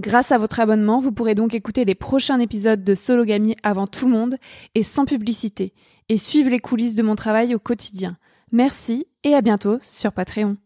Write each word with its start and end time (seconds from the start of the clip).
Grâce 0.00 0.32
à 0.32 0.38
votre 0.38 0.60
abonnement, 0.60 0.98
vous 0.98 1.12
pourrez 1.12 1.34
donc 1.34 1.52
écouter 1.52 1.84
les 1.84 1.94
prochains 1.94 2.40
épisodes 2.40 2.82
de 2.82 2.94
Sologamy 2.94 3.54
avant 3.62 3.86
tout 3.86 4.06
le 4.06 4.12
monde 4.12 4.36
et 4.74 4.82
sans 4.82 5.04
publicité, 5.04 5.74
et 6.08 6.16
suivre 6.16 6.48
les 6.48 6.58
coulisses 6.58 6.94
de 6.94 7.02
mon 7.02 7.16
travail 7.16 7.54
au 7.54 7.58
quotidien. 7.58 8.16
Merci 8.50 9.06
et 9.24 9.34
à 9.34 9.42
bientôt 9.42 9.78
sur 9.82 10.12
Patreon. 10.12 10.56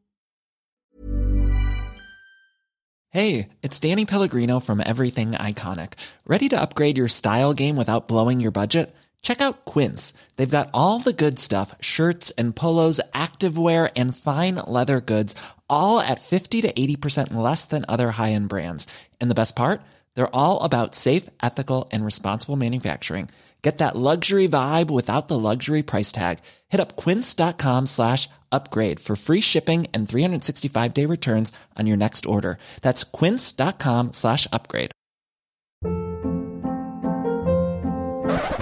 Hey, 3.10 3.48
it's 3.64 3.80
Danny 3.80 4.04
Pellegrino 4.06 4.60
from 4.60 4.80
Everything 4.80 5.32
Iconic. 5.32 5.94
Ready 6.28 6.48
to 6.50 6.56
upgrade 6.56 6.96
your 6.96 7.08
style 7.08 7.54
game 7.54 7.76
without 7.76 8.06
blowing 8.06 8.40
your 8.40 8.52
budget? 8.52 8.94
Check 9.24 9.40
out 9.40 9.64
Quince. 9.64 10.12
They've 10.36 10.48
got 10.48 10.68
all 10.72 11.00
the 11.00 11.12
good 11.12 11.40
stuff, 11.40 11.74
shirts 11.80 12.30
and 12.38 12.54
polos, 12.54 13.00
activewear 13.12 13.90
and 13.96 14.16
fine 14.16 14.56
leather 14.68 15.00
goods, 15.00 15.34
all 15.74 16.00
at 16.00 16.20
50 16.20 16.62
to 16.62 16.72
80% 16.72 17.34
less 17.34 17.64
than 17.66 17.84
other 17.88 18.10
high-end 18.12 18.48
brands. 18.48 18.86
And 19.20 19.30
the 19.30 19.40
best 19.42 19.54
part? 19.56 19.82
They're 20.14 20.34
all 20.34 20.62
about 20.62 20.94
safe, 20.94 21.28
ethical 21.42 21.88
and 21.92 22.04
responsible 22.04 22.56
manufacturing. 22.56 23.28
Get 23.64 23.78
that 23.78 23.96
luxury 23.96 24.46
vibe 24.46 24.90
without 24.90 25.28
the 25.28 25.38
luxury 25.38 25.82
price 25.82 26.12
tag. 26.12 26.40
Hit 26.68 26.80
up 26.80 26.96
quince.com 26.96 27.86
slash 27.86 28.28
upgrade 28.52 29.00
for 29.00 29.16
free 29.16 29.40
shipping 29.40 29.86
and 29.94 30.06
365 30.06 30.92
day 30.92 31.06
returns 31.06 31.50
on 31.78 31.86
your 31.86 31.96
next 31.96 32.26
order. 32.26 32.58
That's 32.82 33.04
quince.com 33.04 34.12
slash 34.12 34.46
upgrade. 34.52 34.90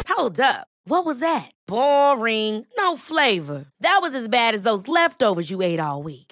Hold 0.08 0.40
up. 0.40 0.68
What 0.84 1.04
was 1.04 1.18
that? 1.18 1.50
Boring. 1.66 2.64
No 2.78 2.96
flavor. 2.96 3.66
That 3.80 3.98
was 4.02 4.14
as 4.14 4.28
bad 4.28 4.54
as 4.54 4.62
those 4.62 4.86
leftovers 4.86 5.50
you 5.50 5.62
ate 5.62 5.80
all 5.80 6.04
week. 6.04 6.31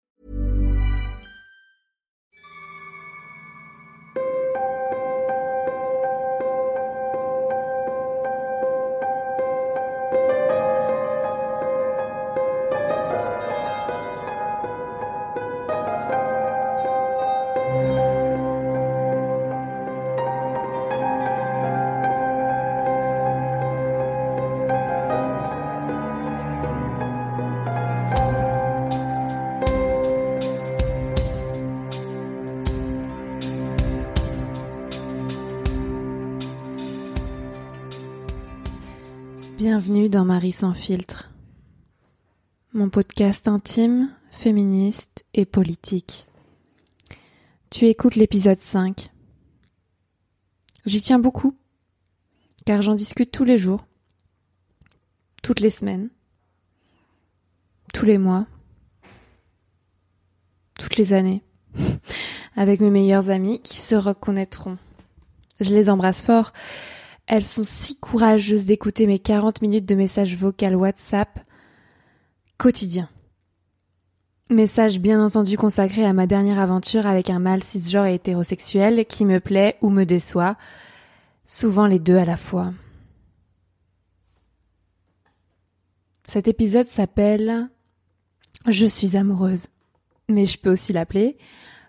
Dans 40.11 40.25
Marie 40.25 40.51
sans 40.51 40.73
filtre, 40.73 41.31
mon 42.73 42.89
podcast 42.89 43.47
intime, 43.47 44.13
féministe 44.29 45.23
et 45.33 45.45
politique. 45.45 46.27
Tu 47.69 47.85
écoutes 47.85 48.17
l'épisode 48.17 48.57
5. 48.57 49.09
J'y 50.85 50.99
tiens 50.99 51.17
beaucoup, 51.17 51.55
car 52.65 52.81
j'en 52.81 52.95
discute 52.95 53.31
tous 53.31 53.45
les 53.45 53.57
jours, 53.57 53.87
toutes 55.43 55.61
les 55.61 55.71
semaines, 55.71 56.09
tous 57.93 58.05
les 58.05 58.17
mois, 58.17 58.47
toutes 60.77 60.97
les 60.97 61.13
années, 61.13 61.41
avec 62.57 62.81
mes 62.81 62.89
meilleurs 62.89 63.29
amis 63.29 63.61
qui 63.61 63.79
se 63.79 63.95
reconnaîtront. 63.95 64.77
Je 65.61 65.73
les 65.73 65.89
embrasse 65.89 66.21
fort 66.21 66.51
elles 67.31 67.45
sont 67.45 67.63
si 67.63 67.95
courageuses 67.95 68.65
d'écouter 68.65 69.07
mes 69.07 69.17
40 69.17 69.61
minutes 69.61 69.85
de 69.85 69.95
messages 69.95 70.35
vocaux 70.35 70.75
WhatsApp 70.75 71.39
quotidiens. 72.57 73.07
Message 74.49 74.99
bien 74.99 75.23
entendu 75.23 75.57
consacré 75.57 76.03
à 76.03 76.11
ma 76.11 76.27
dernière 76.27 76.59
aventure 76.59 77.07
avec 77.07 77.29
un 77.29 77.39
mâle 77.39 77.63
cisgenre 77.63 78.07
et 78.07 78.15
hétérosexuel 78.15 79.05
qui 79.05 79.23
me 79.23 79.39
plaît 79.39 79.77
ou 79.79 79.89
me 79.89 80.03
déçoit, 80.03 80.57
souvent 81.45 81.87
les 81.87 81.99
deux 81.99 82.17
à 82.17 82.25
la 82.25 82.35
fois. 82.35 82.73
Cet 86.27 86.49
épisode 86.49 86.87
s'appelle 86.87 87.69
Je 88.67 88.85
suis 88.85 89.15
amoureuse, 89.15 89.67
mais 90.27 90.45
je 90.45 90.59
peux 90.59 90.71
aussi 90.71 90.91
l'appeler 90.91 91.37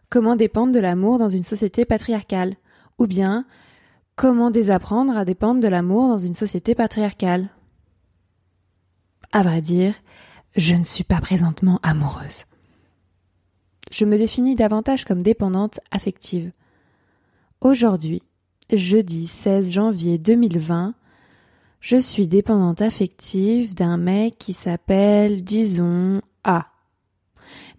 Comment 0.09 0.37
dépendre 0.37 0.73
de 0.73 0.79
l'amour 0.79 1.19
dans 1.19 1.31
une 1.31 1.43
société 1.43 1.85
patriarcale 1.85 2.55
ou 2.99 3.09
bien 3.09 3.44
Comment 4.23 4.53
désapprendre 4.53 5.17
à 5.17 5.25
dépendre 5.25 5.61
de 5.61 5.67
l'amour 5.67 6.07
dans 6.07 6.17
une 6.17 6.35
société 6.35 6.77
patriarcale 6.77 7.49
À 9.33 9.43
vrai 9.43 9.61
dire, 9.61 9.95
je 10.55 10.77
ne 10.77 10.85
suis 10.85 11.03
pas 11.03 11.21
présentement 11.21 11.81
amoureuse. 11.83 12.45
Je 13.91 14.05
me 14.05 14.17
définis 14.17 14.55
davantage 14.55 15.05
comme 15.05 15.25
dépendante 15.25 15.81
affective. 15.91 16.53
Aujourd'hui, 17.61 18.23
jeudi 18.73 19.27
16 19.27 19.73
janvier 19.73 20.19
2020, 20.19 20.95
je 21.81 21.97
suis 21.97 22.29
dépendante 22.29 22.81
affective 22.81 23.75
d'un 23.75 23.97
mec 23.97 24.39
qui 24.39 24.53
s'appelle, 24.53 25.43
disons, 25.43 26.21
A. 26.45 26.69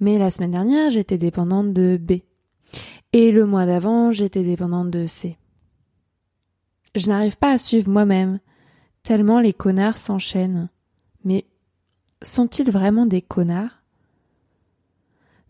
Mais 0.01 0.17
la 0.17 0.29
semaine 0.29 0.51
dernière, 0.51 0.89
j'étais 0.89 1.17
dépendante 1.17 1.71
de 1.71 1.95
B. 1.95 2.15
Et 3.13 3.31
le 3.31 3.45
mois 3.45 3.65
d'avant, 3.65 4.11
j'étais 4.11 4.43
dépendante 4.43 4.89
de 4.89 5.07
C. 5.07 5.37
Je 6.95 7.07
n'arrive 7.07 7.37
pas 7.37 7.51
à 7.51 7.57
suivre 7.57 7.89
moi-même, 7.89 8.39
tellement 9.01 9.39
les 9.39 9.53
connards 9.53 9.97
s'enchaînent. 9.97 10.69
Mais 11.23 11.45
sont-ils 12.21 12.69
vraiment 12.69 13.05
des 13.05 13.21
connards? 13.21 13.81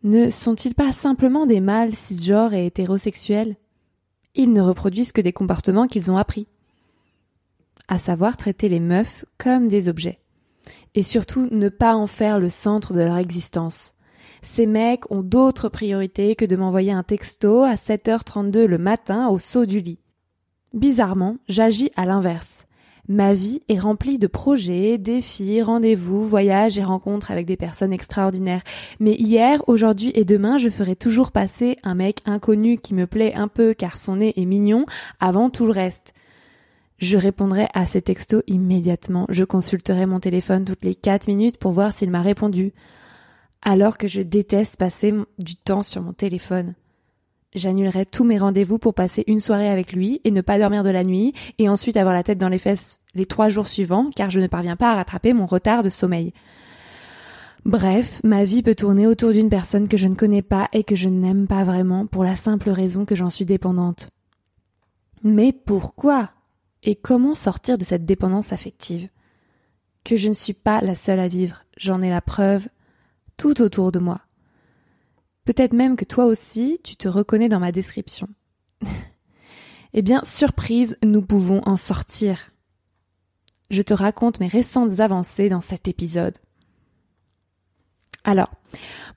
Ne 0.03 0.29
sont-ils 0.29 0.75
pas 0.75 0.91
simplement 0.91 1.45
des 1.45 1.61
mâles 1.61 1.95
cisgenres 1.95 2.53
et 2.53 2.65
hétérosexuels? 2.65 3.55
Ils 4.35 4.51
ne 4.51 4.61
reproduisent 4.61 5.11
que 5.11 5.21
des 5.21 5.33
comportements 5.33 5.87
qu'ils 5.87 6.11
ont 6.11 6.17
appris. 6.17 6.47
À 7.87 7.99
savoir 7.99 8.37
traiter 8.37 8.69
les 8.69 8.79
meufs 8.79 9.25
comme 9.37 9.67
des 9.67 9.87
objets. 9.87 10.19
Et 10.95 11.03
surtout 11.03 11.47
ne 11.51 11.69
pas 11.69 11.95
en 11.95 12.07
faire 12.07 12.39
le 12.39 12.49
centre 12.49 12.93
de 12.93 13.01
leur 13.01 13.17
existence. 13.17 13.95
Ces 14.41 14.65
mecs 14.65 15.09
ont 15.11 15.23
d'autres 15.23 15.69
priorités 15.69 16.35
que 16.35 16.45
de 16.45 16.55
m'envoyer 16.55 16.91
un 16.91 17.03
texto 17.03 17.63
à 17.63 17.75
7h32 17.75 18.65
le 18.65 18.77
matin 18.77 19.27
au 19.29 19.39
saut 19.39 19.65
du 19.65 19.79
lit. 19.79 20.02
Bizarrement, 20.73 21.37
j'agis 21.47 21.91
à 21.95 22.05
l'inverse. 22.05 22.65
Ma 23.09 23.33
vie 23.33 23.61
est 23.67 23.79
remplie 23.79 24.17
de 24.17 24.27
projets, 24.27 24.97
défis, 24.97 25.61
rendez-vous, 25.61 26.25
voyages 26.25 26.77
et 26.77 26.83
rencontres 26.83 27.31
avec 27.31 27.45
des 27.45 27.57
personnes 27.57 27.91
extraordinaires. 27.91 28.63
Mais 28.99 29.13
hier, 29.13 29.61
aujourd'hui 29.67 30.11
et 30.15 30.23
demain, 30.23 30.57
je 30.57 30.69
ferai 30.69 30.95
toujours 30.95 31.31
passer 31.31 31.77
un 31.83 31.95
mec 31.95 32.19
inconnu 32.25 32.77
qui 32.77 32.93
me 32.93 33.05
plaît 33.05 33.33
un 33.35 33.49
peu 33.49 33.73
car 33.73 33.97
son 33.97 34.15
nez 34.15 34.33
est 34.37 34.45
mignon 34.45 34.85
avant 35.19 35.49
tout 35.49 35.65
le 35.65 35.73
reste. 35.73 36.13
Je 36.97 37.17
répondrai 37.17 37.67
à 37.73 37.85
ces 37.85 38.01
textos 38.01 38.43
immédiatement. 38.47 39.25
Je 39.27 39.43
consulterai 39.43 40.05
mon 40.05 40.21
téléphone 40.21 40.63
toutes 40.63 40.85
les 40.85 40.95
4 40.95 41.27
minutes 41.27 41.57
pour 41.57 41.73
voir 41.73 41.91
s'il 41.91 42.09
m'a 42.09 42.21
répondu. 42.21 42.71
Alors 43.61 43.97
que 43.97 44.07
je 44.07 44.21
déteste 44.21 44.77
passer 44.77 45.13
du 45.37 45.57
temps 45.57 45.83
sur 45.83 46.01
mon 46.01 46.13
téléphone. 46.13 46.73
J'annulerai 47.55 48.05
tous 48.05 48.23
mes 48.23 48.37
rendez-vous 48.37 48.79
pour 48.79 48.95
passer 48.95 49.23
une 49.27 49.39
soirée 49.39 49.69
avec 49.69 49.93
lui 49.93 50.21
et 50.23 50.31
ne 50.31 50.41
pas 50.41 50.57
dormir 50.57 50.83
de 50.83 50.89
la 50.89 51.03
nuit 51.03 51.33
et 51.59 51.69
ensuite 51.69 51.97
avoir 51.97 52.15
la 52.15 52.23
tête 52.23 52.39
dans 52.39 52.49
les 52.49 52.57
fesses 52.57 52.99
les 53.13 53.27
trois 53.27 53.49
jours 53.49 53.67
suivants 53.67 54.09
car 54.15 54.31
je 54.31 54.39
ne 54.39 54.47
parviens 54.47 54.75
pas 54.75 54.91
à 54.91 54.95
rattraper 54.95 55.33
mon 55.33 55.45
retard 55.45 55.83
de 55.83 55.89
sommeil. 55.89 56.33
Bref, 57.65 58.21
ma 58.23 58.43
vie 58.43 58.63
peut 58.63 58.75
tourner 58.75 59.07
autour 59.07 59.31
d'une 59.31 59.49
personne 59.49 59.87
que 59.87 59.97
je 59.97 60.07
ne 60.07 60.15
connais 60.15 60.41
pas 60.41 60.67
et 60.73 60.83
que 60.83 60.95
je 60.95 61.07
n'aime 61.07 61.47
pas 61.47 61.63
vraiment 61.63 62.07
pour 62.07 62.23
la 62.23 62.35
simple 62.35 62.69
raison 62.69 63.05
que 63.05 63.15
j'en 63.15 63.29
suis 63.29 63.45
dépendante. 63.45 64.09
Mais 65.23 65.53
pourquoi 65.53 66.31
Et 66.81 66.95
comment 66.95 67.35
sortir 67.35 67.77
de 67.77 67.85
cette 67.85 68.03
dépendance 68.03 68.51
affective? 68.51 69.07
Que 70.03 70.17
je 70.17 70.27
ne 70.27 70.33
suis 70.33 70.53
pas 70.53 70.81
la 70.81 70.95
seule 70.95 71.19
à 71.19 71.29
vivre, 71.29 71.63
j'en 71.77 72.01
ai 72.01 72.09
la 72.09 72.19
preuve 72.19 72.67
tout 73.37 73.61
autour 73.61 73.91
de 73.93 73.99
moi. 73.99 74.21
Peut-être 75.45 75.73
même 75.73 75.95
que 75.95 76.05
toi 76.05 76.25
aussi, 76.25 76.79
tu 76.83 76.95
te 76.95 77.07
reconnais 77.07 77.49
dans 77.49 77.59
ma 77.59 77.71
description. 77.71 78.27
eh 79.93 80.01
bien, 80.01 80.21
surprise, 80.23 80.97
nous 81.03 81.21
pouvons 81.21 81.61
en 81.65 81.77
sortir. 81.77 82.51
Je 83.69 83.81
te 83.81 83.93
raconte 83.93 84.39
mes 84.39 84.47
récentes 84.47 84.99
avancées 84.99 85.49
dans 85.49 85.61
cet 85.61 85.87
épisode. 85.87 86.37
Alors, 88.23 88.51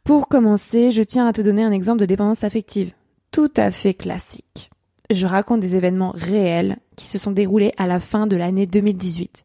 pour 0.02 0.28
commencer, 0.28 0.90
je 0.90 1.02
tiens 1.02 1.26
à 1.26 1.32
te 1.32 1.42
donner 1.42 1.62
un 1.62 1.72
exemple 1.72 2.00
de 2.00 2.06
dépendance 2.06 2.42
affective, 2.42 2.92
tout 3.30 3.52
à 3.56 3.70
fait 3.70 3.94
classique. 3.94 4.70
Je 5.10 5.26
raconte 5.26 5.60
des 5.60 5.76
événements 5.76 6.12
réels 6.12 6.78
qui 6.96 7.06
se 7.06 7.18
sont 7.18 7.30
déroulés 7.30 7.72
à 7.76 7.86
la 7.86 8.00
fin 8.00 8.26
de 8.26 8.34
l'année 8.34 8.66
2018. 8.66 9.44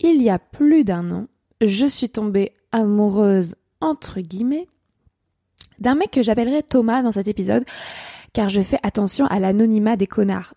Il 0.00 0.22
y 0.22 0.30
a 0.30 0.38
plus 0.38 0.84
d'un 0.84 1.10
an, 1.10 1.26
je 1.60 1.86
suis 1.86 2.10
tombée 2.10 2.52
amoureuse, 2.70 3.56
entre 3.80 4.20
guillemets, 4.20 4.68
d'un 5.78 5.94
mec 5.94 6.10
que 6.10 6.22
j'appellerai 6.22 6.62
Thomas 6.62 7.02
dans 7.02 7.12
cet 7.12 7.28
épisode, 7.28 7.64
car 8.32 8.48
je 8.48 8.60
fais 8.60 8.78
attention 8.82 9.26
à 9.26 9.40
l'anonymat 9.40 9.96
des 9.96 10.06
connards. 10.06 10.54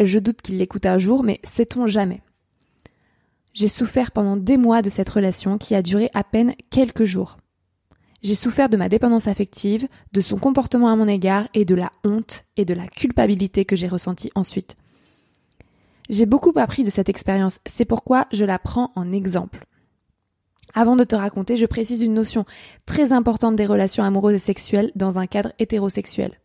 Je 0.00 0.18
doute 0.18 0.42
qu'il 0.42 0.58
l'écoute 0.58 0.86
un 0.86 0.98
jour, 0.98 1.22
mais 1.22 1.40
sait-on 1.42 1.86
jamais. 1.86 2.22
J'ai 3.52 3.68
souffert 3.68 4.12
pendant 4.12 4.36
des 4.36 4.56
mois 4.56 4.82
de 4.82 4.90
cette 4.90 5.08
relation 5.08 5.58
qui 5.58 5.74
a 5.74 5.82
duré 5.82 6.10
à 6.14 6.22
peine 6.22 6.54
quelques 6.70 7.04
jours. 7.04 7.36
J'ai 8.22 8.34
souffert 8.34 8.68
de 8.68 8.76
ma 8.76 8.88
dépendance 8.88 9.28
affective, 9.28 9.88
de 10.12 10.20
son 10.20 10.38
comportement 10.38 10.88
à 10.88 10.96
mon 10.96 11.08
égard 11.08 11.48
et 11.54 11.64
de 11.64 11.74
la 11.74 11.90
honte 12.04 12.44
et 12.56 12.64
de 12.64 12.74
la 12.74 12.86
culpabilité 12.86 13.64
que 13.64 13.76
j'ai 13.76 13.86
ressentie 13.86 14.30
ensuite. 14.34 14.76
J'ai 16.08 16.26
beaucoup 16.26 16.52
appris 16.56 16.84
de 16.84 16.90
cette 16.90 17.08
expérience, 17.08 17.60
c'est 17.66 17.84
pourquoi 17.84 18.26
je 18.32 18.44
la 18.44 18.58
prends 18.58 18.92
en 18.96 19.12
exemple. 19.12 19.66
Avant 20.78 20.94
de 20.94 21.02
te 21.02 21.16
raconter, 21.16 21.56
je 21.56 21.66
précise 21.66 22.02
une 22.02 22.14
notion 22.14 22.44
très 22.86 23.12
importante 23.12 23.56
des 23.56 23.66
relations 23.66 24.04
amoureuses 24.04 24.36
et 24.36 24.38
sexuelles 24.38 24.92
dans 24.94 25.18
un 25.18 25.26
cadre 25.26 25.52
hétérosexuel. 25.58 26.38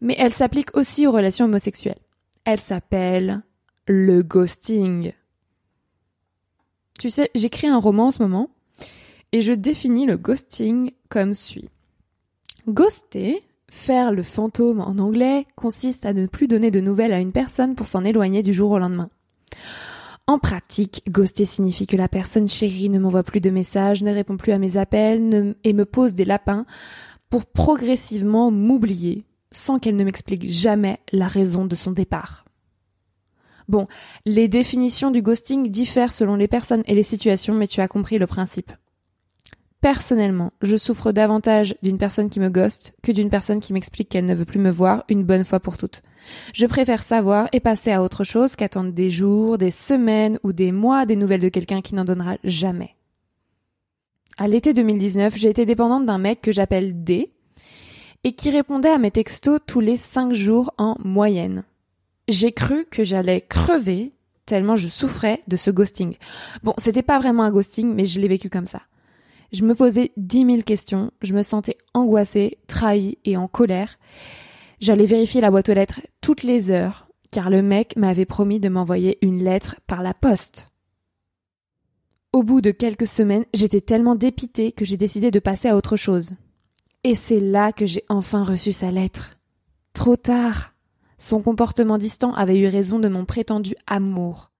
Mais 0.00 0.14
elle 0.20 0.32
s'applique 0.32 0.76
aussi 0.76 1.04
aux 1.04 1.10
relations 1.10 1.46
homosexuelles. 1.46 1.98
Elle 2.44 2.60
s'appelle 2.60 3.42
le 3.88 4.22
ghosting. 4.22 5.14
Tu 7.00 7.10
sais, 7.10 7.28
j'écris 7.34 7.66
un 7.66 7.80
roman 7.80 8.06
en 8.06 8.10
ce 8.12 8.22
moment 8.22 8.50
et 9.32 9.40
je 9.40 9.52
définis 9.52 10.06
le 10.06 10.16
ghosting 10.16 10.92
comme 11.08 11.34
suit. 11.34 11.70
Ghoster, 12.68 13.42
faire 13.68 14.12
le 14.12 14.22
fantôme 14.22 14.80
en 14.80 14.96
anglais, 15.00 15.44
consiste 15.56 16.06
à 16.06 16.12
ne 16.12 16.28
plus 16.28 16.46
donner 16.46 16.70
de 16.70 16.78
nouvelles 16.78 17.12
à 17.12 17.18
une 17.18 17.32
personne 17.32 17.74
pour 17.74 17.88
s'en 17.88 18.04
éloigner 18.04 18.44
du 18.44 18.52
jour 18.52 18.70
au 18.70 18.78
lendemain. 18.78 19.10
En 20.30 20.38
pratique, 20.38 21.02
ghoster 21.10 21.44
signifie 21.44 21.88
que 21.88 21.96
la 21.96 22.06
personne 22.06 22.48
chérie 22.48 22.88
ne 22.88 23.00
m'envoie 23.00 23.24
plus 23.24 23.40
de 23.40 23.50
messages, 23.50 24.04
ne 24.04 24.14
répond 24.14 24.36
plus 24.36 24.52
à 24.52 24.58
mes 24.58 24.76
appels 24.76 25.56
et 25.64 25.72
me 25.72 25.84
pose 25.84 26.14
des 26.14 26.24
lapins 26.24 26.66
pour 27.30 27.46
progressivement 27.46 28.52
m'oublier 28.52 29.24
sans 29.50 29.80
qu'elle 29.80 29.96
ne 29.96 30.04
m'explique 30.04 30.48
jamais 30.48 31.00
la 31.10 31.26
raison 31.26 31.64
de 31.64 31.74
son 31.74 31.90
départ. 31.90 32.44
Bon, 33.66 33.88
les 34.24 34.46
définitions 34.46 35.10
du 35.10 35.20
ghosting 35.20 35.68
diffèrent 35.68 36.12
selon 36.12 36.36
les 36.36 36.46
personnes 36.46 36.84
et 36.86 36.94
les 36.94 37.02
situations, 37.02 37.54
mais 37.54 37.66
tu 37.66 37.80
as 37.80 37.88
compris 37.88 38.18
le 38.18 38.28
principe. 38.28 38.70
Personnellement, 39.80 40.52
je 40.62 40.76
souffre 40.76 41.10
davantage 41.10 41.74
d'une 41.82 41.98
personne 41.98 42.30
qui 42.30 42.38
me 42.38 42.50
ghoste 42.50 42.94
que 43.02 43.10
d'une 43.10 43.30
personne 43.30 43.58
qui 43.58 43.72
m'explique 43.72 44.08
qu'elle 44.08 44.26
ne 44.26 44.34
veut 44.36 44.44
plus 44.44 44.60
me 44.60 44.70
voir 44.70 45.02
une 45.08 45.24
bonne 45.24 45.44
fois 45.44 45.58
pour 45.58 45.76
toutes. 45.76 46.02
Je 46.52 46.66
préfère 46.66 47.02
savoir 47.02 47.48
et 47.52 47.60
passer 47.60 47.92
à 47.92 48.02
autre 48.02 48.24
chose 48.24 48.56
qu'attendre 48.56 48.92
des 48.92 49.10
jours, 49.10 49.58
des 49.58 49.70
semaines 49.70 50.38
ou 50.42 50.52
des 50.52 50.72
mois 50.72 51.06
des 51.06 51.16
nouvelles 51.16 51.40
de 51.40 51.48
quelqu'un 51.48 51.80
qui 51.80 51.94
n'en 51.94 52.04
donnera 52.04 52.36
jamais. 52.44 52.96
À 54.36 54.48
l'été 54.48 54.72
2019, 54.72 55.36
j'ai 55.36 55.50
été 55.50 55.66
dépendante 55.66 56.06
d'un 56.06 56.18
mec 56.18 56.40
que 56.40 56.52
j'appelle 56.52 57.04
D 57.04 57.30
et 58.24 58.32
qui 58.32 58.50
répondait 58.50 58.90
à 58.90 58.98
mes 58.98 59.10
textos 59.10 59.60
tous 59.66 59.80
les 59.80 59.96
cinq 59.96 60.32
jours 60.32 60.72
en 60.78 60.96
moyenne. 61.04 61.64
J'ai 62.28 62.52
cru 62.52 62.86
que 62.90 63.04
j'allais 63.04 63.40
crever 63.40 64.12
tellement 64.50 64.74
je 64.74 64.88
souffrais 64.88 65.40
de 65.46 65.56
ce 65.56 65.70
ghosting. 65.70 66.16
Bon, 66.64 66.74
c'était 66.76 67.02
pas 67.02 67.20
vraiment 67.20 67.44
un 67.44 67.52
ghosting, 67.52 67.94
mais 67.94 68.04
je 68.04 68.18
l'ai 68.18 68.26
vécu 68.26 68.50
comme 68.50 68.66
ça. 68.66 68.82
Je 69.52 69.62
me 69.62 69.76
posais 69.76 70.10
dix 70.16 70.44
mille 70.44 70.64
questions, 70.64 71.12
je 71.22 71.34
me 71.34 71.42
sentais 71.42 71.78
angoissée, 71.94 72.58
trahie 72.66 73.18
et 73.24 73.36
en 73.36 73.46
colère. 73.46 73.98
J'allais 74.80 75.06
vérifier 75.06 75.42
la 75.42 75.50
boîte 75.50 75.68
aux 75.68 75.74
lettres 75.74 76.00
toutes 76.22 76.42
les 76.42 76.70
heures, 76.70 77.06
car 77.30 77.50
le 77.50 77.60
mec 77.60 77.96
m'avait 77.96 78.24
promis 78.24 78.60
de 78.60 78.70
m'envoyer 78.70 79.18
une 79.20 79.44
lettre 79.44 79.76
par 79.86 80.02
la 80.02 80.14
poste. 80.14 80.70
Au 82.32 82.42
bout 82.42 82.62
de 82.62 82.70
quelques 82.70 83.06
semaines, 83.06 83.44
j'étais 83.52 83.82
tellement 83.82 84.14
dépitée 84.14 84.72
que 84.72 84.86
j'ai 84.86 84.96
décidé 84.96 85.30
de 85.30 85.38
passer 85.38 85.68
à 85.68 85.76
autre 85.76 85.96
chose. 85.96 86.30
Et 87.04 87.14
c'est 87.14 87.40
là 87.40 87.72
que 87.72 87.86
j'ai 87.86 88.04
enfin 88.08 88.42
reçu 88.42 88.72
sa 88.72 88.90
lettre. 88.90 89.38
Trop 89.92 90.16
tard. 90.16 90.72
Son 91.18 91.42
comportement 91.42 91.98
distant 91.98 92.32
avait 92.32 92.58
eu 92.58 92.68
raison 92.68 92.98
de 92.98 93.08
mon 93.08 93.26
prétendu 93.26 93.74
amour. 93.86 94.50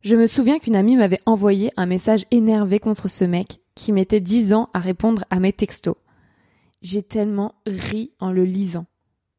Je 0.00 0.16
me 0.16 0.26
souviens 0.26 0.58
qu'une 0.58 0.76
amie 0.76 0.96
m'avait 0.96 1.20
envoyé 1.26 1.70
un 1.76 1.86
message 1.86 2.26
énervé 2.32 2.80
contre 2.80 3.08
ce 3.08 3.24
mec 3.24 3.60
qui 3.76 3.92
mettait 3.92 4.20
dix 4.20 4.52
ans 4.52 4.68
à 4.74 4.80
répondre 4.80 5.24
à 5.30 5.38
mes 5.38 5.52
textos. 5.52 5.96
J'ai 6.82 7.02
tellement 7.02 7.54
ri 7.66 8.12
en 8.18 8.32
le 8.32 8.44
lisant. 8.44 8.86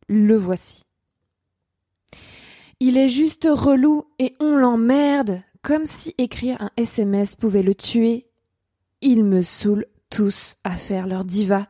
Le 0.08 0.36
voici. 0.36 0.84
Il 2.80 2.98
est 2.98 3.10
juste 3.10 3.48
relou 3.50 4.06
et 4.20 4.34
on 4.40 4.56
l'emmerde, 4.56 5.42
comme 5.62 5.86
si 5.86 6.14
écrire 6.18 6.62
un 6.62 6.70
SMS 6.78 7.36
pouvait 7.36 7.64
le 7.64 7.74
tuer. 7.74 8.28
Ils 9.02 9.24
me 9.24 9.42
saoulent 9.42 9.88
tous 10.10 10.56
à 10.64 10.72
faire 10.72 11.08
leur 11.08 11.26
diva. 11.26 11.68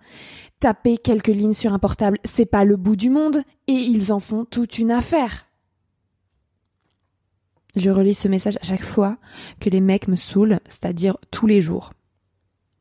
Taper 0.60 0.98
quelques 0.98 1.28
lignes 1.28 1.54
sur 1.54 1.74
un 1.74 1.80
portable, 1.80 2.20
c'est 2.24 2.46
pas 2.46 2.66
le 2.66 2.76
bout 2.76 2.96
du 2.96 3.10
monde, 3.10 3.44
et 3.68 3.74
ils 3.74 4.12
en 4.12 4.20
font 4.20 4.46
toute 4.46 4.80
une 4.80 4.92
affaire. 4.92 5.46
Je 7.76 7.90
relis 7.90 8.14
ce 8.14 8.28
message 8.28 8.58
à 8.62 8.66
chaque 8.66 8.84
fois 8.84 9.18
que 9.60 9.70
les 9.70 9.82
mecs 9.82 10.08
me 10.08 10.16
saoulent, 10.16 10.60
c'est-à-dire 10.66 11.18
tous 11.30 11.46
les 11.46 11.62
jours. 11.62 11.94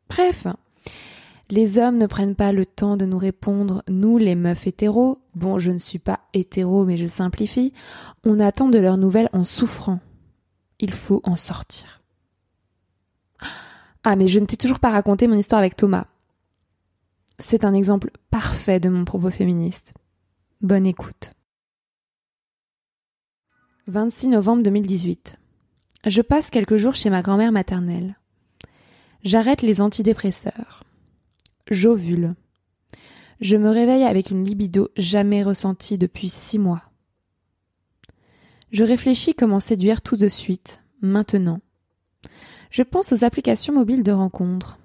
Bref, 0.09 0.47
les 1.51 1.79
hommes 1.79 1.99
ne 1.99 2.07
prennent 2.07 2.37
pas 2.37 2.53
le 2.53 2.65
temps 2.65 2.97
de 2.97 3.05
nous 3.05 3.19
répondre, 3.19 3.83
nous 3.89 4.19
les 4.19 4.35
meufs 4.37 4.67
hétéros, 4.67 5.19
bon 5.35 5.59
je 5.59 5.71
ne 5.71 5.79
suis 5.79 5.99
pas 5.99 6.21
hétéro 6.33 6.85
mais 6.85 6.97
je 6.97 7.07
simplifie, 7.07 7.73
on 8.25 8.41
attend 8.41 8.69
de 8.69 8.79
leurs 8.79 8.97
nouvelles 8.97 9.31
en 9.33 9.45
souffrant. 9.45 10.01
Il 10.81 10.93
faut 10.93 11.21
en 11.25 11.37
sortir. 11.37 12.03
Ah 14.03 14.17
mais 14.17 14.29
je 14.29 14.39
ne 14.39 14.47
t'ai 14.47 14.57
toujours 14.57 14.81
pas 14.81 14.91
raconté 14.91 15.27
mon 15.27 15.39
histoire 15.39 15.61
avec 15.61 15.77
Thomas. 15.77 16.07
C'est 17.39 17.65
un 17.65 17.75
exemple 17.75 18.11
parfait 18.31 18.81
de 18.81 18.89
mon 18.89 19.05
propos 19.05 19.31
féministe. 19.31 19.95
Bonne 20.61 20.87
écoute. 20.87 21.33
26 23.87 24.29
novembre 24.29 24.63
2018. 24.63 25.37
Je 26.07 26.23
passe 26.23 26.51
quelques 26.51 26.77
jours 26.77 26.95
chez 26.95 27.11
ma 27.11 27.23
grand-mère 27.23 27.53
maternelle. 27.53 28.17
J'arrête 29.23 29.63
les 29.63 29.81
antidépresseurs. 29.81 30.85
J'ovule. 31.71 32.35
Je 33.41 33.57
me 33.57 33.71
réveille 33.71 34.05
avec 34.05 34.31
une 34.31 34.45
libido 34.45 34.91
jamais 34.97 35.43
ressentie 35.43 35.99
depuis 35.99 36.29
six 36.29 36.59
mois. 36.59 36.83
Je 38.71 38.85
réfléchis 38.85 39.35
comment 39.35 39.61
séduire 39.61 40.03
tout 40.03 40.17
de 40.17 40.29
suite, 40.29 40.81
maintenant. 41.01 41.61
Je 42.71 42.83
pense 42.83 43.13
aux 43.13 43.25
applications 43.25 43.73
mobiles 43.73 44.03
de 44.03 44.13
rencontres. 44.13 44.79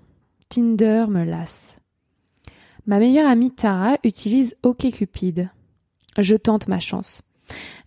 Tinder 0.50 1.06
me 1.10 1.24
lasse. 1.24 1.80
Ma 2.86 3.00
meilleure 3.00 3.30
amie 3.30 3.52
Tara 3.52 3.98
utilise 4.04 4.56
OkCupid. 4.64 5.50
Je 6.18 6.36
tente 6.36 6.68
ma 6.68 6.80
chance. 6.80 7.22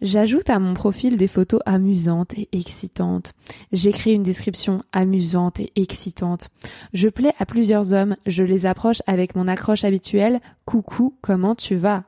J'ajoute 0.00 0.50
à 0.50 0.58
mon 0.58 0.74
profil 0.74 1.16
des 1.16 1.28
photos 1.28 1.60
amusantes 1.66 2.36
et 2.36 2.48
excitantes. 2.52 3.32
J'écris 3.72 4.12
une 4.12 4.22
description 4.22 4.82
amusante 4.92 5.60
et 5.60 5.72
excitante. 5.76 6.48
Je 6.92 7.08
plais 7.08 7.34
à 7.38 7.46
plusieurs 7.46 7.92
hommes, 7.92 8.16
je 8.26 8.42
les 8.42 8.66
approche 8.66 9.02
avec 9.06 9.34
mon 9.36 9.48
accroche 9.48 9.84
habituelle 9.84 10.40
Coucou, 10.64 11.16
comment 11.20 11.54
tu 11.54 11.76
vas? 11.76 12.04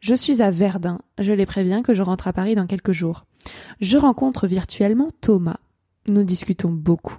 Je 0.00 0.14
suis 0.14 0.42
à 0.42 0.50
Verdun, 0.50 1.00
je 1.18 1.32
les 1.32 1.46
préviens 1.46 1.82
que 1.82 1.94
je 1.94 2.02
rentre 2.02 2.28
à 2.28 2.32
Paris 2.32 2.54
dans 2.54 2.66
quelques 2.66 2.92
jours. 2.92 3.24
Je 3.80 3.98
rencontre 3.98 4.46
virtuellement 4.46 5.08
Thomas. 5.20 5.58
Nous 6.08 6.24
discutons 6.24 6.70
beaucoup. 6.70 7.18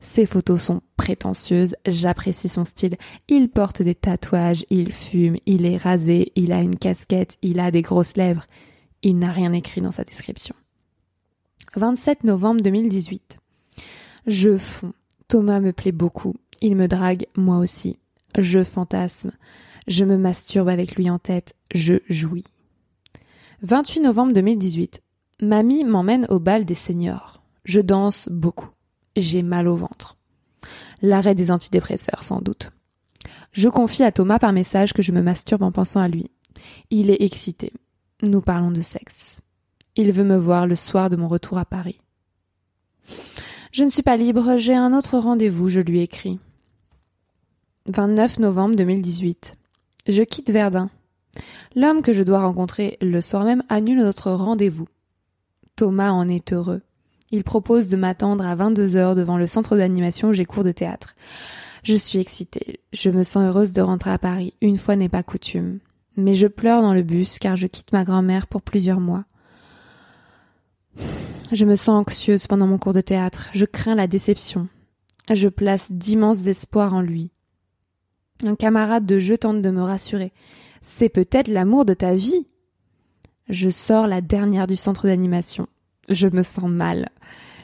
Ses 0.00 0.26
photos 0.26 0.60
sont 0.60 0.80
prétentieuses, 0.96 1.76
j'apprécie 1.86 2.48
son 2.48 2.64
style. 2.64 2.96
Il 3.28 3.48
porte 3.48 3.82
des 3.82 3.94
tatouages, 3.94 4.64
il 4.70 4.92
fume, 4.92 5.36
il 5.46 5.66
est 5.66 5.76
rasé, 5.76 6.32
il 6.34 6.52
a 6.52 6.62
une 6.62 6.76
casquette, 6.76 7.38
il 7.42 7.60
a 7.60 7.70
des 7.70 7.82
grosses 7.82 8.16
lèvres. 8.16 8.46
Il 9.06 9.20
n'a 9.20 9.30
rien 9.30 9.52
écrit 9.52 9.80
dans 9.80 9.92
sa 9.92 10.02
description. 10.02 10.56
27 11.76 12.24
novembre 12.24 12.60
2018. 12.60 13.38
Je 14.26 14.58
fonds. 14.58 14.94
Thomas 15.28 15.60
me 15.60 15.72
plaît 15.72 15.92
beaucoup. 15.92 16.34
Il 16.60 16.74
me 16.74 16.88
drague, 16.88 17.26
moi 17.36 17.58
aussi. 17.58 18.00
Je 18.36 18.64
fantasme. 18.64 19.30
Je 19.86 20.04
me 20.04 20.16
masturbe 20.16 20.68
avec 20.68 20.96
lui 20.96 21.08
en 21.08 21.20
tête. 21.20 21.54
Je 21.72 22.00
jouis. 22.08 22.46
28 23.62 24.00
novembre 24.00 24.32
2018. 24.32 25.00
Mamie 25.40 25.84
m'emmène 25.84 26.26
au 26.28 26.40
bal 26.40 26.64
des 26.64 26.74
seniors. 26.74 27.44
Je 27.64 27.80
danse 27.80 28.28
beaucoup. 28.32 28.70
J'ai 29.14 29.44
mal 29.44 29.68
au 29.68 29.76
ventre. 29.76 30.16
L'arrêt 31.00 31.36
des 31.36 31.52
antidépresseurs, 31.52 32.24
sans 32.24 32.40
doute. 32.40 32.72
Je 33.52 33.68
confie 33.68 34.02
à 34.02 34.10
Thomas 34.10 34.40
par 34.40 34.52
message 34.52 34.92
que 34.92 35.02
je 35.02 35.12
me 35.12 35.22
masturbe 35.22 35.62
en 35.62 35.70
pensant 35.70 36.00
à 36.00 36.08
lui. 36.08 36.32
Il 36.90 37.08
est 37.08 37.22
excité. 37.22 37.72
Nous 38.22 38.40
parlons 38.40 38.70
de 38.70 38.80
sexe. 38.80 39.42
Il 39.94 40.10
veut 40.10 40.24
me 40.24 40.38
voir 40.38 40.66
le 40.66 40.74
soir 40.74 41.10
de 41.10 41.16
mon 41.16 41.28
retour 41.28 41.58
à 41.58 41.66
Paris. 41.66 42.00
Je 43.72 43.84
ne 43.84 43.90
suis 43.90 44.02
pas 44.02 44.16
libre, 44.16 44.56
j'ai 44.56 44.74
un 44.74 44.96
autre 44.96 45.18
rendez-vous, 45.18 45.68
je 45.68 45.80
lui 45.80 46.00
écris. 46.00 46.40
29 47.92 48.38
novembre 48.38 48.74
2018. 48.74 49.58
Je 50.08 50.22
quitte 50.22 50.50
Verdun. 50.50 50.88
L'homme 51.74 52.00
que 52.00 52.14
je 52.14 52.22
dois 52.22 52.40
rencontrer 52.40 52.96
le 53.02 53.20
soir 53.20 53.44
même 53.44 53.62
annule 53.68 53.98
notre 53.98 54.30
rendez-vous. 54.30 54.88
Thomas 55.76 56.10
en 56.10 56.26
est 56.26 56.54
heureux. 56.54 56.80
Il 57.32 57.44
propose 57.44 57.88
de 57.88 57.96
m'attendre 57.96 58.46
à 58.46 58.54
22 58.54 58.96
heures 58.96 59.14
devant 59.14 59.36
le 59.36 59.46
centre 59.46 59.76
d'animation 59.76 60.28
où 60.28 60.32
j'ai 60.32 60.46
cours 60.46 60.64
de 60.64 60.72
théâtre. 60.72 61.14
Je 61.82 61.94
suis 61.94 62.18
excitée. 62.18 62.80
Je 62.94 63.10
me 63.10 63.24
sens 63.24 63.44
heureuse 63.44 63.74
de 63.74 63.82
rentrer 63.82 64.10
à 64.10 64.18
Paris. 64.18 64.54
Une 64.62 64.78
fois 64.78 64.96
n'est 64.96 65.10
pas 65.10 65.22
coutume 65.22 65.80
mais 66.16 66.34
je 66.34 66.46
pleure 66.46 66.82
dans 66.82 66.94
le 66.94 67.02
bus 67.02 67.38
car 67.38 67.56
je 67.56 67.66
quitte 67.66 67.92
ma 67.92 68.04
grand-mère 68.04 68.46
pour 68.46 68.62
plusieurs 68.62 69.00
mois. 69.00 69.24
Je 71.52 71.64
me 71.64 71.76
sens 71.76 72.00
anxieuse 72.00 72.46
pendant 72.46 72.66
mon 72.66 72.78
cours 72.78 72.92
de 72.92 73.00
théâtre, 73.00 73.48
je 73.52 73.64
crains 73.64 73.94
la 73.94 74.06
déception. 74.06 74.68
Je 75.32 75.48
place 75.48 75.92
d'immenses 75.92 76.46
espoirs 76.46 76.94
en 76.94 77.00
lui. 77.00 77.30
Un 78.44 78.54
camarade 78.54 79.06
de 79.06 79.18
jeu 79.18 79.38
tente 79.38 79.62
de 79.62 79.70
me 79.70 79.82
rassurer. 79.82 80.32
C'est 80.80 81.08
peut-être 81.08 81.48
l'amour 81.48 81.84
de 81.84 81.94
ta 81.94 82.14
vie. 82.14 82.46
Je 83.48 83.70
sors 83.70 84.06
la 84.06 84.20
dernière 84.20 84.66
du 84.66 84.76
centre 84.76 85.06
d'animation. 85.06 85.68
Je 86.08 86.28
me 86.28 86.42
sens 86.42 86.70
mal. 86.70 87.08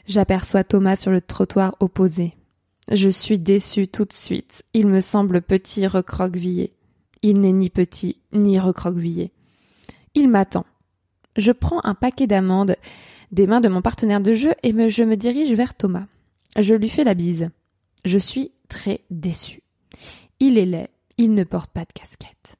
J'aperçois 0.07 0.63
Thomas 0.63 0.95
sur 0.95 1.11
le 1.11 1.21
trottoir 1.21 1.75
opposé. 1.79 2.35
Je 2.91 3.09
suis 3.09 3.39
déçue 3.39 3.87
tout 3.87 4.05
de 4.05 4.13
suite. 4.13 4.63
Il 4.73 4.87
me 4.87 4.99
semble 4.99 5.41
petit 5.41 5.87
recroquevillé. 5.87 6.73
Il 7.23 7.39
n'est 7.39 7.53
ni 7.53 7.69
petit, 7.69 8.21
ni 8.33 8.59
recroquevillé. 8.59 9.31
Il 10.13 10.29
m'attend. 10.29 10.65
Je 11.37 11.51
prends 11.51 11.83
un 11.83 11.95
paquet 11.95 12.27
d'amandes 12.27 12.75
des 13.31 13.47
mains 13.47 13.61
de 13.61 13.69
mon 13.69 13.81
partenaire 13.81 14.21
de 14.21 14.33
jeu 14.33 14.53
et 14.61 14.71
je 14.89 15.03
me 15.03 15.15
dirige 15.15 15.53
vers 15.53 15.73
Thomas. 15.73 16.05
Je 16.59 16.75
lui 16.75 16.89
fais 16.89 17.03
la 17.03 17.15
bise. 17.15 17.49
Je 18.05 18.17
suis 18.17 18.51
très 18.69 19.01
déçue. 19.09 19.63
Il 20.39 20.57
est 20.57 20.65
laid, 20.65 20.89
il 21.17 21.33
ne 21.33 21.43
porte 21.43 21.71
pas 21.71 21.85
de 21.85 21.93
casquette. 21.93 22.57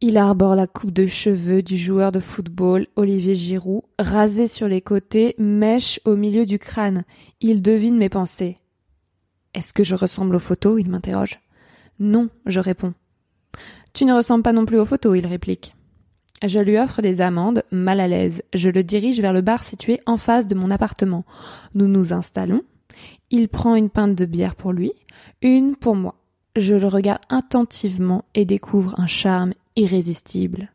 Il 0.00 0.18
arbore 0.18 0.54
la 0.54 0.66
coupe 0.66 0.92
de 0.92 1.06
cheveux 1.06 1.62
du 1.62 1.78
joueur 1.78 2.12
de 2.12 2.20
football 2.20 2.86
Olivier 2.96 3.34
Giroud, 3.34 3.82
rasé 3.98 4.46
sur 4.46 4.68
les 4.68 4.82
côtés, 4.82 5.34
mèche 5.38 5.98
au 6.04 6.14
milieu 6.14 6.44
du 6.44 6.58
crâne. 6.58 7.04
Il 7.40 7.62
devine 7.62 7.96
mes 7.96 8.10
pensées. 8.10 8.58
Est-ce 9.54 9.72
que 9.72 9.84
je 9.84 9.94
ressemble 9.94 10.36
aux 10.36 10.40
photos? 10.40 10.80
Il 10.80 10.90
m'interroge. 10.90 11.40
Non, 11.98 12.28
je 12.44 12.60
réponds. 12.60 12.92
Tu 13.94 14.04
ne 14.04 14.12
ressembles 14.12 14.42
pas 14.42 14.52
non 14.52 14.66
plus 14.66 14.78
aux 14.78 14.84
photos, 14.84 15.16
il 15.16 15.26
réplique. 15.26 15.74
Je 16.44 16.58
lui 16.58 16.76
offre 16.78 17.00
des 17.00 17.20
amandes, 17.20 17.62
mal 17.70 18.00
à 18.00 18.08
l'aise. 18.08 18.42
Je 18.52 18.68
le 18.68 18.82
dirige 18.82 19.20
vers 19.20 19.32
le 19.32 19.40
bar 19.40 19.62
situé 19.62 20.00
en 20.04 20.16
face 20.16 20.46
de 20.46 20.54
mon 20.54 20.70
appartement. 20.70 21.24
Nous 21.74 21.86
nous 21.86 22.12
installons. 22.12 22.62
Il 23.30 23.48
prend 23.48 23.76
une 23.76 23.90
pinte 23.90 24.14
de 24.14 24.24
bière 24.26 24.56
pour 24.56 24.72
lui, 24.72 24.92
une 25.42 25.76
pour 25.76 25.96
moi. 25.96 26.16
Je 26.56 26.74
le 26.74 26.86
regarde 26.86 27.22
attentivement 27.28 28.24
et 28.34 28.44
découvre 28.44 28.98
un 28.98 29.06
charme 29.06 29.54
irrésistible. 29.76 30.72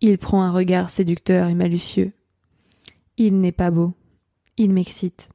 Il 0.00 0.18
prend 0.18 0.42
un 0.42 0.52
regard 0.52 0.90
séducteur 0.90 1.48
et 1.48 1.54
malicieux. 1.54 2.12
Il 3.18 3.40
n'est 3.40 3.52
pas 3.52 3.70
beau. 3.70 3.94
Il 4.56 4.72
m'excite. 4.72 5.28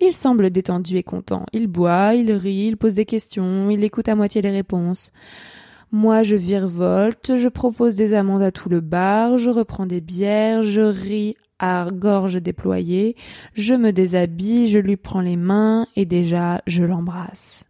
Il 0.00 0.12
semble 0.12 0.50
détendu 0.50 0.96
et 0.96 1.02
content. 1.02 1.46
Il 1.52 1.66
boit, 1.66 2.14
il 2.14 2.30
rit, 2.32 2.66
il 2.66 2.76
pose 2.76 2.94
des 2.94 3.06
questions, 3.06 3.70
il 3.70 3.82
écoute 3.82 4.08
à 4.08 4.14
moitié 4.14 4.42
les 4.42 4.50
réponses. 4.50 5.12
Moi, 5.92 6.22
je 6.22 6.36
virevolte, 6.36 7.36
je 7.36 7.48
propose 7.48 7.94
des 7.94 8.12
amandes 8.12 8.42
à 8.42 8.50
tout 8.50 8.68
le 8.68 8.80
bar, 8.80 9.38
je 9.38 9.50
reprends 9.50 9.86
des 9.86 10.00
bières, 10.00 10.62
je 10.62 10.82
ris 10.82 11.36
à 11.58 11.88
gorge 11.90 12.42
déployée, 12.42 13.16
je 13.54 13.74
me 13.74 13.92
déshabille, 13.92 14.68
je 14.68 14.78
lui 14.78 14.96
prends 14.96 15.20
les 15.20 15.36
mains 15.36 15.86
et 15.96 16.04
déjà 16.04 16.60
je 16.66 16.84
l'embrasse. 16.84 17.64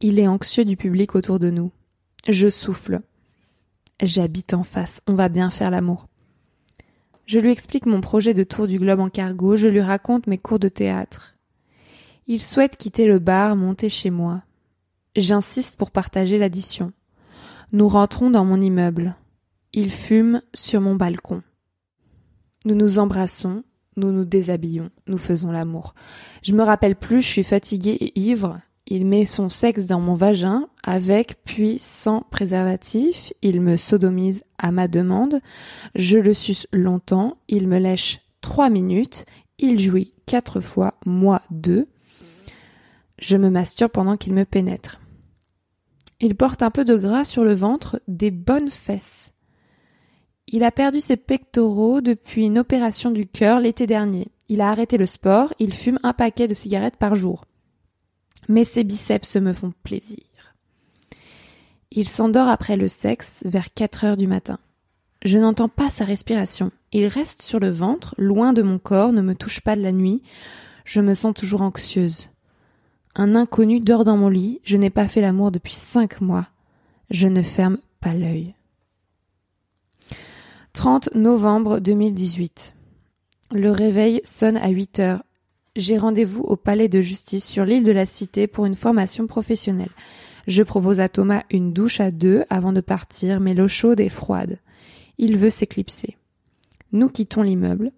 Il 0.00 0.18
est 0.18 0.28
anxieux 0.28 0.64
du 0.64 0.76
public 0.76 1.14
autour 1.16 1.38
de 1.38 1.50
nous. 1.50 1.72
Je 2.28 2.48
souffle. 2.48 3.00
J'habite 4.00 4.54
en 4.54 4.62
face, 4.62 5.00
on 5.08 5.14
va 5.14 5.28
bien 5.28 5.50
faire 5.50 5.72
l'amour. 5.72 6.06
Je 7.26 7.40
lui 7.40 7.50
explique 7.50 7.84
mon 7.84 8.00
projet 8.00 8.32
de 8.32 8.44
tour 8.44 8.68
du 8.68 8.78
globe 8.78 9.00
en 9.00 9.10
cargo, 9.10 9.56
je 9.56 9.68
lui 9.68 9.80
raconte 9.80 10.28
mes 10.28 10.38
cours 10.38 10.60
de 10.60 10.68
théâtre. 10.68 11.34
Il 12.26 12.40
souhaite 12.40 12.76
quitter 12.76 13.06
le 13.06 13.18
bar, 13.18 13.56
monter 13.56 13.88
chez 13.88 14.10
moi. 14.10 14.42
J'insiste 15.16 15.76
pour 15.76 15.90
partager 15.90 16.38
l'addition. 16.38 16.92
Nous 17.70 17.86
rentrons 17.86 18.30
dans 18.30 18.46
mon 18.46 18.60
immeuble. 18.60 19.14
Il 19.74 19.90
fume 19.90 20.40
sur 20.54 20.80
mon 20.80 20.94
balcon. 20.94 21.42
Nous 22.64 22.74
nous 22.74 22.98
embrassons, 22.98 23.62
nous 23.96 24.10
nous 24.10 24.24
déshabillons, 24.24 24.88
nous 25.06 25.18
faisons 25.18 25.50
l'amour. 25.50 25.94
Je 26.42 26.54
me 26.54 26.62
rappelle 26.62 26.96
plus, 26.96 27.20
je 27.20 27.26
suis 27.26 27.42
fatiguée 27.42 27.98
et 28.00 28.18
ivre. 28.18 28.58
Il 28.86 29.04
met 29.04 29.26
son 29.26 29.50
sexe 29.50 29.84
dans 29.84 30.00
mon 30.00 30.14
vagin, 30.14 30.68
avec 30.82 31.44
puis 31.44 31.78
sans 31.78 32.22
préservatif. 32.30 33.34
Il 33.42 33.60
me 33.60 33.76
sodomise 33.76 34.44
à 34.56 34.72
ma 34.72 34.88
demande. 34.88 35.40
Je 35.94 36.16
le 36.16 36.32
suce 36.32 36.66
longtemps. 36.72 37.36
Il 37.48 37.68
me 37.68 37.78
lèche 37.78 38.22
trois 38.40 38.70
minutes. 38.70 39.26
Il 39.58 39.78
jouit 39.78 40.14
quatre 40.24 40.62
fois, 40.62 40.94
moi 41.04 41.42
deux. 41.50 41.86
Je 43.18 43.36
me 43.36 43.50
masturbe 43.50 43.92
pendant 43.92 44.16
qu'il 44.16 44.32
me 44.32 44.44
pénètre. 44.44 45.00
Il 46.20 46.34
porte 46.34 46.62
un 46.62 46.70
peu 46.70 46.84
de 46.84 46.96
gras 46.96 47.24
sur 47.24 47.44
le 47.44 47.54
ventre, 47.54 48.00
des 48.08 48.30
bonnes 48.30 48.70
fesses. 48.70 49.32
Il 50.48 50.64
a 50.64 50.72
perdu 50.72 51.00
ses 51.00 51.16
pectoraux 51.16 52.00
depuis 52.00 52.46
une 52.46 52.58
opération 52.58 53.10
du 53.10 53.26
cœur 53.26 53.60
l'été 53.60 53.86
dernier. 53.86 54.28
Il 54.48 54.60
a 54.60 54.70
arrêté 54.70 54.96
le 54.96 55.06
sport, 55.06 55.52
il 55.58 55.74
fume 55.74 56.00
un 56.02 56.14
paquet 56.14 56.48
de 56.48 56.54
cigarettes 56.54 56.96
par 56.96 57.14
jour. 57.14 57.44
Mais 58.48 58.64
ses 58.64 58.82
biceps 58.82 59.36
me 59.36 59.52
font 59.52 59.72
plaisir. 59.82 60.24
Il 61.90 62.08
s'endort 62.08 62.48
après 62.48 62.76
le 62.76 62.88
sexe 62.88 63.42
vers 63.44 63.72
4 63.72 64.04
heures 64.04 64.16
du 64.16 64.26
matin. 64.26 64.58
Je 65.24 65.38
n'entends 65.38 65.68
pas 65.68 65.90
sa 65.90 66.04
respiration. 66.04 66.70
Il 66.92 67.06
reste 67.06 67.42
sur 67.42 67.60
le 67.60 67.70
ventre, 67.70 68.14
loin 68.18 68.52
de 68.52 68.62
mon 68.62 68.78
corps, 68.78 69.12
ne 69.12 69.22
me 69.22 69.34
touche 69.34 69.60
pas 69.60 69.76
de 69.76 69.82
la 69.82 69.92
nuit. 69.92 70.22
Je 70.84 71.00
me 71.00 71.14
sens 71.14 71.34
toujours 71.34 71.62
anxieuse. 71.62 72.30
Un 73.20 73.34
inconnu 73.34 73.80
dort 73.80 74.04
dans 74.04 74.16
mon 74.16 74.28
lit, 74.28 74.60
je 74.62 74.76
n'ai 74.76 74.90
pas 74.90 75.08
fait 75.08 75.20
l'amour 75.20 75.50
depuis 75.50 75.74
cinq 75.74 76.20
mois. 76.20 76.46
Je 77.10 77.26
ne 77.26 77.42
ferme 77.42 77.78
pas 78.00 78.14
l'œil. 78.14 78.54
30 80.72 81.16
novembre 81.16 81.80
2018. 81.80 82.74
Le 83.50 83.72
réveil 83.72 84.20
sonne 84.22 84.56
à 84.56 84.68
8 84.68 85.00
heures. 85.00 85.24
J'ai 85.74 85.98
rendez-vous 85.98 86.42
au 86.42 86.54
palais 86.54 86.88
de 86.88 87.00
justice 87.00 87.44
sur 87.44 87.64
l'île 87.64 87.82
de 87.82 87.90
la 87.90 88.06
Cité 88.06 88.46
pour 88.46 88.66
une 88.66 88.76
formation 88.76 89.26
professionnelle. 89.26 89.90
Je 90.46 90.62
propose 90.62 91.00
à 91.00 91.08
Thomas 91.08 91.42
une 91.50 91.72
douche 91.72 92.00
à 92.00 92.12
deux 92.12 92.44
avant 92.50 92.72
de 92.72 92.80
partir, 92.80 93.40
mais 93.40 93.52
l'eau 93.52 93.68
chaude 93.68 93.98
est 93.98 94.08
froide. 94.08 94.60
Il 95.18 95.36
veut 95.36 95.50
s'éclipser. 95.50 96.16
Nous 96.92 97.08
quittons 97.08 97.42
l'immeuble. 97.42 97.90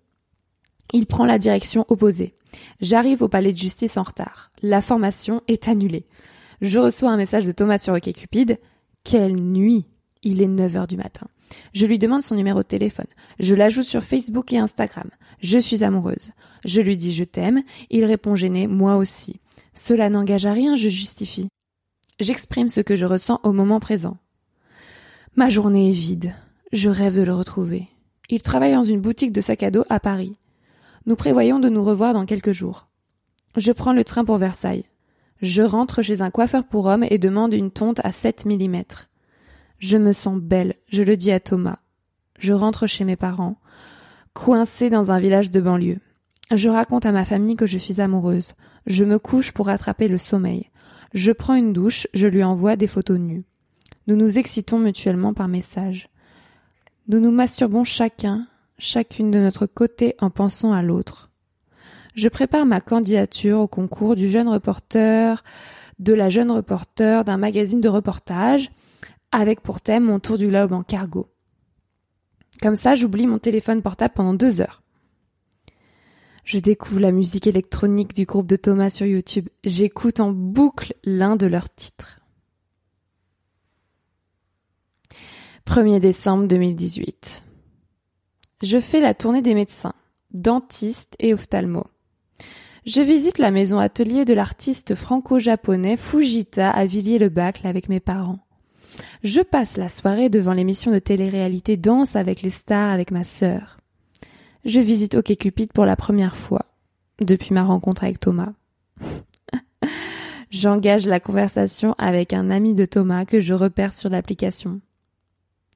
Il 0.94 1.04
prend 1.04 1.26
la 1.26 1.38
direction 1.38 1.84
opposée. 1.88 2.34
J'arrive 2.80 3.22
au 3.22 3.28
palais 3.28 3.52
de 3.52 3.58
justice 3.58 3.96
en 3.96 4.02
retard. 4.02 4.50
La 4.62 4.80
formation 4.80 5.42
est 5.48 5.68
annulée. 5.68 6.06
Je 6.60 6.78
reçois 6.78 7.10
un 7.10 7.16
message 7.16 7.46
de 7.46 7.52
Thomas 7.52 7.78
sur 7.78 7.94
OkCupid. 7.94 8.58
Quelle 9.04 9.36
nuit 9.36 9.86
Il 10.22 10.42
est 10.42 10.48
9 10.48 10.76
heures 10.76 10.86
du 10.86 10.96
matin. 10.96 11.26
Je 11.72 11.86
lui 11.86 11.98
demande 11.98 12.22
son 12.22 12.34
numéro 12.34 12.60
de 12.60 12.68
téléphone. 12.68 13.06
Je 13.38 13.54
l'ajoute 13.54 13.84
sur 13.84 14.04
Facebook 14.04 14.52
et 14.52 14.58
Instagram. 14.58 15.08
Je 15.40 15.58
suis 15.58 15.82
amoureuse. 15.84 16.32
Je 16.64 16.80
lui 16.80 16.96
dis 16.96 17.12
je 17.12 17.24
t'aime. 17.24 17.62
Il 17.88 18.04
répond 18.04 18.36
gêné, 18.36 18.66
moi 18.66 18.96
aussi. 18.96 19.40
Cela 19.74 20.10
n'engage 20.10 20.46
à 20.46 20.52
rien, 20.52 20.76
je 20.76 20.88
justifie. 20.88 21.48
J'exprime 22.18 22.68
ce 22.68 22.80
que 22.80 22.96
je 22.96 23.06
ressens 23.06 23.40
au 23.42 23.52
moment 23.52 23.80
présent. 23.80 24.18
Ma 25.36 25.48
journée 25.48 25.88
est 25.88 25.94
vide. 25.94 26.34
Je 26.72 26.90
rêve 26.90 27.16
de 27.16 27.22
le 27.22 27.34
retrouver. 27.34 27.88
Il 28.28 28.42
travaille 28.42 28.74
dans 28.74 28.84
une 28.84 29.00
boutique 29.00 29.32
de 29.32 29.40
sacs 29.40 29.62
à 29.62 29.70
dos 29.70 29.84
à 29.88 29.98
Paris. 30.00 30.36
Nous 31.06 31.16
prévoyons 31.16 31.58
de 31.58 31.68
nous 31.68 31.82
revoir 31.82 32.12
dans 32.12 32.26
quelques 32.26 32.52
jours. 32.52 32.88
Je 33.56 33.72
prends 33.72 33.92
le 33.92 34.04
train 34.04 34.24
pour 34.24 34.36
Versailles. 34.36 34.84
Je 35.40 35.62
rentre 35.62 36.02
chez 36.02 36.20
un 36.20 36.30
coiffeur 36.30 36.64
pour 36.64 36.86
hommes 36.86 37.06
et 37.08 37.18
demande 37.18 37.54
une 37.54 37.70
tonte 37.70 38.00
à 38.04 38.12
7 38.12 38.44
mm. 38.44 38.82
Je 39.78 39.96
me 39.96 40.12
sens 40.12 40.38
belle, 40.38 40.74
je 40.88 41.02
le 41.02 41.16
dis 41.16 41.30
à 41.30 41.40
Thomas. 41.40 41.78
Je 42.38 42.52
rentre 42.52 42.86
chez 42.86 43.04
mes 43.04 43.16
parents, 43.16 43.56
coincée 44.34 44.90
dans 44.90 45.10
un 45.10 45.18
village 45.18 45.50
de 45.50 45.60
banlieue. 45.60 46.00
Je 46.54 46.68
raconte 46.68 47.06
à 47.06 47.12
ma 47.12 47.24
famille 47.24 47.56
que 47.56 47.66
je 47.66 47.78
suis 47.78 48.00
amoureuse. 48.00 48.54
Je 48.86 49.04
me 49.04 49.18
couche 49.18 49.52
pour 49.52 49.66
rattraper 49.66 50.08
le 50.08 50.18
sommeil. 50.18 50.70
Je 51.14 51.32
prends 51.32 51.54
une 51.54 51.72
douche, 51.72 52.06
je 52.12 52.26
lui 52.26 52.44
envoie 52.44 52.76
des 52.76 52.86
photos 52.86 53.18
nues. 53.18 53.44
Nous 54.06 54.16
nous 54.16 54.38
excitons 54.38 54.78
mutuellement 54.78 55.32
par 55.32 55.48
message. 55.48 56.08
Nous 57.08 57.20
nous 57.20 57.30
masturbons 57.30 57.84
chacun, 57.84 58.46
chacune 58.80 59.30
de 59.30 59.38
notre 59.38 59.66
côté 59.66 60.16
en 60.18 60.30
pensant 60.30 60.72
à 60.72 60.82
l'autre. 60.82 61.30
Je 62.14 62.28
prépare 62.28 62.66
ma 62.66 62.80
candidature 62.80 63.60
au 63.60 63.68
concours 63.68 64.16
du 64.16 64.28
jeune 64.28 64.48
reporter, 64.48 65.44
de 65.98 66.12
la 66.12 66.28
jeune 66.28 66.50
reporter 66.50 67.24
d'un 67.24 67.36
magazine 67.36 67.80
de 67.80 67.88
reportage, 67.88 68.72
avec 69.30 69.60
pour 69.60 69.80
thème 69.80 70.04
mon 70.04 70.18
tour 70.18 70.38
du 70.38 70.48
globe 70.48 70.72
en 70.72 70.82
cargo. 70.82 71.28
Comme 72.60 72.74
ça, 72.74 72.94
j'oublie 72.94 73.26
mon 73.26 73.38
téléphone 73.38 73.82
portable 73.82 74.14
pendant 74.14 74.34
deux 74.34 74.60
heures. 74.60 74.82
Je 76.44 76.58
découvre 76.58 77.00
la 77.00 77.12
musique 77.12 77.46
électronique 77.46 78.14
du 78.14 78.24
groupe 78.24 78.46
de 78.46 78.56
Thomas 78.56 78.90
sur 78.90 79.06
YouTube. 79.06 79.48
J'écoute 79.62 80.20
en 80.20 80.32
boucle 80.32 80.94
l'un 81.04 81.36
de 81.36 81.46
leurs 81.46 81.72
titres. 81.72 82.20
1er 85.66 86.00
décembre 86.00 86.48
2018. 86.48 87.44
Je 88.62 88.78
fais 88.78 89.00
la 89.00 89.14
tournée 89.14 89.40
des 89.40 89.54
médecins, 89.54 89.94
dentistes 90.32 91.16
et 91.18 91.32
ophtalmos. 91.32 91.86
Je 92.84 93.00
visite 93.00 93.38
la 93.38 93.50
maison 93.50 93.78
atelier 93.78 94.24
de 94.24 94.34
l'artiste 94.34 94.94
franco-japonais 94.94 95.96
Fujita 95.96 96.70
à 96.70 96.84
Villiers-le-Bacle 96.84 97.66
avec 97.66 97.88
mes 97.88 98.00
parents. 98.00 98.40
Je 99.22 99.40
passe 99.40 99.78
la 99.78 99.88
soirée 99.88 100.28
devant 100.28 100.52
l'émission 100.52 100.90
de 100.90 100.98
télé-réalité 100.98 101.76
Danse 101.76 102.16
avec 102.16 102.42
les 102.42 102.50
stars 102.50 102.90
avec 102.90 103.10
ma 103.10 103.24
sœur. 103.24 103.78
Je 104.66 104.80
visite 104.80 105.14
OkCupid 105.14 105.72
pour 105.72 105.86
la 105.86 105.96
première 105.96 106.36
fois 106.36 106.66
depuis 107.20 107.54
ma 107.54 107.64
rencontre 107.64 108.04
avec 108.04 108.20
Thomas. 108.20 108.52
J'engage 110.50 111.06
la 111.06 111.20
conversation 111.20 111.94
avec 111.96 112.34
un 112.34 112.50
ami 112.50 112.74
de 112.74 112.84
Thomas 112.84 113.24
que 113.24 113.40
je 113.40 113.54
repère 113.54 113.94
sur 113.94 114.10
l'application. 114.10 114.80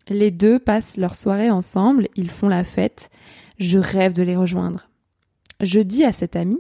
Les 0.09 0.31
deux 0.31 0.59
passent 0.59 0.97
leur 0.97 1.15
soirée 1.15 1.51
ensemble, 1.51 2.09
ils 2.17 2.31
font 2.31 2.49
la 2.49 2.65
fête. 2.65 3.11
Je 3.59 3.79
rêve 3.79 4.13
de 4.13 4.23
les 4.23 4.37
rejoindre. 4.37 4.89
Je 5.61 5.81
dis 5.81 6.05
à 6.05 6.13
cet 6.13 6.37
ami 6.37 6.59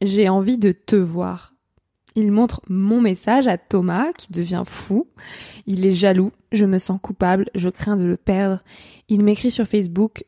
J'ai 0.00 0.28
envie 0.28 0.58
de 0.58 0.72
te 0.72 0.96
voir. 0.96 1.54
Il 2.14 2.30
montre 2.30 2.60
mon 2.68 3.00
message 3.00 3.46
à 3.46 3.56
Thomas 3.56 4.12
qui 4.12 4.32
devient 4.32 4.64
fou. 4.66 5.08
Il 5.66 5.86
est 5.86 5.92
jaloux, 5.92 6.32
je 6.52 6.66
me 6.66 6.78
sens 6.78 7.00
coupable, 7.00 7.48
je 7.54 7.70
crains 7.70 7.96
de 7.96 8.04
le 8.04 8.16
perdre. 8.16 8.62
Il 9.08 9.24
m'écrit 9.24 9.50
sur 9.50 9.66
Facebook 9.66 10.24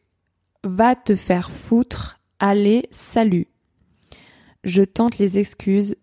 Va 0.65 0.97
te 0.97 1.15
faire 1.15 1.51
foutre, 1.51 2.17
allez, 2.39 2.89
salut. 2.91 3.49
Je 4.65 4.83
tente 4.83 5.19
les 5.19 5.37
excuses, 5.37 5.97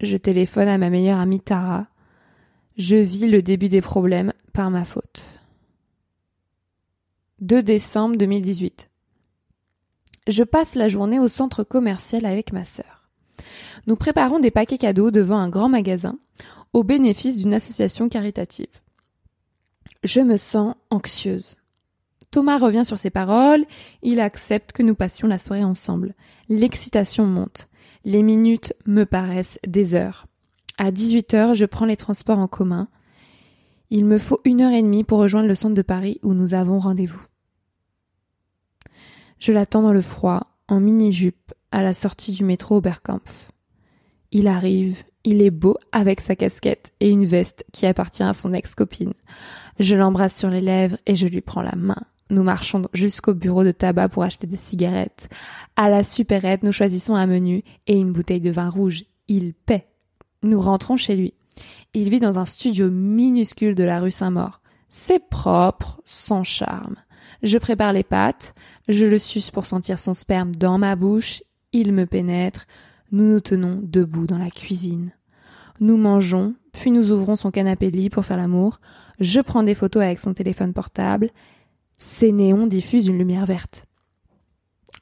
je 0.00 0.16
téléphone 0.16 0.66
à 0.66 0.78
ma 0.78 0.90
meilleure 0.90 1.20
amie 1.20 1.40
Tara. 1.40 1.86
Je 2.80 2.96
vis 2.96 3.26
le 3.26 3.42
début 3.42 3.68
des 3.68 3.82
problèmes 3.82 4.32
par 4.54 4.70
ma 4.70 4.86
faute. 4.86 5.20
2 7.42 7.62
décembre 7.62 8.16
2018. 8.16 8.88
Je 10.28 10.42
passe 10.44 10.74
la 10.74 10.88
journée 10.88 11.18
au 11.18 11.28
centre 11.28 11.62
commercial 11.62 12.24
avec 12.24 12.54
ma 12.54 12.64
sœur. 12.64 13.10
Nous 13.86 13.96
préparons 13.96 14.38
des 14.38 14.50
paquets 14.50 14.78
cadeaux 14.78 15.10
devant 15.10 15.36
un 15.36 15.50
grand 15.50 15.68
magasin 15.68 16.18
au 16.72 16.82
bénéfice 16.82 17.36
d'une 17.36 17.52
association 17.52 18.08
caritative. 18.08 18.80
Je 20.02 20.22
me 20.22 20.38
sens 20.38 20.74
anxieuse. 20.88 21.56
Thomas 22.30 22.56
revient 22.56 22.86
sur 22.86 22.96
ses 22.96 23.10
paroles, 23.10 23.66
il 24.02 24.20
accepte 24.20 24.72
que 24.72 24.82
nous 24.82 24.94
passions 24.94 25.28
la 25.28 25.38
soirée 25.38 25.64
ensemble. 25.64 26.14
L'excitation 26.48 27.26
monte. 27.26 27.68
Les 28.06 28.22
minutes 28.22 28.72
me 28.86 29.04
paraissent 29.04 29.58
des 29.66 29.94
heures. 29.94 30.29
À 30.82 30.92
18 30.92 31.34
heures, 31.34 31.54
je 31.54 31.66
prends 31.66 31.84
les 31.84 31.98
transports 31.98 32.38
en 32.38 32.48
commun. 32.48 32.88
Il 33.90 34.06
me 34.06 34.16
faut 34.16 34.40
une 34.46 34.62
heure 34.62 34.72
et 34.72 34.80
demie 34.80 35.04
pour 35.04 35.18
rejoindre 35.18 35.46
le 35.46 35.54
centre 35.54 35.74
de 35.74 35.82
Paris 35.82 36.18
où 36.22 36.32
nous 36.32 36.54
avons 36.54 36.78
rendez-vous. 36.78 37.20
Je 39.38 39.52
l'attends 39.52 39.82
dans 39.82 39.92
le 39.92 40.00
froid, 40.00 40.46
en 40.68 40.80
mini-jupe, 40.80 41.52
à 41.70 41.82
la 41.82 41.92
sortie 41.92 42.32
du 42.32 42.44
métro 42.44 42.76
Oberkampf. 42.76 43.50
Il 44.32 44.48
arrive, 44.48 45.02
il 45.22 45.42
est 45.42 45.50
beau 45.50 45.76
avec 45.92 46.22
sa 46.22 46.34
casquette 46.34 46.94
et 47.00 47.10
une 47.10 47.26
veste 47.26 47.66
qui 47.72 47.84
appartient 47.84 48.22
à 48.22 48.32
son 48.32 48.54
ex-copine. 48.54 49.12
Je 49.80 49.96
l'embrasse 49.96 50.38
sur 50.38 50.48
les 50.48 50.62
lèvres 50.62 50.96
et 51.04 51.14
je 51.14 51.26
lui 51.26 51.42
prends 51.42 51.60
la 51.60 51.76
main. 51.76 52.00
Nous 52.30 52.42
marchons 52.42 52.80
jusqu'au 52.94 53.34
bureau 53.34 53.64
de 53.64 53.72
tabac 53.72 54.08
pour 54.08 54.22
acheter 54.22 54.46
des 54.46 54.56
cigarettes. 54.56 55.28
À 55.76 55.90
la 55.90 56.02
supérette, 56.02 56.62
nous 56.62 56.72
choisissons 56.72 57.16
un 57.16 57.26
menu 57.26 57.64
et 57.86 57.98
une 57.98 58.12
bouteille 58.12 58.40
de 58.40 58.50
vin 58.50 58.70
rouge. 58.70 59.04
Il 59.28 59.52
paie. 59.52 59.89
Nous 60.42 60.60
rentrons 60.60 60.96
chez 60.96 61.16
lui. 61.16 61.34
Il 61.94 62.08
vit 62.08 62.20
dans 62.20 62.38
un 62.38 62.44
studio 62.44 62.90
minuscule 62.90 63.74
de 63.74 63.84
la 63.84 64.00
rue 64.00 64.10
Saint-Maur. 64.10 64.60
C'est 64.88 65.28
propre, 65.28 66.00
sans 66.04 66.44
charme. 66.44 66.96
Je 67.42 67.58
prépare 67.58 67.92
les 67.92 68.02
pâtes, 68.02 68.54
je 68.88 69.06
le 69.06 69.18
suce 69.18 69.50
pour 69.50 69.66
sentir 69.66 69.98
son 69.98 70.14
sperme 70.14 70.54
dans 70.54 70.78
ma 70.78 70.96
bouche, 70.96 71.42
il 71.72 71.92
me 71.92 72.06
pénètre, 72.06 72.66
nous 73.12 73.24
nous 73.24 73.40
tenons 73.40 73.80
debout 73.82 74.26
dans 74.26 74.38
la 74.38 74.50
cuisine. 74.50 75.12
Nous 75.78 75.96
mangeons, 75.96 76.54
puis 76.72 76.90
nous 76.90 77.10
ouvrons 77.12 77.36
son 77.36 77.50
canapé 77.50 77.90
lit 77.90 78.10
pour 78.10 78.24
faire 78.24 78.36
l'amour. 78.36 78.80
Je 79.20 79.40
prends 79.40 79.62
des 79.62 79.74
photos 79.74 80.02
avec 80.02 80.18
son 80.18 80.34
téléphone 80.34 80.74
portable 80.74 81.30
ces 82.00 82.32
néons 82.32 82.66
diffusent 82.66 83.08
une 83.08 83.18
lumière 83.18 83.44
verte. 83.44 83.84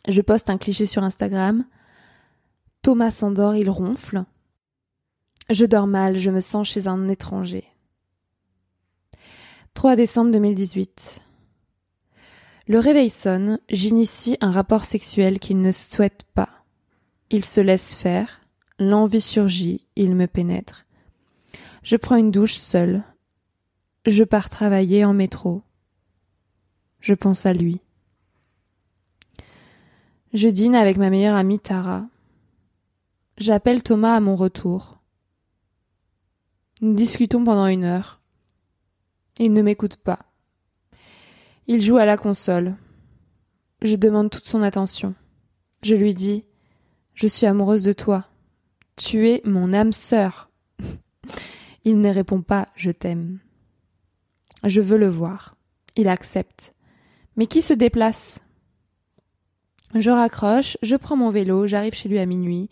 Je 0.09 0.21
poste 0.21 0.51
un 0.51 0.59
cliché 0.59 0.85
sur 0.85 1.05
Instagram. 1.05 1.65
Thomas 2.83 3.13
s'endort, 3.13 3.55
il 3.55 3.71
ronfle. 3.71 4.25
Je 5.51 5.65
dors 5.65 5.87
mal, 5.87 6.19
je 6.19 6.31
me 6.31 6.41
sens 6.41 6.69
chez 6.69 6.89
un 6.89 7.09
étranger. 7.09 7.65
3 9.73 9.97
décembre 9.97 10.31
2018. 10.31 11.23
Le 12.67 12.79
réveil 12.79 13.09
sonne, 13.09 13.59
j'initie 13.71 14.37
un 14.43 14.51
rapport 14.51 14.85
sexuel 14.85 15.39
qu'il 15.39 15.63
ne 15.63 15.73
souhaite 15.73 16.25
pas. 16.35 16.51
Il 17.31 17.47
se 17.47 17.63
laisse 17.63 17.95
faire, 17.95 18.41
l'envie 18.79 19.23
surgit, 19.23 19.87
il 19.97 20.15
me 20.15 20.27
pénètre. 20.27 20.85
Je 21.83 21.97
prends 21.97 22.17
une 22.17 22.31
douche 22.31 22.57
seule. 22.57 23.03
Je 24.05 24.25
pars 24.25 24.51
travailler 24.51 25.07
en 25.07 25.15
métro. 25.15 25.63
Je 27.01 27.15
pense 27.15 27.47
à 27.47 27.55
lui. 27.55 27.81
Je 30.35 30.49
dîne 30.49 30.75
avec 30.75 30.99
ma 30.99 31.09
meilleure 31.09 31.37
amie 31.37 31.59
Tara. 31.59 32.07
J'appelle 33.39 33.83
Thomas 33.83 34.15
à 34.15 34.21
mon 34.21 34.37
retour. 34.37 34.98
Nous 36.81 36.95
discutons 36.95 37.43
pendant 37.43 37.67
une 37.67 37.83
heure. 37.83 38.21
Il 39.39 39.53
ne 39.53 39.63
m'écoute 39.63 39.97
pas. 39.97 40.21
Il 41.67 41.83
joue 41.83 41.97
à 41.97 42.05
la 42.05 42.17
console. 42.17 42.77
Je 43.83 43.97
demande 43.97 44.31
toute 44.31 44.47
son 44.47 44.63
attention. 44.63 45.15
Je 45.83 45.97
lui 45.97 46.15
dis 46.15 46.45
Je 47.15 47.27
suis 47.27 47.47
amoureuse 47.47 47.83
de 47.83 47.93
toi. 47.93 48.27
Tu 48.95 49.29
es 49.29 49.43
mon 49.45 49.73
âme 49.73 49.93
sœur. 49.93 50.51
Il 51.85 52.01
ne 52.01 52.11
répond 52.11 52.43
pas 52.43 52.69
Je 52.77 52.91
t'aime. 52.91 53.41
Je 54.65 54.81
veux 54.81 54.99
le 54.99 55.09
voir. 55.09 55.57
Il 55.97 56.09
accepte. 56.09 56.75
Mais 57.37 57.47
qui 57.47 57.61
se 57.61 57.75
déplace? 57.75 58.41
Je 59.95 60.11
raccroche, 60.11 60.77
je 60.83 60.97
prends 60.97 61.17
mon 61.17 61.31
vélo, 61.31 61.67
j'arrive 61.67 61.95
chez 61.95 62.09
lui 62.09 62.19
à 62.19 62.27
minuit. 62.27 62.69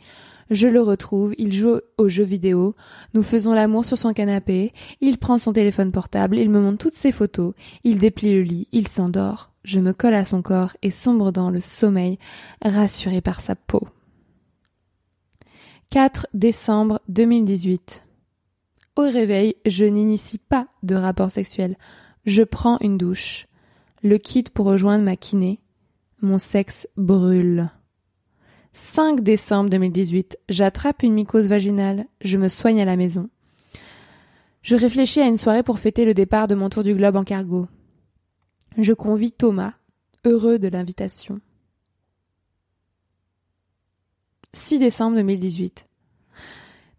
Je 0.50 0.68
le 0.68 0.80
retrouve, 0.80 1.34
il 1.38 1.52
joue 1.52 1.80
aux 1.98 2.08
jeux 2.08 2.24
vidéo, 2.24 2.76
nous 3.14 3.22
faisons 3.22 3.52
l'amour 3.52 3.84
sur 3.84 3.98
son 3.98 4.12
canapé, 4.12 4.72
il 5.00 5.18
prend 5.18 5.38
son 5.38 5.52
téléphone 5.52 5.90
portable, 5.90 6.38
il 6.38 6.50
me 6.50 6.60
montre 6.60 6.78
toutes 6.78 6.94
ses 6.94 7.10
photos, 7.10 7.54
il 7.82 7.98
déplie 7.98 8.34
le 8.34 8.42
lit, 8.42 8.68
il 8.70 8.86
s'endort. 8.86 9.50
Je 9.64 9.80
me 9.80 9.92
colle 9.92 10.14
à 10.14 10.24
son 10.24 10.42
corps 10.42 10.76
et 10.82 10.92
sombre 10.92 11.32
dans 11.32 11.50
le 11.50 11.60
sommeil, 11.60 12.18
rassuré 12.62 13.20
par 13.20 13.40
sa 13.40 13.56
peau. 13.56 13.88
4 15.90 16.28
décembre 16.34 17.00
2018. 17.08 18.04
Au 18.96 19.02
réveil, 19.02 19.56
je 19.66 19.84
n'initie 19.84 20.38
pas 20.38 20.68
de 20.84 20.94
rapport 20.94 21.32
sexuel. 21.32 21.76
Je 22.24 22.44
prends 22.44 22.78
une 22.80 22.96
douche. 22.96 23.46
Le 24.02 24.18
quitte 24.18 24.50
pour 24.50 24.66
rejoindre 24.66 25.04
ma 25.04 25.16
kiné. 25.16 25.60
Mon 26.22 26.38
sexe 26.38 26.88
brûle. 26.96 27.70
5 28.78 29.22
décembre 29.22 29.70
2018. 29.70 30.38
J'attrape 30.50 31.02
une 31.02 31.14
mycose 31.14 31.46
vaginale. 31.46 32.04
Je 32.20 32.36
me 32.36 32.50
soigne 32.50 32.78
à 32.82 32.84
la 32.84 32.98
maison. 32.98 33.30
Je 34.60 34.76
réfléchis 34.76 35.22
à 35.22 35.26
une 35.26 35.38
soirée 35.38 35.62
pour 35.62 35.78
fêter 35.78 36.04
le 36.04 36.12
départ 36.12 36.46
de 36.46 36.54
mon 36.54 36.68
tour 36.68 36.84
du 36.84 36.94
globe 36.94 37.16
en 37.16 37.24
cargo. 37.24 37.68
Je 38.76 38.92
convie 38.92 39.32
Thomas, 39.32 39.72
heureux 40.26 40.58
de 40.58 40.68
l'invitation. 40.68 41.40
6 44.52 44.78
décembre 44.78 45.16
2018. 45.16 45.86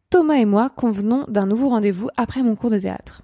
Thomas 0.10 0.38
et 0.38 0.46
moi 0.46 0.72
convenons 0.72 1.26
d'un 1.28 1.46
nouveau 1.46 1.70
rendez-vous 1.70 2.10
après 2.18 2.42
mon 2.42 2.56
cours 2.56 2.72
de 2.72 2.80
théâtre. 2.80 3.22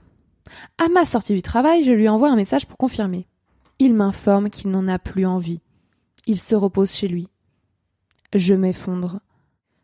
À 0.78 0.90
ma 0.90 1.06
sortie 1.06 1.34
du 1.34 1.42
travail, 1.42 1.84
je 1.84 1.92
lui 1.92 2.08
envoie 2.08 2.30
un 2.30 2.36
message 2.36 2.68
pour 2.68 2.78
confirmer. 2.78 3.26
Il 3.80 3.96
m'informe 3.96 4.52
qu'il 4.52 4.70
n'en 4.70 4.88
a 4.88 5.00
plus 5.00 5.26
envie. 5.26 5.62
Il 6.28 6.40
se 6.40 6.54
repose 6.54 6.92
chez 6.92 7.08
lui. 7.08 7.30
Je 8.34 8.54
m'effondre. 8.54 9.20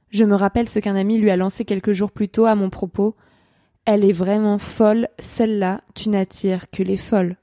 Je 0.10 0.26
me 0.26 0.36
rappelle 0.36 0.70
ce 0.70 0.80
qu'un 0.80 0.96
ami 0.96 1.20
lui 1.20 1.30
a 1.30 1.38
lancé 1.38 1.66
quelques 1.66 1.94
jours 1.94 2.12
plus 2.12 2.30
tôt 2.30 2.46
à 2.46 2.56
mon 2.56 2.70
propos. 2.70 3.16
Elle 3.86 4.04
est 4.04 4.12
vraiment 4.12 4.58
folle, 4.58 5.08
celle-là, 5.20 5.82
tu 5.94 6.10
n'attires 6.10 6.70
que 6.70 6.84
les 6.84 6.98
folles. 6.98 7.38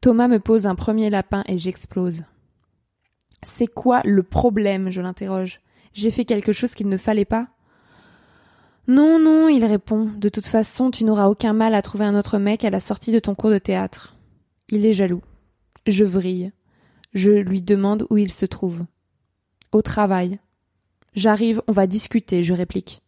Thomas 0.00 0.28
me 0.28 0.40
pose 0.40 0.66
un 0.66 0.74
premier 0.74 1.10
lapin 1.10 1.44
et 1.46 1.58
j'explose. 1.58 2.24
C'est 3.42 3.66
quoi 3.66 4.02
le 4.04 4.22
problème? 4.22 4.90
je 4.90 5.00
l'interroge. 5.00 5.60
J'ai 5.92 6.10
fait 6.10 6.24
quelque 6.24 6.52
chose 6.52 6.74
qu'il 6.74 6.88
ne 6.88 6.96
fallait 6.96 7.24
pas? 7.24 7.48
Non, 8.88 9.18
non, 9.18 9.48
il 9.48 9.64
répond. 9.64 10.10
De 10.16 10.28
toute 10.28 10.46
façon, 10.46 10.90
tu 10.90 11.04
n'auras 11.04 11.28
aucun 11.28 11.52
mal 11.52 11.74
à 11.74 11.82
trouver 11.82 12.04
un 12.04 12.16
autre 12.16 12.38
mec 12.38 12.64
à 12.64 12.70
la 12.70 12.80
sortie 12.80 13.12
de 13.12 13.18
ton 13.18 13.34
cours 13.34 13.50
de 13.50 13.58
théâtre. 13.58 14.16
Il 14.68 14.84
est 14.84 14.92
jaloux. 14.92 15.22
Je 15.86 16.04
vrille. 16.04 16.52
Je 17.14 17.32
lui 17.32 17.62
demande 17.62 18.06
où 18.10 18.16
il 18.16 18.32
se 18.32 18.46
trouve. 18.46 18.84
Au 19.72 19.82
travail. 19.82 20.38
J'arrive, 21.14 21.62
on 21.66 21.72
va 21.72 21.86
discuter, 21.86 22.42
je 22.44 22.52
réplique. 22.52 23.02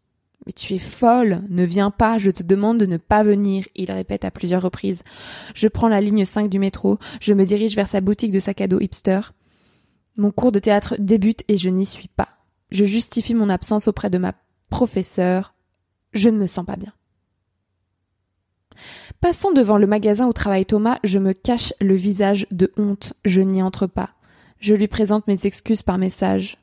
Mais 0.47 0.53
tu 0.53 0.75
es 0.75 0.79
folle, 0.79 1.42
ne 1.49 1.64
viens 1.64 1.90
pas, 1.90 2.18
je 2.18 2.31
te 2.31 2.42
demande 2.42 2.79
de 2.79 2.87
ne 2.87 2.97
pas 2.97 3.23
venir, 3.23 3.66
il 3.75 3.90
répète 3.90 4.25
à 4.25 4.31
plusieurs 4.31 4.62
reprises. 4.62 5.03
Je 5.55 5.68
prends 5.68 5.88
la 5.88 6.01
ligne 6.01 6.25
5 6.25 6.49
du 6.49 6.59
métro, 6.59 6.99
je 7.21 7.35
me 7.35 7.44
dirige 7.44 7.77
vers 7.77 7.88
sa 7.88 8.01
boutique 8.01 8.31
de 8.31 8.40
sac 8.40 8.61
à 8.61 8.66
dos 8.66 8.81
hipster. 8.81 9.21
Mon 10.16 10.31
cours 10.31 10.53
de 10.53 10.59
théâtre 10.59 10.97
débute 10.99 11.44
et 11.49 11.59
je 11.59 11.68
n'y 11.68 11.87
suis 11.87 12.09
pas. 12.09 12.29
Je 12.71 12.85
justifie 12.85 13.35
mon 13.35 13.51
absence 13.51 13.88
auprès 13.88 14.11
de 14.11 14.18
ma 14.18 14.35
professeure. 14.71 15.55
Je 16.12 16.29
ne 16.29 16.38
me 16.38 16.47
sens 16.47 16.64
pas 16.64 16.77
bien. 16.77 16.92
Passant 19.21 19.53
devant 19.53 19.79
le 19.79 19.87
magasin 19.87 20.27
où 20.29 20.33
travaille 20.33 20.66
Thomas, 20.66 20.99
je 21.05 21.18
me 21.18 21.33
cache 21.33 21.73
le 21.81 21.94
visage 21.94 22.47
de 22.51 22.73
honte. 22.77 23.14
Je 23.25 23.40
n'y 23.40 23.62
entre 23.62 23.87
pas. 23.87 24.14
Je 24.61 24.75
lui 24.75 24.88
présente 24.88 25.27
mes 25.29 25.47
excuses 25.47 25.83
par 25.83 25.99
message. 25.99 26.59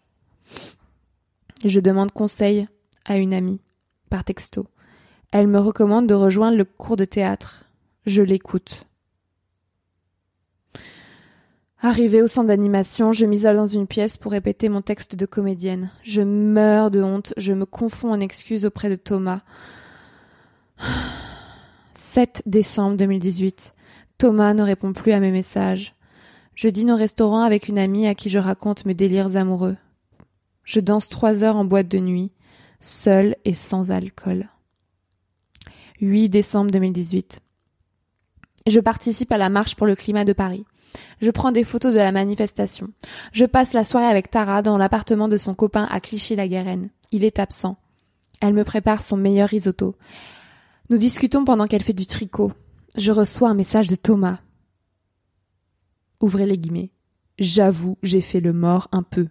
Je 1.63 1.79
demande 1.79 2.11
conseil 2.11 2.67
à 3.05 3.17
une 3.17 3.33
amie, 3.33 3.61
par 4.09 4.23
texto. 4.23 4.65
Elle 5.31 5.47
me 5.47 5.59
recommande 5.59 6.07
de 6.07 6.13
rejoindre 6.13 6.57
le 6.57 6.65
cours 6.65 6.97
de 6.97 7.05
théâtre. 7.05 7.65
Je 8.05 8.21
l'écoute. 8.21 8.85
Arrivée 11.79 12.21
au 12.21 12.27
centre 12.27 12.47
d'animation, 12.47 13.11
je 13.11 13.25
m'isole 13.25 13.55
dans 13.55 13.67
une 13.67 13.87
pièce 13.87 14.17
pour 14.17 14.31
répéter 14.31 14.69
mon 14.69 14.81
texte 14.81 15.15
de 15.15 15.25
comédienne. 15.25 15.91
Je 16.03 16.21
meurs 16.21 16.91
de 16.91 17.01
honte, 17.01 17.33
je 17.37 17.53
me 17.53 17.65
confonds 17.65 18.11
en 18.11 18.19
excuses 18.19 18.65
auprès 18.65 18.89
de 18.89 18.95
Thomas. 18.95 19.41
7 21.93 22.43
décembre 22.45 22.97
2018. 22.97 23.73
Thomas 24.17 24.53
ne 24.53 24.63
répond 24.63 24.93
plus 24.93 25.11
à 25.11 25.19
mes 25.19 25.31
messages. 25.31 25.94
Je 26.55 26.69
dîne 26.69 26.91
au 26.91 26.95
restaurant 26.95 27.41
avec 27.41 27.67
une 27.67 27.77
amie 27.77 28.07
à 28.07 28.15
qui 28.15 28.29
je 28.29 28.39
raconte 28.39 28.85
mes 28.85 28.93
délires 28.93 29.35
amoureux. 29.35 29.75
Je 30.63 30.79
danse 30.79 31.09
trois 31.09 31.43
heures 31.43 31.57
en 31.57 31.65
boîte 31.65 31.89
de 31.89 31.99
nuit, 31.99 32.31
seule 32.79 33.35
et 33.43 33.53
sans 33.53 33.91
alcool. 33.91 34.49
8 35.99 36.29
décembre 36.29 36.71
2018. 36.71 37.41
Je 38.67 38.79
participe 38.79 39.31
à 39.31 39.37
la 39.37 39.49
marche 39.49 39.75
pour 39.75 39.85
le 39.85 39.95
climat 39.95 40.25
de 40.25 40.33
Paris. 40.33 40.65
Je 41.21 41.29
prends 41.29 41.51
des 41.51 41.65
photos 41.65 41.93
de 41.93 41.97
la 41.97 42.13
manifestation. 42.13 42.87
Je 43.33 43.45
passe 43.45 43.73
la 43.73 43.83
soirée 43.83 44.07
avec 44.07 44.31
Tara 44.31 44.61
dans 44.61 44.77
l'appartement 44.77 45.27
de 45.27 45.37
son 45.37 45.53
copain 45.53 45.87
à 45.91 45.99
Clichy-la-Garenne. 45.99 46.89
Il 47.11 47.25
est 47.25 47.39
absent. 47.39 47.77
Elle 48.39 48.53
me 48.53 48.63
prépare 48.63 49.01
son 49.01 49.17
meilleur 49.17 49.49
risotto. 49.49 49.95
Nous 50.89 50.97
discutons 50.97 51.43
pendant 51.43 51.67
qu'elle 51.67 51.83
fait 51.83 51.93
du 51.93 52.05
tricot. 52.05 52.53
Je 52.95 53.11
reçois 53.11 53.49
un 53.49 53.55
message 53.55 53.89
de 53.89 53.95
Thomas. 53.95 54.39
Ouvrez 56.21 56.45
les 56.45 56.57
guillemets. 56.57 56.91
J'avoue, 57.39 57.97
j'ai 58.01 58.21
fait 58.21 58.39
le 58.39 58.53
mort 58.53 58.87
un 58.91 59.03
peu. 59.03 59.27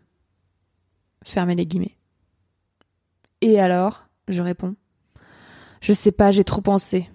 Fermez 1.25 1.55
les 1.55 1.67
guillemets. 1.67 1.97
Et 3.41 3.61
alors 3.61 4.07
Je 4.29 4.43
réponds. 4.43 4.75
Je 5.81 5.93
sais 5.93 6.13
pas, 6.13 6.31
j'ai 6.31 6.45
trop 6.45 6.63
pensé. 6.63 7.11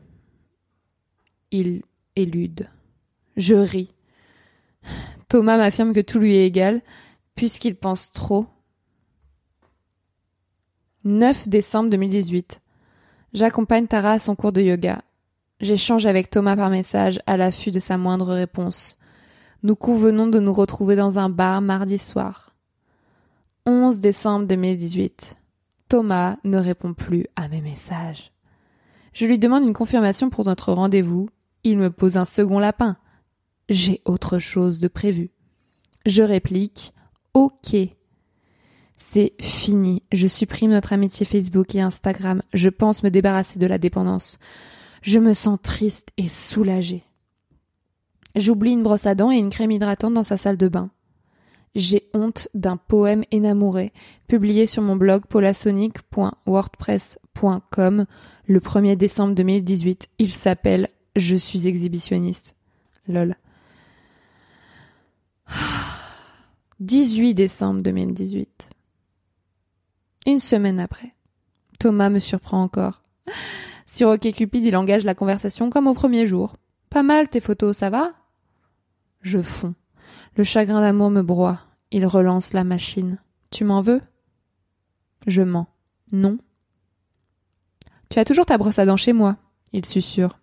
Il 1.51 1.81
élude. 2.15 2.69
Je 3.35 3.55
ris. 3.55 3.93
Thomas 5.27 5.57
m'affirme 5.57 5.93
que 5.93 6.01
tout 6.01 6.19
lui 6.19 6.35
est 6.35 6.45
égal, 6.45 6.81
puisqu'il 7.33 7.75
pense 7.75 8.11
trop. 8.11 8.45
9 11.03 11.47
décembre 11.47 11.89
2018. 11.89 12.61
J'accompagne 13.33 13.87
Tara 13.87 14.11
à 14.11 14.19
son 14.19 14.35
cours 14.35 14.51
de 14.51 14.61
yoga. 14.61 15.01
J'échange 15.61 16.05
avec 16.05 16.29
Thomas 16.29 16.55
par 16.55 16.69
message 16.69 17.19
à 17.25 17.37
l'affût 17.37 17.71
de 17.71 17.79
sa 17.79 17.97
moindre 17.97 18.33
réponse. 18.33 18.98
Nous 19.63 19.75
convenons 19.75 20.27
de 20.27 20.39
nous 20.39 20.53
retrouver 20.53 20.95
dans 20.95 21.19
un 21.19 21.29
bar 21.29 21.61
mardi 21.61 21.97
soir. 21.97 22.55
11 23.65 23.99
décembre 23.99 24.47
2018. 24.47 25.35
Thomas 25.89 26.37
ne 26.43 26.57
répond 26.57 26.93
plus 26.93 27.25
à 27.35 27.47
mes 27.49 27.61
messages. 27.61 28.31
Je 29.13 29.25
lui 29.25 29.39
demande 29.39 29.63
une 29.63 29.73
confirmation 29.73 30.29
pour 30.29 30.45
notre 30.45 30.71
rendez-vous. 30.71 31.29
Il 31.63 31.77
me 31.77 31.89
pose 31.89 32.15
un 32.15 32.25
second 32.25 32.59
lapin 32.59 32.97
j'ai 33.69 34.01
autre 34.05 34.39
chose 34.39 34.79
de 34.79 34.87
prévu. 34.87 35.29
Je 36.05 36.23
réplique 36.23 36.93
Ok. 37.33 37.75
C'est 38.97 39.33
fini. 39.39 40.03
Je 40.11 40.27
supprime 40.27 40.71
notre 40.71 40.91
amitié 40.91 41.25
Facebook 41.25 41.75
et 41.75 41.81
Instagram. 41.81 42.41
Je 42.53 42.69
pense 42.69 43.03
me 43.03 43.11
débarrasser 43.11 43.59
de 43.59 43.67
la 43.67 43.77
dépendance. 43.77 44.39
Je 45.01 45.19
me 45.19 45.33
sens 45.33 45.59
triste 45.61 46.09
et 46.17 46.27
soulagée. 46.27 47.03
J'oublie 48.35 48.73
une 48.73 48.83
brosse 48.83 49.05
à 49.05 49.15
dents 49.15 49.31
et 49.31 49.37
une 49.37 49.49
crème 49.49 49.71
hydratante 49.71 50.13
dans 50.13 50.23
sa 50.23 50.37
salle 50.37 50.57
de 50.57 50.67
bain. 50.67 50.91
J'ai 51.75 52.09
honte 52.13 52.47
d'un 52.53 52.77
poème 52.77 53.23
énamouré 53.31 53.91
publié 54.27 54.65
sur 54.65 54.81
mon 54.81 54.95
blog 54.95 55.25
polasonic.wordpress.com 55.27 58.05
le 58.47 58.59
1er 58.59 58.95
décembre 58.95 59.35
2018. 59.35 60.07
Il 60.17 60.31
s'appelle 60.31 60.87
Je 61.15 61.35
suis 61.35 61.67
exhibitionniste. 61.67 62.55
Lol. 63.07 63.35
18 66.79 67.33
décembre 67.33 67.81
2018. 67.81 68.69
Une 70.25 70.39
semaine 70.39 70.79
après. 70.79 71.13
Thomas 71.79 72.09
me 72.09 72.19
surprend 72.19 72.63
encore. 72.63 73.03
Sur 73.85 74.09
OkCupid, 74.09 74.63
il 74.63 74.75
engage 74.75 75.03
la 75.03 75.15
conversation 75.15 75.69
comme 75.69 75.87
au 75.87 75.93
premier 75.93 76.25
jour. 76.25 76.55
Pas 76.89 77.03
mal 77.03 77.29
tes 77.29 77.39
photos, 77.39 77.77
ça 77.77 77.89
va? 77.89 78.13
Je 79.21 79.41
fonds. 79.41 79.75
Le 80.35 80.43
chagrin 80.43 80.81
d'amour 80.81 81.11
me 81.11 81.21
broie. 81.21 81.59
Il 81.91 82.05
relance 82.05 82.53
la 82.53 82.63
machine. 82.63 83.19
Tu 83.51 83.63
m'en 83.63 83.81
veux? 83.81 84.01
Je 85.27 85.41
mens. 85.41 85.67
Non. 86.11 86.37
Tu 88.09 88.19
as 88.19 88.25
toujours 88.25 88.45
ta 88.45 88.57
brosse 88.57 88.79
à 88.79 88.85
dents 88.85 88.97
chez 88.97 89.13
moi, 89.13 89.37
il 89.71 89.85
susurre. 89.85 90.39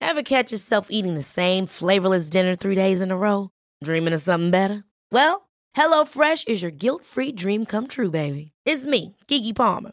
Ever 0.00 0.22
catch 0.22 0.52
yourself 0.52 0.86
eating 0.90 1.14
the 1.14 1.22
same 1.22 1.66
flavorless 1.66 2.30
dinner 2.30 2.54
three 2.56 2.76
days 2.76 3.00
in 3.00 3.10
a 3.10 3.16
row? 3.16 3.50
Dreaming 3.82 4.14
of 4.14 4.20
something 4.20 4.50
better? 4.50 4.84
Well, 5.12 5.48
HelloFresh 5.76 6.48
is 6.48 6.62
your 6.62 6.70
guilt-free 6.70 7.32
dream 7.32 7.64
come 7.64 7.86
true, 7.86 8.10
baby. 8.10 8.52
It's 8.64 8.86
me, 8.86 9.16
Kiki 9.26 9.52
Palmer. 9.52 9.92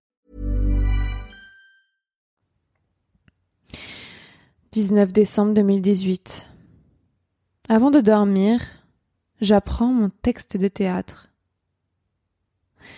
19 4.73 5.11
décembre 5.11 5.53
2018. 5.53 6.47
Avant 7.67 7.91
de 7.91 7.99
dormir, 7.99 8.61
j'apprends 9.41 9.91
mon 9.91 10.09
texte 10.21 10.55
de 10.55 10.69
théâtre. 10.69 11.27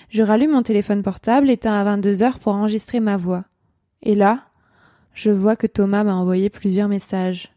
Je 0.10 0.22
rallume 0.22 0.52
mon 0.52 0.62
téléphone 0.62 1.02
portable 1.02 1.50
éteint 1.50 1.74
à 1.74 1.84
22 1.84 2.22
heures 2.22 2.38
pour 2.38 2.54
enregistrer 2.54 3.00
ma 3.00 3.18
voix. 3.18 3.46
Et 4.04 4.14
là, 4.14 4.46
je 5.16 5.32
vois 5.32 5.56
que 5.56 5.66
Thomas 5.66 6.04
m'a 6.04 6.14
envoyé 6.14 6.52
plusieurs 6.52 6.90
messages. 6.90 7.52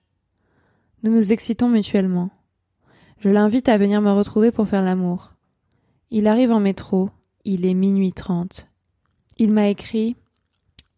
Nous 1.03 1.13
nous 1.13 1.35
excitons 1.35 1.69
mutuellement. 1.69 2.31
Je 3.19 3.29
l'invite 3.29 3.69
à 3.69 3.77
venir 3.77 4.01
me 4.01 4.13
retrouver 4.13 4.51
pour 4.51 4.67
faire 4.67 4.83
l'amour. 4.83 5.35
Il 6.11 6.27
arrive 6.27 6.53
en 6.53 6.61
métro, 6.61 7.11
il 7.45 7.67
est 7.67 7.75
minuit 7.75 8.15
trente. 8.15 8.67
Il 9.37 9.53
m'a 9.53 9.69
écrit 9.69 10.17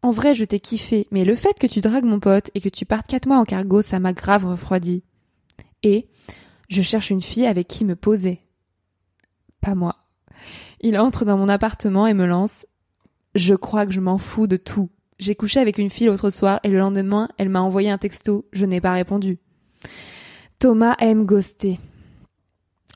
En 0.02 0.10
vrai, 0.10 0.34
je 0.34 0.44
t'ai 0.44 0.60
kiffé, 0.60 1.06
mais 1.10 1.24
le 1.24 1.34
fait 1.34 1.58
que 1.58 1.66
tu 1.66 1.80
dragues 1.80 2.04
mon 2.04 2.20
pote 2.20 2.50
et 2.54 2.60
que 2.60 2.68
tu 2.68 2.84
partes 2.84 3.08
quatre 3.08 3.26
mois 3.26 3.38
en 3.38 3.44
cargo, 3.44 3.82
ça 3.82 3.98
m'a 3.98 4.12
grave 4.12 4.44
refroidi. 4.44 5.02
Et 5.82 6.08
je 6.68 6.82
cherche 6.82 7.10
une 7.10 7.22
fille 7.22 7.46
avec 7.46 7.66
qui 7.66 7.84
me 7.84 7.96
poser. 7.96 8.40
Pas 9.60 9.74
moi. 9.74 9.96
Il 10.80 10.98
entre 10.98 11.24
dans 11.24 11.36
mon 11.36 11.48
appartement 11.48 12.06
et 12.06 12.14
me 12.14 12.26
lance 12.26 12.66
Je 13.34 13.54
crois 13.54 13.86
que 13.86 13.92
je 13.92 14.00
m'en 14.00 14.18
fous 14.18 14.46
de 14.46 14.56
tout. 14.56 14.90
J'ai 15.18 15.34
couché 15.34 15.58
avec 15.58 15.78
une 15.78 15.90
fille 15.90 16.06
l'autre 16.06 16.30
soir 16.30 16.60
et 16.62 16.68
le 16.68 16.78
lendemain, 16.78 17.28
elle 17.38 17.48
m'a 17.48 17.60
envoyé 17.60 17.90
un 17.90 17.98
texto. 17.98 18.46
Je 18.52 18.64
n'ai 18.64 18.80
pas 18.80 18.92
répondu. 18.92 19.38
Thomas 20.60 20.94
aime 21.00 21.24
ghoster. 21.24 21.80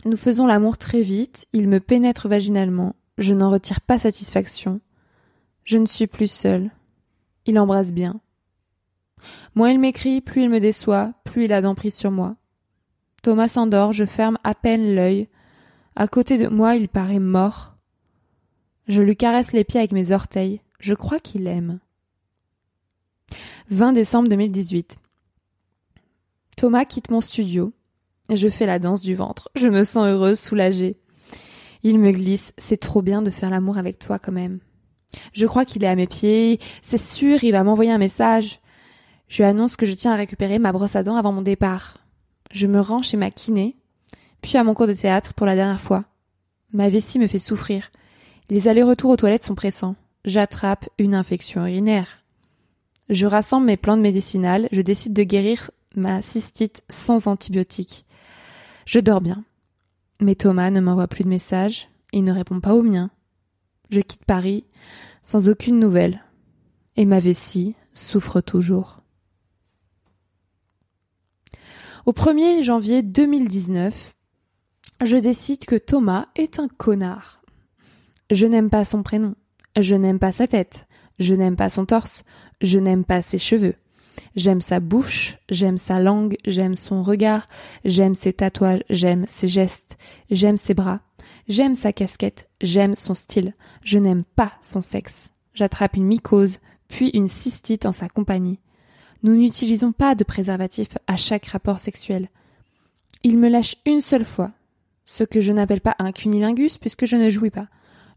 Nous 0.05 0.17
faisons 0.17 0.47
l'amour 0.47 0.79
très 0.79 1.03
vite, 1.03 1.47
il 1.53 1.69
me 1.69 1.81
pénètre 1.81 2.29
vaginalement. 2.29 2.95
Je 3.19 3.35
n'en 3.35 3.51
retire 3.51 3.81
pas 3.81 3.99
satisfaction. 3.99 4.81
Je 5.65 5.79
ne 5.79 5.87
suis 5.87 6.07
plus 6.07 6.31
seule. 6.31 6.71
Il 7.47 7.59
embrasse 7.59 7.93
bien. 7.93 8.21
Moins 9.55 9.71
il 9.71 9.79
m'écrit, 9.79 10.21
plus 10.21 10.43
il 10.43 10.51
me 10.51 10.61
déçoit, 10.61 11.13
plus 11.25 11.45
il 11.45 11.53
a 11.53 11.61
d'emprise 11.61 11.95
sur 11.95 12.11
moi. 12.11 12.37
Thomas 13.23 13.49
s'endort, 13.49 13.93
je 13.93 14.05
ferme 14.05 14.39
à 14.43 14.55
peine 14.55 14.95
l'œil. 14.95 15.29
À 15.95 16.09
côté 16.09 16.39
de 16.39 16.49
moi, 16.49 16.75
il 16.75 16.89
paraît 16.89 17.21
mort. 17.21 17.77
Je 18.89 19.03
lui 19.03 19.17
caresse 19.17 19.53
les 19.53 19.65
pieds 19.65 19.79
avec 19.79 19.93
mes 19.93 20.11
orteils. 20.11 20.61
Je 20.81 20.95
crois 20.95 21.21
qu'il 21.21 21.47
aime. 21.47 21.79
20 23.71 23.93
décembre 23.93 24.29
2018. 24.29 24.99
Thomas 26.57 26.85
quitte 26.85 27.11
mon 27.11 27.21
studio. 27.21 27.73
Je 28.29 28.49
fais 28.49 28.67
la 28.67 28.79
danse 28.79 29.03
du 29.03 29.15
ventre. 29.15 29.51
Je 29.55 29.69
me 29.69 29.85
sens 29.85 30.07
heureuse, 30.07 30.41
soulagée. 30.41 30.99
Il 31.83 31.99
me 31.99 32.11
glisse. 32.11 32.53
C'est 32.59 32.77
trop 32.77 33.03
bien 33.03 33.23
de 33.23 33.31
faire 33.31 33.51
l'amour 33.51 33.79
avec 33.79 33.99
toi 33.99 34.19
quand 34.19 34.33
même. 34.33 34.61
Je 35.33 35.47
crois 35.47 35.65
qu'il 35.65 35.85
est 35.85 35.89
à 35.89 35.97
mes 35.97 36.07
pieds. 36.07 36.59
C'est 36.83 36.99
sûr, 36.99 37.43
il 37.45 37.53
va 37.53 37.65
m'envoyer 37.65 37.91
un 37.91 37.99
message. 37.99 38.61
Je 39.29 39.39
lui 39.39 39.45
annonce 39.45 39.77
que 39.77 39.87
je 39.87 39.95
tiens 39.95 40.13
à 40.13 40.17
récupérer 40.17 40.59
ma 40.59 40.73
brosse 40.73 40.97
à 40.97 41.03
dents 41.03 41.17
avant 41.17 41.33
mon 41.33 41.43
départ. 41.43 41.99
Je 42.51 42.67
me 42.67 42.81
rends 42.81 43.03
chez 43.03 43.17
ma 43.17 43.31
kiné, 43.31 43.77
puis 44.43 44.59
à 44.59 44.65
mon 44.65 44.75
cours 44.75 44.87
de 44.87 44.95
théâtre 44.95 45.33
pour 45.35 45.47
la 45.47 45.55
dernière 45.55 45.81
fois. 45.81 46.05
Ma 46.73 46.89
vessie 46.89 47.19
me 47.19 47.27
fait 47.27 47.39
souffrir. 47.39 47.91
Les 48.51 48.69
allers-retours 48.69 49.11
aux 49.11 49.17
toilettes 49.17 49.45
sont 49.45 49.55
pressants. 49.55 49.97
J'attrape 50.25 50.89
une 50.99 51.15
infection 51.15 51.67
urinaire. 51.67 52.19
Je 53.09 53.27
rassemble 53.27 53.67
mes 53.67 53.77
plantes 53.77 54.01
médicinales, 54.01 54.69
je 54.73 54.81
décide 54.81 55.13
de 55.13 55.23
guérir 55.23 55.71
ma 55.97 56.23
cystite 56.23 56.83
sans 56.89 57.27
antibiotiques. 57.27 58.05
Je 58.87 59.01
dors 59.01 59.21
bien. 59.21 59.45
Mais 60.21 60.35
Thomas 60.35 60.71
ne 60.71 60.81
m'envoie 60.81 61.09
plus 61.09 61.25
de 61.25 61.29
messages, 61.29 61.89
il 62.13 62.25
ne 62.25 62.33
répond 62.33 62.61
pas 62.61 62.75
aux 62.75 62.83
miens. 62.83 63.11
Je 63.93 64.01
quitte 64.01 64.25
Paris 64.25 64.65
sans 65.23 65.51
aucune 65.51 65.79
nouvelle. 65.79 66.25
Et 66.97 67.05
ma 67.05 67.21
vessie 67.21 67.75
souffre 67.93 68.41
toujours. 68.41 69.03
Au 72.07 72.13
1er 72.13 72.63
janvier 72.63 73.03
2019, 73.03 74.15
je 75.05 75.17
décide 75.19 75.67
que 75.67 75.77
Thomas 75.77 76.29
est 76.37 76.59
un 76.59 76.69
connard. 76.69 77.43
Je 78.31 78.47
n'aime 78.47 78.71
pas 78.71 78.87
son 78.87 79.03
prénom, 79.03 79.35
je 79.79 79.95
n'aime 79.95 80.19
pas 80.19 80.33
sa 80.33 80.47
tête, 80.47 80.87
je 81.19 81.35
n'aime 81.35 81.57
pas 81.57 81.69
son 81.69 81.85
torse, 81.85 82.25
je 82.63 82.79
n'aime 82.79 83.05
pas 83.05 83.21
ses 83.21 83.39
cheveux. 83.39 83.75
J'aime 84.37 84.63
sa 84.63 84.81
bouche, 84.81 85.37
j'aime 85.51 85.77
sa 85.77 86.01
langue, 86.01 86.37
j'aime 86.47 86.77
son 86.77 87.03
regard, 87.03 87.47
j'aime 87.85 88.15
ses 88.15 88.33
tatouages, 88.33 88.85
j'aime 88.89 89.27
ses 89.29 89.49
gestes, 89.49 89.99
j'aime 90.31 90.57
ses 90.57 90.73
bras, 90.73 91.01
j'aime 91.49 91.75
sa 91.75 91.93
casquette, 91.93 92.49
j'aime 92.61 92.97
son 92.97 93.15
style, 93.15 93.55
je 93.83 93.99
n'aime 93.99 94.25
pas 94.25 94.53
son 94.61 94.81
sexe. 94.81 95.33
J'attrape 95.55 95.97
une 95.97 96.07
mycose, 96.07 96.61
puis 96.89 97.11
une 97.11 97.29
cystite 97.29 97.87
en 97.87 97.93
sa 97.93 98.09
compagnie. 98.09 98.59
Nous 99.23 99.37
n'utilisons 99.37 99.93
pas 99.93 100.15
de 100.15 100.25
préservatif 100.25 100.99
à 101.07 101.17
chaque 101.17 101.47
rapport 101.47 101.81
sexuel. 101.81 102.29
Il 103.23 103.39
me 103.39 103.49
lâche 103.49 103.77
une 103.87 104.01
seule 104.01 104.25
fois, 104.25 104.51
ce 105.05 105.25
que 105.25 105.41
je 105.41 105.53
n'appelle 105.53 105.81
pas 105.81 105.97
un 105.99 106.13
cunilingus 106.13 106.79
puisque 106.79 107.07
je 107.07 107.17
ne 107.17 107.31
jouis 107.31 107.51
pas. 107.51 107.69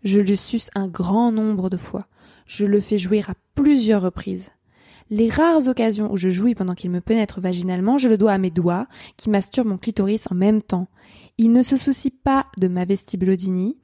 Je 0.04 0.20
le 0.20 0.36
suce 0.36 0.70
un 0.76 0.88
grand 0.88 1.32
nombre 1.32 1.70
de 1.70 1.78
fois. 1.78 2.08
Je 2.46 2.66
le 2.66 2.80
fais 2.80 3.00
jouir 3.00 3.30
à 3.30 3.34
plusieurs 3.56 4.02
reprises. 4.02 4.52
Les 5.12 5.30
rares 5.30 5.68
occasions 5.68 6.12
où 6.12 6.18
je 6.18 6.30
jouis 6.30 6.56
pendant 6.56 6.74
qu'il 6.74 6.90
me 6.90 7.02
pénètre 7.02 7.40
vaginalement, 7.40 7.98
je 7.98 8.08
le 8.08 8.18
dois 8.18 8.32
à 8.32 8.38
mes 8.40 8.50
doigts, 8.50 8.88
qui 9.18 9.30
masturbent 9.30 9.68
mon 9.68 9.78
clitoris 9.78 10.28
en 10.32 10.36
même 10.36 10.64
temps. 10.64 10.88
Il 11.38 11.52
ne 11.52 11.62
se 11.62 11.78
soucie 11.78 12.12
pas 12.12 12.48
de 12.58 12.68
ma 12.68 12.86
vestibulodynie, 12.86 13.78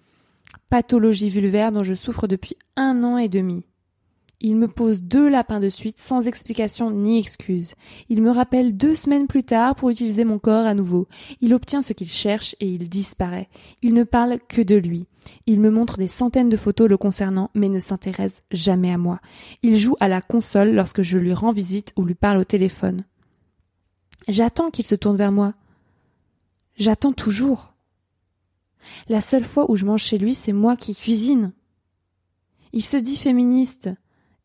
pathologie 0.70 1.30
vulvaire 1.30 1.72
dont 1.72 1.84
je 1.84 1.94
souffre 1.94 2.28
depuis 2.28 2.56
un 2.76 3.04
an 3.04 3.18
et 3.18 3.30
demi. 3.30 3.66
Il 4.44 4.56
me 4.56 4.68
pose 4.68 5.04
deux 5.04 5.30
lapins 5.30 5.60
de 5.60 5.70
suite 5.70 6.00
sans 6.00 6.28
explication 6.28 6.90
ni 6.90 7.20
excuse. 7.20 7.76
Il 8.10 8.24
me 8.24 8.32
rappelle 8.32 8.76
deux 8.76 8.96
semaines 8.96 9.28
plus 9.28 9.44
tard 9.44 9.76
pour 9.76 9.92
utiliser 9.92 10.24
mon 10.24 10.40
corps 10.40 10.66
à 10.66 10.74
nouveau. 10.74 11.08
Il 11.42 11.54
obtient 11.54 11.84
ce 11.84 11.94
qu'il 11.94 12.10
cherche 12.10 12.56
et 12.60 12.68
il 12.68 12.90
disparaît. 12.90 13.50
Il 13.84 13.94
ne 13.94 14.04
parle 14.04 14.40
que 14.50 14.64
de 14.64 14.76
lui. 14.76 15.06
Il 15.46 15.60
me 15.60 15.70
montre 15.70 16.00
des 16.00 16.08
centaines 16.08 16.50
de 16.50 16.58
photos 16.58 16.90
le 16.90 16.98
concernant, 16.98 17.52
mais 17.54 17.70
ne 17.70 17.78
s'intéresse 17.78 18.42
jamais 18.50 18.92
à 18.92 18.98
moi. 18.98 19.20
Il 19.62 19.78
joue 19.78 19.96
à 20.00 20.08
la 20.08 20.22
console 20.22 20.72
lorsque 20.72 21.04
je 21.04 21.20
lui 21.20 21.34
rends 21.34 21.52
visite 21.52 21.94
ou 21.96 22.04
lui 22.04 22.16
parle 22.16 22.40
au 22.40 22.44
téléphone. 22.44 23.06
J'attends 24.28 24.72
qu'il 24.72 24.88
se 24.88 24.96
tourne 24.96 25.18
vers 25.18 25.32
moi. 25.32 25.54
J'attends 26.82 27.14
toujours. 27.14 27.76
La 29.08 29.22
seule 29.22 29.44
fois 29.44 29.70
où 29.70 29.76
je 29.76 29.86
mange 29.86 30.02
chez 30.02 30.18
lui, 30.18 30.34
c'est 30.34 30.52
moi 30.52 30.76
qui 30.76 30.96
cuisine. 30.96 31.54
Il 32.74 32.84
se 32.84 32.98
dit 32.98 33.18
féministe, 33.18 33.92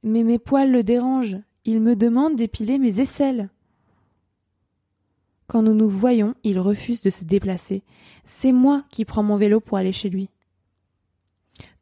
mais 0.02 0.22
mes 0.22 0.38
poils 0.38 0.70
le 0.70 0.82
dérangent. 0.82 1.38
Il 1.64 1.80
me 1.80 1.96
demande 1.96 2.36
d'épiler 2.36 2.76
mes 2.76 3.00
aisselles. 3.00 3.48
Quand 5.46 5.62
nous 5.62 5.72
nous 5.72 5.88
voyons, 5.88 6.34
il 6.44 6.58
refuse 6.58 7.00
de 7.00 7.08
se 7.08 7.24
déplacer. 7.24 7.84
C'est 8.24 8.52
moi 8.52 8.84
qui 8.90 9.06
prends 9.06 9.22
mon 9.22 9.38
vélo 9.38 9.58
pour 9.60 9.78
aller 9.78 9.92
chez 9.92 10.10
lui. 10.10 10.28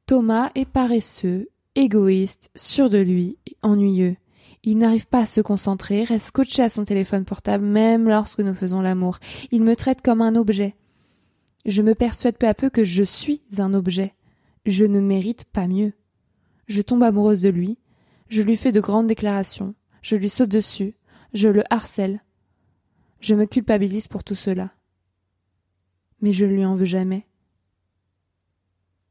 Thomas 0.07 0.53
est 0.55 0.67
paresseux, 0.67 1.49
égoïste, 1.75 2.53
sûr 2.55 2.91
de 2.91 2.99
lui 2.99 3.39
ennuyeux. 3.63 4.15
Il 4.67 4.79
n'arrive 4.79 5.07
pas 5.09 5.21
à 5.21 5.27
se 5.27 5.43
concentrer, 5.43 6.05
reste 6.05 6.29
scotché 6.29 6.63
à 6.63 6.71
son 6.71 6.85
téléphone 6.85 7.27
portable 7.27 7.67
même 7.67 8.09
lorsque 8.09 8.41
nous 8.41 8.55
faisons 8.55 8.81
l'amour. 8.81 9.19
Il 9.51 9.63
me 9.63 9.77
traite 9.77 10.01
comme 10.01 10.23
un 10.23 10.37
objet. 10.37 10.75
Je 11.67 11.83
me 11.83 11.95
persuade 11.95 12.39
peu 12.39 12.49
à 12.49 12.55
peu 12.55 12.71
que 12.71 12.83
je 12.83 13.03
suis 13.03 13.43
un 13.59 13.75
objet. 13.75 14.15
Je 14.65 14.87
ne 14.87 15.01
mérite 15.01 15.45
pas 15.45 15.69
mieux. 15.69 15.93
Je 16.67 16.81
tombe 16.81 17.03
amoureuse 17.03 17.43
de 17.43 17.51
lui, 17.51 17.79
je 18.31 18.41
lui 18.41 18.57
fais 18.57 18.73
de 18.73 18.81
grandes 18.81 19.07
déclarations, 19.07 19.75
je 20.01 20.17
lui 20.17 20.31
saute 20.31 20.49
dessus, 20.49 20.97
je 21.35 21.51
le 21.51 21.63
harcèle. 21.69 22.23
Je 23.21 23.35
me 23.35 23.45
culpabilise 23.45 24.09
pour 24.09 24.25
tout 24.25 24.35
cela. 24.35 24.73
Mais 26.23 26.33
je 26.33 26.47
ne 26.47 26.53
lui 26.53 26.65
en 26.65 26.75
veux 26.75 26.87
jamais. 26.87 27.27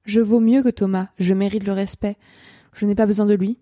Je 0.03 0.19
vaux 0.19 0.39
mieux 0.39 0.63
que 0.63 0.69
Thomas, 0.69 1.09
je 1.19 1.35
mérite 1.35 1.65
le 1.65 1.73
respect. 1.73 2.17
Je 2.73 2.87
n'ai 2.87 2.95
pas 2.95 3.05
besoin 3.05 3.27
de 3.27 3.35
lui, 3.35 3.59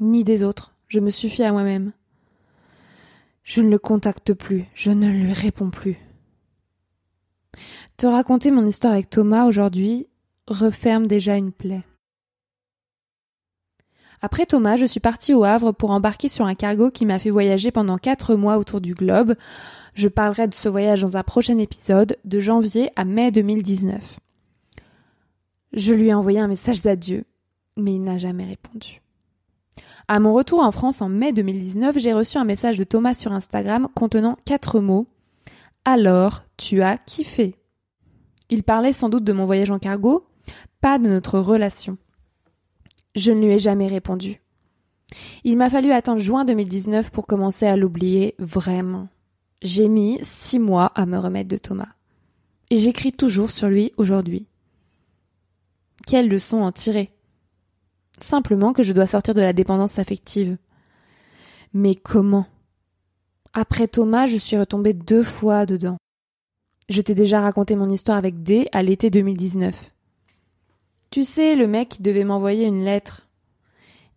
ni 0.00 0.24
des 0.24 0.42
autres, 0.42 0.74
je 0.90 0.98
me 0.98 1.10
suffis 1.10 1.44
à 1.44 1.52
moi-même. 1.52 1.92
Je 3.44 3.62
ne 3.62 3.70
le 3.70 3.78
contacte 3.78 4.34
plus, 4.34 4.66
je 4.74 4.90
ne 4.90 5.08
lui 5.08 5.32
réponds 5.32 5.70
plus. 5.70 5.96
Te 7.96 8.06
raconter 8.06 8.50
mon 8.50 8.66
histoire 8.66 8.92
avec 8.92 9.08
Thomas 9.08 9.46
aujourd'hui 9.46 10.08
referme 10.48 11.06
déjà 11.06 11.36
une 11.36 11.52
plaie. 11.52 11.84
Après 14.20 14.46
Thomas, 14.46 14.76
je 14.76 14.84
suis 14.84 15.00
partie 15.00 15.32
au 15.32 15.44
Havre 15.44 15.72
pour 15.72 15.92
embarquer 15.92 16.28
sur 16.28 16.44
un 16.44 16.56
cargo 16.56 16.90
qui 16.90 17.06
m'a 17.06 17.20
fait 17.20 17.30
voyager 17.30 17.70
pendant 17.70 17.96
quatre 17.96 18.34
mois 18.34 18.58
autour 18.58 18.80
du 18.80 18.94
globe. 18.94 19.36
Je 19.94 20.08
parlerai 20.08 20.48
de 20.48 20.54
ce 20.54 20.68
voyage 20.68 21.02
dans 21.02 21.16
un 21.16 21.22
prochain 21.22 21.56
épisode, 21.56 22.18
de 22.24 22.40
janvier 22.40 22.90
à 22.96 23.04
mai 23.04 23.30
2019. 23.30 24.18
Je 25.72 25.94
lui 25.94 26.08
ai 26.08 26.14
envoyé 26.14 26.40
un 26.40 26.48
message 26.48 26.82
d'adieu, 26.82 27.24
mais 27.76 27.94
il 27.94 28.02
n'a 28.02 28.18
jamais 28.18 28.44
répondu. 28.44 29.00
À 30.12 30.18
mon 30.18 30.34
retour 30.34 30.58
en 30.58 30.72
France 30.72 31.02
en 31.02 31.08
mai 31.08 31.32
2019, 31.32 31.96
j'ai 31.96 32.12
reçu 32.12 32.36
un 32.36 32.44
message 32.44 32.76
de 32.76 32.82
Thomas 32.82 33.14
sur 33.14 33.30
Instagram 33.30 33.86
contenant 33.94 34.36
quatre 34.44 34.80
mots. 34.80 35.06
Alors, 35.84 36.42
tu 36.56 36.82
as 36.82 36.98
kiffé. 36.98 37.54
Il 38.48 38.64
parlait 38.64 38.92
sans 38.92 39.08
doute 39.08 39.22
de 39.22 39.32
mon 39.32 39.46
voyage 39.46 39.70
en 39.70 39.78
cargo, 39.78 40.26
pas 40.80 40.98
de 40.98 41.06
notre 41.06 41.38
relation. 41.38 41.96
Je 43.14 43.30
ne 43.30 43.40
lui 43.40 43.52
ai 43.52 43.60
jamais 43.60 43.86
répondu. 43.86 44.42
Il 45.44 45.56
m'a 45.56 45.70
fallu 45.70 45.92
attendre 45.92 46.20
juin 46.20 46.44
2019 46.44 47.12
pour 47.12 47.28
commencer 47.28 47.66
à 47.66 47.76
l'oublier 47.76 48.34
vraiment. 48.40 49.06
J'ai 49.62 49.86
mis 49.86 50.18
six 50.22 50.58
mois 50.58 50.86
à 50.86 51.06
me 51.06 51.18
remettre 51.18 51.50
de 51.50 51.56
Thomas. 51.56 51.90
Et 52.70 52.78
j'écris 52.78 53.12
toujours 53.12 53.52
sur 53.52 53.68
lui 53.68 53.92
aujourd'hui. 53.96 54.48
Quelle 56.04 56.28
leçon 56.28 56.62
en 56.62 56.72
tirer 56.72 57.12
Simplement 58.20 58.72
que 58.72 58.82
je 58.82 58.92
dois 58.92 59.06
sortir 59.06 59.34
de 59.34 59.40
la 59.40 59.52
dépendance 59.52 59.98
affective. 59.98 60.56
Mais 61.72 61.94
comment? 61.94 62.46
Après 63.52 63.88
Thomas, 63.88 64.26
je 64.26 64.36
suis 64.36 64.58
retombée 64.58 64.92
deux 64.92 65.22
fois 65.22 65.66
dedans. 65.66 65.96
Je 66.88 67.00
t'ai 67.00 67.14
déjà 67.14 67.40
raconté 67.40 67.76
mon 67.76 67.88
histoire 67.88 68.18
avec 68.18 68.42
D 68.42 68.68
à 68.72 68.82
l'été 68.82 69.10
2019. 69.10 69.90
Tu 71.10 71.24
sais, 71.24 71.56
le 71.56 71.66
mec 71.66 72.02
devait 72.02 72.24
m'envoyer 72.24 72.66
une 72.66 72.84
lettre. 72.84 73.26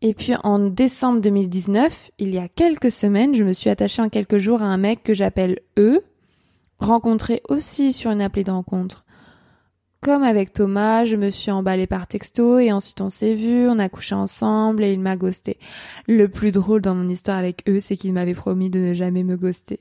Et 0.02 0.14
puis 0.14 0.34
en 0.44 0.60
décembre 0.60 1.22
2019, 1.22 2.12
il 2.20 2.34
y 2.34 2.38
a 2.38 2.48
quelques 2.48 2.92
semaines, 2.92 3.34
je 3.34 3.44
me 3.44 3.54
suis 3.54 3.70
attachée 3.70 4.02
en 4.02 4.10
quelques 4.10 4.38
jours 4.38 4.62
à 4.62 4.66
un 4.66 4.78
mec 4.78 5.02
que 5.02 5.14
j'appelle 5.14 5.60
E, 5.80 6.04
rencontré 6.78 7.42
aussi 7.48 7.94
sur 7.94 8.12
une 8.12 8.22
appelée 8.22 8.44
de 8.44 8.52
rencontre. 8.52 9.03
Comme 10.04 10.24
avec 10.24 10.52
Thomas, 10.52 11.06
je 11.06 11.16
me 11.16 11.30
suis 11.30 11.50
emballée 11.50 11.88
par 11.88 12.08
texto 12.08 12.60
et 12.60 12.74
ensuite 12.74 13.00
on 13.00 13.10
s'est 13.10 13.36
vu, 13.36 13.70
on 13.70 13.80
a 13.80 13.88
couché 13.88 14.14
ensemble 14.14 14.84
et 14.84 14.92
il 14.92 15.00
m'a 15.00 15.16
ghosté. 15.16 15.58
Le 16.10 16.28
plus 16.28 16.52
drôle 16.52 16.82
dans 16.82 16.94
mon 16.94 17.08
histoire 17.08 17.38
avec 17.38 17.64
eux, 17.70 17.80
c'est 17.80 17.96
qu'il 17.96 18.12
m'avait 18.12 18.34
promis 18.34 18.70
de 18.70 18.80
ne 18.80 18.94
jamais 18.94 19.24
me 19.24 19.38
ghoster. 19.38 19.80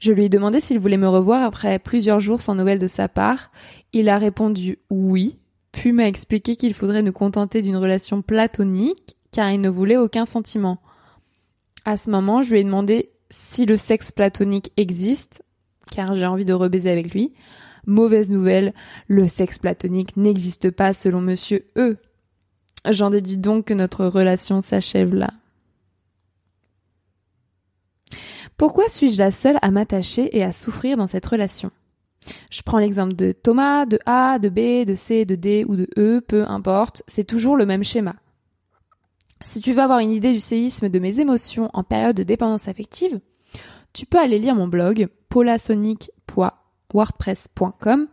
Je 0.00 0.10
lui 0.10 0.24
ai 0.24 0.28
demandé 0.30 0.60
s'il 0.60 0.78
voulait 0.78 0.96
me 0.96 1.06
revoir 1.06 1.42
après 1.42 1.78
plusieurs 1.78 2.18
jours 2.18 2.40
sans 2.40 2.54
nouvelles 2.54 2.78
de 2.78 2.86
sa 2.86 3.08
part. 3.08 3.50
Il 3.92 4.08
a 4.08 4.16
répondu 4.16 4.78
oui, 4.88 5.36
puis 5.70 5.92
m'a 5.92 6.08
expliqué 6.08 6.56
qu'il 6.56 6.72
faudrait 6.72 7.02
nous 7.02 7.12
contenter 7.12 7.60
d'une 7.60 7.76
relation 7.76 8.22
platonique, 8.22 9.18
car 9.32 9.50
il 9.50 9.60
ne 9.60 9.68
voulait 9.68 9.98
aucun 9.98 10.24
sentiment. 10.24 10.78
À 11.84 11.98
ce 11.98 12.10
moment, 12.10 12.40
je 12.40 12.52
lui 12.52 12.60
ai 12.60 12.64
demandé 12.64 13.10
si 13.28 13.66
le 13.66 13.76
sexe 13.76 14.12
platonique 14.12 14.72
existe, 14.78 15.42
car 15.90 16.14
j'ai 16.14 16.24
envie 16.24 16.46
de 16.46 16.54
rebaiser 16.54 16.90
avec 16.90 17.12
lui. 17.12 17.34
Mauvaise 17.88 18.28
nouvelle, 18.28 18.74
le 19.06 19.26
sexe 19.26 19.58
platonique 19.58 20.18
n'existe 20.18 20.70
pas 20.70 20.92
selon 20.92 21.22
monsieur 21.22 21.64
E. 21.78 21.96
J'en 22.86 23.08
déduis 23.08 23.38
donc 23.38 23.64
que 23.64 23.74
notre 23.74 24.04
relation 24.04 24.60
s'achève 24.60 25.14
là. 25.14 25.30
Pourquoi 28.58 28.90
suis-je 28.90 29.18
la 29.18 29.30
seule 29.30 29.58
à 29.62 29.70
m'attacher 29.70 30.36
et 30.36 30.44
à 30.44 30.52
souffrir 30.52 30.98
dans 30.98 31.06
cette 31.06 31.24
relation? 31.24 31.70
Je 32.50 32.60
prends 32.60 32.76
l'exemple 32.76 33.14
de 33.14 33.32
Thomas, 33.32 33.86
de 33.86 33.98
A, 34.04 34.38
de 34.38 34.50
B, 34.50 34.86
de 34.86 34.94
C, 34.94 35.24
de 35.24 35.34
D 35.34 35.64
ou 35.66 35.74
de 35.74 35.88
E, 35.96 36.20
peu 36.20 36.44
importe, 36.46 37.02
c'est 37.06 37.24
toujours 37.24 37.56
le 37.56 37.64
même 37.64 37.84
schéma. 37.84 38.16
Si 39.42 39.62
tu 39.62 39.72
veux 39.72 39.80
avoir 39.80 40.00
une 40.00 40.12
idée 40.12 40.34
du 40.34 40.40
séisme 40.40 40.90
de 40.90 40.98
mes 40.98 41.20
émotions 41.20 41.70
en 41.72 41.84
période 41.84 42.16
de 42.16 42.22
dépendance 42.22 42.68
affective, 42.68 43.18
tu 43.94 44.04
peux 44.04 44.18
aller 44.18 44.38
lire 44.38 44.54
mon 44.54 44.68
blog 44.68 45.08
polasonic.wordpress.com 46.88 48.08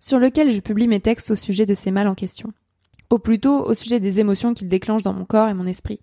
sur 0.00 0.18
lequel 0.18 0.50
je 0.50 0.60
publie 0.60 0.88
mes 0.88 1.00
textes 1.00 1.30
au 1.30 1.36
sujet 1.36 1.66
de 1.66 1.74
ces 1.74 1.90
mal 1.90 2.08
en 2.08 2.14
question, 2.14 2.52
ou 3.10 3.18
plutôt 3.18 3.64
au 3.64 3.74
sujet 3.74 4.00
des 4.00 4.20
émotions 4.20 4.54
qu'ils 4.54 4.68
déclenchent 4.68 5.02
dans 5.02 5.12
mon 5.12 5.24
corps 5.24 5.48
et 5.48 5.54
mon 5.54 5.66
esprit. 5.66 6.00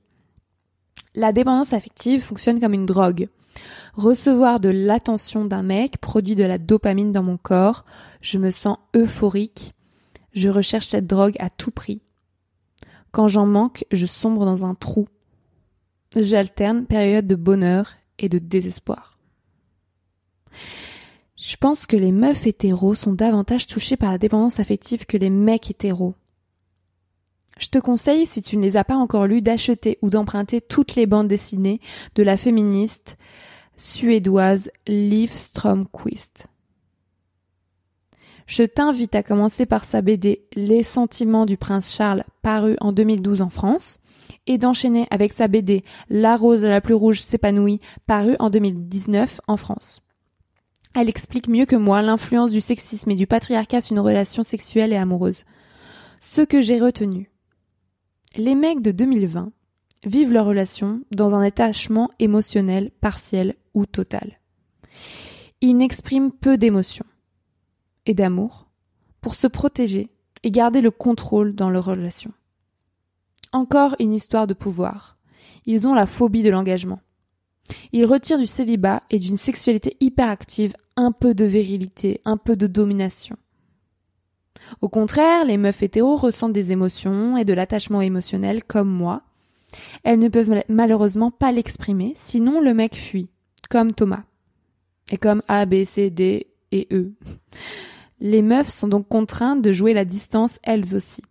La 1.15 1.31
dépendance 1.31 1.73
affective 1.73 2.21
fonctionne 2.21 2.59
comme 2.59 2.73
une 2.73 2.85
drogue. 2.85 3.29
Recevoir 3.93 4.59
de 4.59 4.69
l'attention 4.69 5.45
d'un 5.45 5.63
mec 5.63 5.97
produit 5.97 6.35
de 6.35 6.43
la 6.43 6.57
dopamine 6.57 7.11
dans 7.11 7.23
mon 7.23 7.37
corps. 7.37 7.83
Je 8.21 8.37
me 8.37 8.51
sens 8.51 8.77
euphorique. 8.95 9.73
Je 10.33 10.49
recherche 10.49 10.87
cette 10.87 11.07
drogue 11.07 11.35
à 11.39 11.49
tout 11.49 11.71
prix. 11.71 12.01
Quand 13.11 13.27
j'en 13.27 13.47
manque, 13.47 13.85
je 13.91 14.05
sombre 14.05 14.45
dans 14.45 14.63
un 14.63 14.75
trou. 14.75 15.07
J'alterne 16.15 16.85
période 16.85 17.27
de 17.27 17.35
bonheur 17.35 17.95
et 18.19 18.29
de 18.29 18.37
désespoir. 18.37 19.17
Je 21.39 21.55
pense 21.55 21.85
que 21.85 21.95
les 21.95 22.11
meufs 22.11 22.45
hétéros 22.47 22.95
sont 22.95 23.13
davantage 23.13 23.65
touchés 23.65 23.95
par 23.95 24.11
la 24.11 24.17
dépendance 24.17 24.59
affective 24.59 25.05
que 25.05 25.15
les 25.15 25.29
mecs 25.29 25.71
hétéros. 25.71 26.15
Je 27.57 27.69
te 27.69 27.77
conseille, 27.77 28.25
si 28.25 28.41
tu 28.41 28.57
ne 28.57 28.63
les 28.63 28.75
as 28.75 28.83
pas 28.83 28.97
encore 28.97 29.25
lus, 29.25 29.41
d'acheter 29.41 29.97
ou 30.01 30.09
d'emprunter 30.09 30.59
toutes 30.59 30.95
les 30.95 31.05
bandes 31.05 31.29
dessinées 31.29 31.79
de 32.15 32.23
la 32.23 32.35
féministe 32.35 33.17
suédoise 33.77 34.69
Liv 34.85 35.31
Stromquist. 35.33 36.47
Je 38.45 38.63
t'invite 38.63 39.15
à 39.15 39.23
commencer 39.23 39.65
par 39.65 39.85
sa 39.85 40.01
BD 40.01 40.45
Les 40.55 40.83
sentiments 40.83 41.45
du 41.45 41.55
prince 41.55 41.93
Charles 41.95 42.25
paru 42.41 42.75
en 42.81 42.91
2012 42.91 43.41
en 43.41 43.49
France 43.49 43.99
et 44.45 44.57
d'enchaîner 44.57 45.07
avec 45.09 45.31
sa 45.31 45.47
BD 45.47 45.85
La 46.09 46.35
rose 46.35 46.65
la 46.65 46.81
plus 46.81 46.95
rouge 46.95 47.21
s'épanouit 47.21 47.79
paru 48.07 48.35
en 48.39 48.49
2019 48.49 49.39
en 49.47 49.55
France. 49.55 50.01
Elle 51.01 51.07
explique 51.07 51.47
mieux 51.47 51.65
que 51.65 51.77
moi 51.77 52.01
l'influence 52.01 52.51
du 52.51 52.59
sexisme 52.59 53.11
et 53.11 53.15
du 53.15 53.25
patriarcat 53.25 53.79
sur 53.79 53.93
une 53.93 54.01
relation 54.01 54.43
sexuelle 54.43 54.91
et 54.91 54.97
amoureuse. 54.97 55.45
Ce 56.19 56.41
que 56.41 56.59
j'ai 56.59 56.77
retenu, 56.77 57.31
les 58.35 58.53
mecs 58.53 58.81
de 58.81 58.91
2020 58.91 59.53
vivent 60.03 60.33
leur 60.33 60.45
relation 60.45 60.99
dans 61.11 61.33
un 61.35 61.41
attachement 61.41 62.09
émotionnel 62.19 62.91
partiel 62.99 63.55
ou 63.73 63.85
total. 63.85 64.41
Ils 65.61 65.77
n'expriment 65.77 66.33
peu 66.33 66.57
d'émotions 66.57 67.05
et 68.05 68.13
d'amour 68.13 68.67
pour 69.21 69.35
se 69.35 69.47
protéger 69.47 70.09
et 70.43 70.51
garder 70.51 70.81
le 70.81 70.91
contrôle 70.91 71.55
dans 71.55 71.69
leur 71.69 71.85
relation. 71.85 72.33
Encore 73.53 73.95
une 73.99 74.11
histoire 74.11 74.47
de 74.47 74.53
pouvoir. 74.53 75.17
Ils 75.65 75.87
ont 75.87 75.93
la 75.93 76.05
phobie 76.05 76.43
de 76.43 76.49
l'engagement. 76.49 76.99
Ils 77.91 78.05
retirent 78.05 78.39
du 78.39 78.45
célibat 78.45 79.03
et 79.09 79.19
d'une 79.19 79.37
sexualité 79.37 79.97
hyperactive 79.99 80.73
un 80.95 81.11
peu 81.11 81.33
de 81.33 81.45
virilité, 81.45 82.21
un 82.25 82.37
peu 82.37 82.55
de 82.55 82.67
domination. 82.67 83.37
Au 84.81 84.89
contraire, 84.89 85.45
les 85.45 85.57
meufs 85.57 85.81
hétéros 85.81 86.17
ressentent 86.17 86.53
des 86.53 86.71
émotions 86.71 87.37
et 87.37 87.45
de 87.45 87.53
l'attachement 87.53 88.01
émotionnel 88.01 88.63
comme 88.63 88.89
moi. 88.89 89.23
Elles 90.03 90.19
ne 90.19 90.29
peuvent 90.29 90.63
malheureusement 90.67 91.31
pas 91.31 91.51
l'exprimer, 91.51 92.13
sinon 92.15 92.59
le 92.59 92.73
mec 92.73 92.95
fuit, 92.95 93.29
comme 93.69 93.93
Thomas. 93.93 94.23
Et 95.11 95.17
comme 95.17 95.41
A, 95.47 95.65
B, 95.65 95.85
C, 95.85 96.09
D 96.09 96.47
et 96.71 96.87
E. 96.91 97.13
Les 98.19 98.41
meufs 98.41 98.69
sont 98.69 98.87
donc 98.87 99.07
contraintes 99.07 99.61
de 99.61 99.71
jouer 99.71 99.93
la 99.93 100.05
distance 100.05 100.59
elles 100.63 100.95
aussi. 100.95 101.23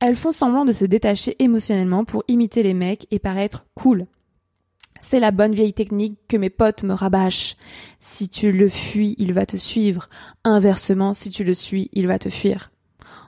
Elles 0.00 0.16
font 0.16 0.32
semblant 0.32 0.64
de 0.64 0.72
se 0.72 0.84
détacher 0.84 1.36
émotionnellement 1.38 2.04
pour 2.04 2.24
imiter 2.26 2.62
les 2.62 2.74
mecs 2.74 3.06
et 3.10 3.18
paraître 3.18 3.66
cool. 3.74 4.06
C'est 5.02 5.18
la 5.18 5.32
bonne 5.32 5.54
vieille 5.54 5.74
technique 5.74 6.16
que 6.28 6.36
mes 6.36 6.48
potes 6.48 6.84
me 6.84 6.94
rabâchent. 6.94 7.56
Si 7.98 8.28
tu 8.28 8.52
le 8.52 8.68
fuis, 8.68 9.16
il 9.18 9.32
va 9.32 9.46
te 9.46 9.56
suivre. 9.56 10.08
Inversement, 10.44 11.12
si 11.12 11.30
tu 11.30 11.42
le 11.42 11.54
suis, 11.54 11.90
il 11.92 12.06
va 12.06 12.20
te 12.20 12.30
fuir. 12.30 12.70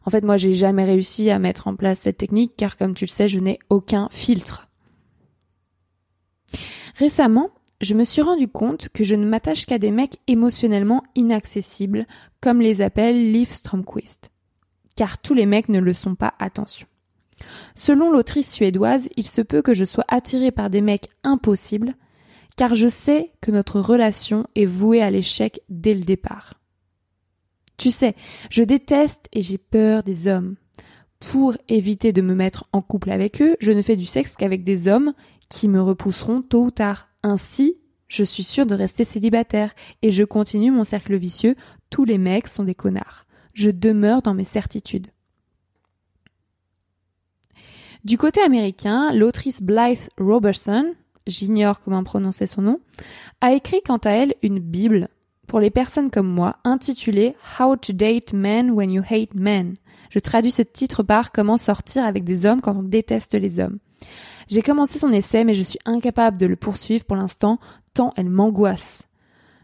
En 0.06 0.10
fait, 0.10 0.22
moi, 0.24 0.36
j'ai 0.36 0.54
jamais 0.54 0.84
réussi 0.84 1.30
à 1.30 1.40
mettre 1.40 1.66
en 1.66 1.74
place 1.74 1.98
cette 1.98 2.16
technique 2.16 2.54
car, 2.56 2.76
comme 2.76 2.94
tu 2.94 3.04
le 3.04 3.10
sais, 3.10 3.26
je 3.26 3.40
n'ai 3.40 3.58
aucun 3.70 4.08
filtre. 4.12 4.68
Récemment, 6.96 7.50
je 7.80 7.94
me 7.94 8.04
suis 8.04 8.22
rendu 8.22 8.46
compte 8.46 8.88
que 8.90 9.02
je 9.02 9.16
ne 9.16 9.26
m'attache 9.26 9.66
qu'à 9.66 9.78
des 9.78 9.90
mecs 9.90 10.20
émotionnellement 10.28 11.02
inaccessibles, 11.16 12.06
comme 12.40 12.60
les 12.60 12.82
appelle 12.82 13.32
Liv 13.32 13.50
Stromquist. 13.50 14.30
Car 14.94 15.18
tous 15.18 15.34
les 15.34 15.44
mecs 15.44 15.68
ne 15.68 15.80
le 15.80 15.92
sont 15.92 16.14
pas, 16.14 16.34
attention. 16.38 16.86
Selon 17.74 18.10
l'autrice 18.10 18.52
suédoise, 18.52 19.08
il 19.16 19.26
se 19.26 19.40
peut 19.40 19.62
que 19.62 19.74
je 19.74 19.84
sois 19.84 20.04
attirée 20.08 20.52
par 20.52 20.70
des 20.70 20.80
mecs 20.80 21.08
impossibles, 21.22 21.94
car 22.56 22.74
je 22.74 22.88
sais 22.88 23.32
que 23.40 23.50
notre 23.50 23.80
relation 23.80 24.46
est 24.54 24.66
vouée 24.66 25.02
à 25.02 25.10
l'échec 25.10 25.60
dès 25.68 25.94
le 25.94 26.02
départ. 26.04 26.54
Tu 27.76 27.90
sais, 27.90 28.14
je 28.50 28.62
déteste 28.62 29.28
et 29.32 29.42
j'ai 29.42 29.58
peur 29.58 30.02
des 30.02 30.28
hommes. 30.28 30.54
Pour 31.18 31.56
éviter 31.68 32.12
de 32.12 32.22
me 32.22 32.34
mettre 32.34 32.68
en 32.72 32.82
couple 32.82 33.10
avec 33.10 33.40
eux, 33.40 33.56
je 33.60 33.72
ne 33.72 33.82
fais 33.82 33.96
du 33.96 34.04
sexe 34.06 34.36
qu'avec 34.36 34.62
des 34.62 34.88
hommes 34.88 35.14
qui 35.48 35.68
me 35.68 35.80
repousseront 35.80 36.42
tôt 36.42 36.64
ou 36.64 36.70
tard. 36.70 37.08
Ainsi, 37.22 37.76
Je 38.06 38.22
suis 38.22 38.42
sûre 38.42 38.66
de 38.66 38.74
rester 38.74 39.04
célibataire 39.04 39.74
et 40.02 40.10
je 40.10 40.22
continue 40.22 40.70
mon 40.70 40.84
cercle 40.84 41.16
vicieux. 41.16 41.56
Tous 41.90 42.04
les 42.04 42.18
mecs 42.18 42.48
sont 42.48 42.64
des 42.64 42.74
connards. 42.74 43.24
Je 43.54 43.70
demeure 43.70 44.22
dans 44.22 44.34
mes 44.34 44.44
certitudes. 44.44 45.08
Du 48.04 48.18
côté 48.18 48.42
américain, 48.42 49.14
l'autrice 49.14 49.62
Blythe 49.62 50.10
Robertson, 50.18 50.92
j'ignore 51.26 51.80
comment 51.80 52.04
prononcer 52.04 52.46
son 52.46 52.60
nom, 52.60 52.80
a 53.40 53.54
écrit 53.54 53.80
quant 53.82 53.96
à 53.96 54.10
elle 54.10 54.34
une 54.42 54.58
Bible 54.58 55.08
pour 55.46 55.58
les 55.58 55.70
personnes 55.70 56.10
comme 56.10 56.28
moi 56.28 56.56
intitulée 56.64 57.34
How 57.58 57.76
to 57.76 57.94
date 57.94 58.34
men 58.34 58.72
when 58.72 58.90
you 58.90 59.02
hate 59.02 59.34
men. 59.34 59.76
Je 60.10 60.18
traduis 60.18 60.50
ce 60.50 60.60
titre 60.60 61.02
par 61.02 61.32
Comment 61.32 61.56
sortir 61.56 62.04
avec 62.04 62.24
des 62.24 62.44
hommes 62.44 62.60
quand 62.60 62.76
on 62.76 62.82
déteste 62.82 63.34
les 63.34 63.58
hommes. 63.58 63.78
J'ai 64.48 64.60
commencé 64.60 64.98
son 64.98 65.10
essai 65.10 65.44
mais 65.44 65.54
je 65.54 65.62
suis 65.62 65.78
incapable 65.86 66.36
de 66.36 66.44
le 66.44 66.56
poursuivre 66.56 67.06
pour 67.06 67.16
l'instant 67.16 67.58
tant 67.94 68.12
elle 68.18 68.28
m'angoisse. 68.28 69.08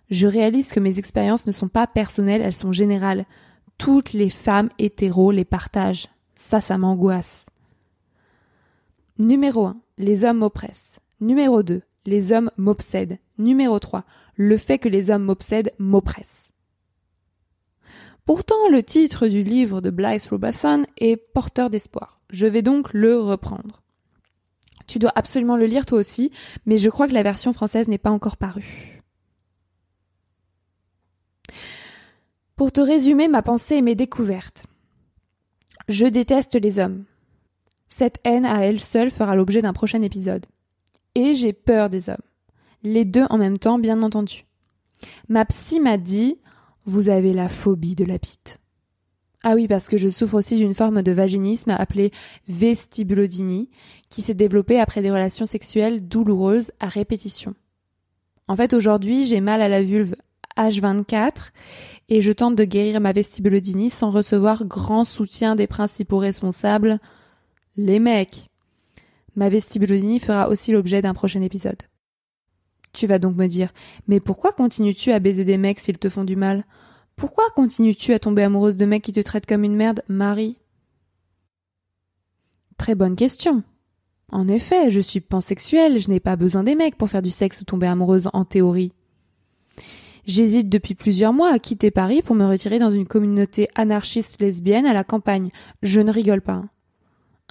Je 0.09 0.27
réalise 0.27 0.73
que 0.73 0.81
mes 0.81 0.99
expériences 0.99 1.45
ne 1.45 1.53
sont 1.53 1.69
pas 1.69 1.87
personnelles, 1.87 2.41
elles 2.41 2.55
sont 2.55 2.73
générales. 2.73 3.27
Toutes 3.77 4.15
les 4.15 4.31
femmes 4.31 4.71
hétéros 4.79 5.31
les 5.31 5.45
partagent. 5.45 6.09
Ça, 6.35 6.61
ça 6.61 6.79
m'angoisse. 6.79 7.45
Numéro 9.21 9.67
1. 9.67 9.77
Les 9.99 10.25
hommes 10.25 10.39
m'oppressent. 10.39 10.99
Numéro 11.21 11.63
2. 11.63 11.83
Les 12.07 12.33
hommes 12.33 12.51
m'obsèdent. 12.57 13.19
Numéro 13.37 13.79
3. 13.79 14.07
Le 14.35 14.57
fait 14.57 14.79
que 14.79 14.89
les 14.89 15.11
hommes 15.11 15.25
m'obsèdent 15.25 15.75
m'oppresse. 15.79 16.53
Pourtant, 18.25 18.71
le 18.71 18.83
titre 18.83 19.29
du 19.29 19.43
livre 19.43 19.83
de 19.83 19.91
Blythe 19.91 20.27
Robertson 20.31 20.87
est 20.97 21.19
porteur 21.19 21.69
d'espoir. 21.69 22.23
Je 22.31 22.47
vais 22.47 22.63
donc 22.63 22.95
le 22.95 23.21
reprendre. 23.21 23.83
Tu 24.87 24.99
dois 24.99 25.13
absolument 25.15 25.59
le 25.59 25.67
lire 25.67 25.85
toi 25.85 25.99
aussi, 25.99 26.33
mais 26.65 26.79
je 26.79 26.89
crois 26.89 27.07
que 27.07 27.13
la 27.13 27.23
version 27.23 27.53
française 27.53 27.89
n'est 27.89 27.99
pas 27.99 28.11
encore 28.11 28.39
parue. 28.39 29.03
Pour 32.57 32.73
te 32.73 32.81
résumer 32.81 33.29
ma 33.29 33.43
pensée 33.43 33.75
et 33.75 33.83
mes 33.83 33.95
découvertes. 33.95 34.65
Je 35.89 36.07
déteste 36.07 36.55
les 36.55 36.79
hommes. 36.79 37.05
Cette 37.91 38.19
haine 38.25 38.47
à 38.47 38.65
elle 38.65 38.81
seule 38.81 39.11
fera 39.11 39.37
l'objet 39.37 39.61
d'un 39.61 39.75
prochain 39.75 40.01
épisode. 40.01 40.47
Et 41.15 41.35
j'ai 41.35 41.53
peur 41.53 41.91
des 41.91 42.09
hommes. 42.09 42.17
Les 42.83 43.05
deux 43.05 43.27
en 43.29 43.37
même 43.37 43.59
temps, 43.59 43.79
bien 43.79 44.03
entendu. 44.03 44.47
Ma 45.29 45.45
psy 45.45 45.81
m'a 45.81 45.99
dit 45.99 46.39
Vous 46.87 47.09
avez 47.09 47.35
la 47.35 47.49
phobie 47.49 47.97
de 47.97 48.05
la 48.05 48.17
bite. 48.17 48.59
Ah 49.43 49.55
oui, 49.55 49.67
parce 49.67 49.89
que 49.89 49.97
je 49.97 50.09
souffre 50.09 50.35
aussi 50.35 50.57
d'une 50.57 50.75
forme 50.75 51.03
de 51.03 51.13
vaginisme 51.13 51.71
appelée 51.71 52.13
vestibulodynie, 52.49 53.71
qui 54.09 54.23
s'est 54.23 54.35
développée 54.35 54.79
après 54.79 55.03
des 55.03 55.11
relations 55.11 55.47
sexuelles 55.47 56.07
douloureuses 56.07 56.73
à 56.79 56.87
répétition. 56.87 57.55
En 58.49 58.57
fait, 58.57 58.75
aujourd'hui, 58.75 59.25
j'ai 59.25 59.41
mal 59.41 59.63
à 59.63 59.69
la 59.69 59.83
vulve 59.83 60.15
H24 60.59 61.53
et 62.09 62.21
je 62.21 62.33
tente 62.33 62.55
de 62.55 62.65
guérir 62.65 63.01
ma 63.01 63.13
vestibulodynie 63.13 63.91
sans 63.91 64.11
recevoir 64.11 64.67
grand 64.67 65.05
soutien 65.05 65.57
des 65.57 65.67
principaux 65.67 66.19
responsables, 66.19 66.99
les 67.87 67.99
mecs. 67.99 68.47
Ma 69.37 69.49
vestibulodynie 69.49 70.19
fera 70.19 70.49
aussi 70.49 70.73
l'objet 70.73 71.03
d'un 71.03 71.15
prochain 71.15 71.43
épisode. 71.43 71.83
Tu 72.93 73.07
vas 73.07 73.19
donc 73.19 73.37
me 73.37 73.47
dire, 73.47 73.73
mais 74.09 74.21
pourquoi 74.21 74.53
continues-tu 74.53 75.13
à 75.13 75.19
baiser 75.19 75.45
des 75.45 75.57
mecs 75.57 75.79
s'ils 75.79 75.99
te 75.99 76.09
font 76.09 76.25
du 76.25 76.37
mal? 76.37 76.65
Pourquoi 77.17 77.45
continues-tu 77.55 78.13
à 78.13 78.19
tomber 78.19 78.43
amoureuse 78.43 78.77
de 78.77 78.85
mecs 78.85 79.03
qui 79.03 79.13
te 79.13 79.21
traitent 79.21 79.47
comme 79.47 79.65
une 79.65 79.77
merde, 79.77 80.03
Marie? 80.09 80.59
Très 82.77 82.95
bonne 82.95 83.17
question. 83.17 83.63
En 84.33 84.49
effet, 84.49 84.91
je 84.91 85.01
suis 85.01 85.21
pansexuelle, 85.21 86.01
je 86.01 86.09
n'ai 86.09 86.21
pas 86.21 86.37
besoin 86.37 86.63
des 86.63 86.75
mecs 86.75 86.97
pour 86.97 87.11
faire 87.11 87.23
du 87.23 87.31
sexe 87.31 87.61
ou 87.61 87.65
tomber 87.65 87.87
amoureuse 87.87 88.29
en 88.33 88.45
théorie. 88.45 88.93
J'hésite 90.27 90.69
depuis 90.69 90.95
plusieurs 90.95 91.33
mois 91.33 91.53
à 91.53 91.59
quitter 91.59 91.91
Paris 91.91 92.23
pour 92.23 92.37
me 92.37 92.47
retirer 92.47 92.79
dans 92.79 92.91
une 92.91 93.07
communauté 93.07 93.69
anarchiste 93.75 94.41
lesbienne 94.41 94.87
à 94.87 94.93
la 94.93 95.05
campagne. 95.05 95.51
Je 95.83 96.01
ne 96.01 96.13
rigole 96.13 96.43
pas. 96.43 96.65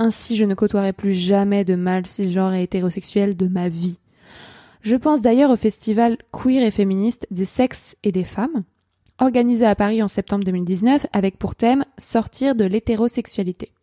Ainsi, 0.02 0.38
je 0.38 0.46
ne 0.46 0.56
côtoierai 0.56 0.94
plus 0.94 1.14
jamais 1.14 1.66
de 1.66 1.76
mâles 1.76 2.08
cisgenres 2.08 2.54
et 2.54 2.64
hétérosexuels 2.64 3.36
de 3.36 3.48
ma 3.48 3.68
vie. 3.68 3.98
Je 4.82 4.96
pense 4.96 5.22
d'ailleurs 5.22 5.52
au 5.52 5.58
festival 5.58 6.18
queer 6.32 6.64
et 6.64 6.72
féministe 6.72 7.28
des 7.32 7.44
sexes 7.44 7.98
et 8.04 8.14
des 8.14 8.24
femmes, 8.24 8.64
organisé 9.20 9.66
à 9.66 9.76
Paris 9.76 10.02
en 10.02 10.08
septembre 10.08 10.46
2019 10.46 11.06
avec 11.12 11.38
pour 11.38 11.56
thème 11.56 11.84
Sortir 11.98 12.56
de 12.56 12.64
l'hétérosexualité. 12.64 13.74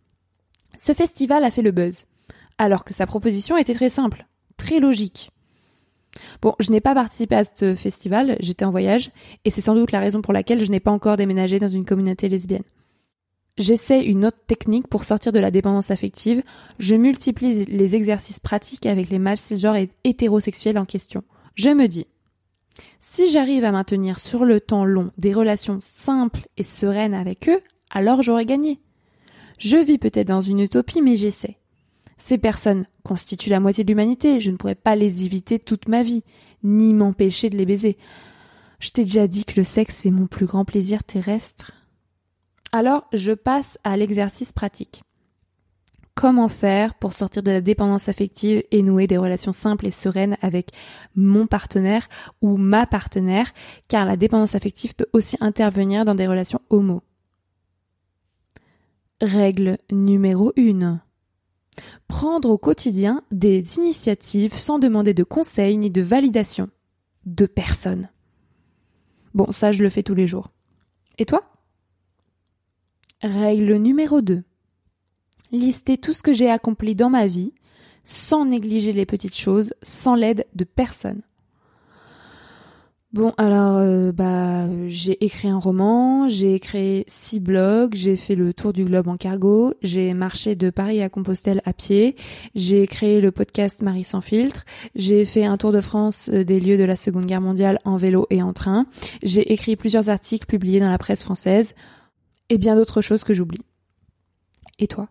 Ce 0.74 0.94
festival 0.94 1.44
a 1.44 1.50
fait 1.50 1.60
le 1.60 1.70
buzz, 1.70 2.06
alors 2.56 2.84
que 2.84 2.94
sa 2.94 3.06
proposition 3.06 3.58
était 3.58 3.74
très 3.74 3.90
simple, 3.90 4.26
très 4.56 4.80
logique. 4.80 5.30
Bon, 6.40 6.54
je 6.60 6.70
n'ai 6.70 6.80
pas 6.80 6.94
participé 6.94 7.34
à 7.34 7.44
ce 7.44 7.74
festival, 7.74 8.38
j'étais 8.40 8.64
en 8.64 8.70
voyage, 8.70 9.10
et 9.44 9.50
c'est 9.50 9.60
sans 9.60 9.74
doute 9.74 9.92
la 9.92 10.00
raison 10.00 10.22
pour 10.22 10.32
laquelle 10.32 10.64
je 10.64 10.70
n'ai 10.70 10.80
pas 10.80 10.90
encore 10.90 11.18
déménagé 11.18 11.58
dans 11.58 11.68
une 11.68 11.84
communauté 11.84 12.30
lesbienne. 12.30 12.64
J'essaie 13.58 14.04
une 14.04 14.26
autre 14.26 14.38
technique 14.46 14.86
pour 14.86 15.04
sortir 15.04 15.32
de 15.32 15.38
la 15.38 15.50
dépendance 15.50 15.90
affective. 15.90 16.42
Je 16.78 16.94
multiplie 16.94 17.64
les 17.64 17.96
exercices 17.96 18.40
pratiques 18.40 18.84
avec 18.84 19.08
les 19.08 19.18
mâles 19.18 19.38
cisgenres 19.38 19.76
et 19.76 19.90
hétérosexuels 20.04 20.78
en 20.78 20.84
question. 20.84 21.24
Je 21.54 21.70
me 21.70 21.86
dis, 21.88 22.06
si 23.00 23.30
j'arrive 23.30 23.64
à 23.64 23.72
maintenir 23.72 24.18
sur 24.18 24.44
le 24.44 24.60
temps 24.60 24.84
long 24.84 25.10
des 25.16 25.32
relations 25.32 25.78
simples 25.80 26.46
et 26.58 26.62
sereines 26.62 27.14
avec 27.14 27.48
eux, 27.48 27.60
alors 27.90 28.20
j'aurai 28.20 28.44
gagné. 28.44 28.80
Je 29.58 29.78
vis 29.78 29.96
peut-être 29.96 30.28
dans 30.28 30.42
une 30.42 30.60
utopie, 30.60 31.00
mais 31.00 31.16
j'essaie. 31.16 31.56
Ces 32.18 32.36
personnes 32.36 32.86
constituent 33.04 33.50
la 33.50 33.60
moitié 33.60 33.84
de 33.84 33.88
l'humanité, 33.88 34.40
je 34.40 34.50
ne 34.50 34.56
pourrais 34.56 34.74
pas 34.74 34.96
les 34.96 35.24
éviter 35.24 35.58
toute 35.58 35.88
ma 35.88 36.02
vie, 36.02 36.24
ni 36.62 36.92
m'empêcher 36.92 37.48
de 37.48 37.56
les 37.56 37.66
baiser. 37.66 37.96
Je 38.80 38.90
t'ai 38.90 39.04
déjà 39.04 39.26
dit 39.26 39.46
que 39.46 39.58
le 39.58 39.64
sexe 39.64 40.04
est 40.04 40.10
mon 40.10 40.26
plus 40.26 40.46
grand 40.46 40.66
plaisir 40.66 41.04
terrestre. 41.04 41.72
Alors, 42.76 43.06
je 43.14 43.32
passe 43.32 43.78
à 43.84 43.96
l'exercice 43.96 44.52
pratique. 44.52 45.02
Comment 46.14 46.48
faire 46.48 46.92
pour 46.92 47.14
sortir 47.14 47.42
de 47.42 47.50
la 47.50 47.62
dépendance 47.62 48.10
affective 48.10 48.62
et 48.70 48.82
nouer 48.82 49.06
des 49.06 49.16
relations 49.16 49.50
simples 49.50 49.86
et 49.86 49.90
sereines 49.90 50.36
avec 50.42 50.72
mon 51.14 51.46
partenaire 51.46 52.06
ou 52.42 52.58
ma 52.58 52.86
partenaire, 52.86 53.50
car 53.88 54.04
la 54.04 54.18
dépendance 54.18 54.54
affective 54.54 54.94
peut 54.94 55.06
aussi 55.14 55.38
intervenir 55.40 56.04
dans 56.04 56.14
des 56.14 56.26
relations 56.26 56.60
homo. 56.68 57.02
Règle 59.22 59.78
numéro 59.90 60.52
1. 60.58 61.00
Prendre 62.08 62.50
au 62.50 62.58
quotidien 62.58 63.22
des 63.30 63.78
initiatives 63.78 64.52
sans 64.52 64.78
demander 64.78 65.14
de 65.14 65.24
conseils 65.24 65.78
ni 65.78 65.90
de 65.90 66.02
validation 66.02 66.68
de 67.24 67.46
personne. 67.46 68.10
Bon, 69.32 69.50
ça 69.50 69.72
je 69.72 69.82
le 69.82 69.88
fais 69.88 70.02
tous 70.02 70.14
les 70.14 70.26
jours. 70.26 70.50
Et 71.16 71.24
toi? 71.24 71.55
Règle 73.22 73.76
numéro 73.76 74.20
2. 74.20 74.42
Lister 75.50 75.96
tout 75.96 76.12
ce 76.12 76.22
que 76.22 76.32
j'ai 76.32 76.50
accompli 76.50 76.94
dans 76.94 77.08
ma 77.08 77.26
vie, 77.26 77.54
sans 78.04 78.44
négliger 78.44 78.92
les 78.92 79.06
petites 79.06 79.36
choses, 79.36 79.72
sans 79.82 80.14
l'aide 80.14 80.46
de 80.54 80.64
personne. 80.64 81.22
Bon, 83.12 83.32
alors, 83.38 83.78
euh, 83.78 84.12
bah, 84.12 84.66
j'ai 84.88 85.24
écrit 85.24 85.48
un 85.48 85.58
roman, 85.58 86.28
j'ai 86.28 86.60
créé 86.60 87.04
six 87.06 87.40
blogs, 87.40 87.94
j'ai 87.94 88.16
fait 88.16 88.34
le 88.34 88.52
tour 88.52 88.74
du 88.74 88.84
globe 88.84 89.08
en 89.08 89.16
cargo, 89.16 89.72
j'ai 89.80 90.12
marché 90.12 90.54
de 90.54 90.68
Paris 90.68 91.00
à 91.00 91.08
Compostelle 91.08 91.62
à 91.64 91.72
pied, 91.72 92.16
j'ai 92.54 92.86
créé 92.86 93.22
le 93.22 93.30
podcast 93.30 93.80
Marie 93.80 94.04
sans 94.04 94.20
filtre, 94.20 94.66
j'ai 94.94 95.24
fait 95.24 95.46
un 95.46 95.56
tour 95.56 95.72
de 95.72 95.80
France 95.80 96.28
euh, 96.30 96.44
des 96.44 96.60
lieux 96.60 96.76
de 96.76 96.84
la 96.84 96.96
Seconde 96.96 97.24
Guerre 97.24 97.40
mondiale 97.40 97.78
en 97.86 97.96
vélo 97.96 98.26
et 98.28 98.42
en 98.42 98.52
train, 98.52 98.84
j'ai 99.22 99.50
écrit 99.50 99.76
plusieurs 99.76 100.10
articles 100.10 100.44
publiés 100.44 100.80
dans 100.80 100.90
la 100.90 100.98
presse 100.98 101.22
française 101.22 101.74
et 102.48 102.58
bien 102.58 102.76
d'autres 102.76 103.02
choses 103.02 103.24
que 103.24 103.34
j'oublie. 103.34 103.64
Et 104.78 104.86
toi? 104.86 105.08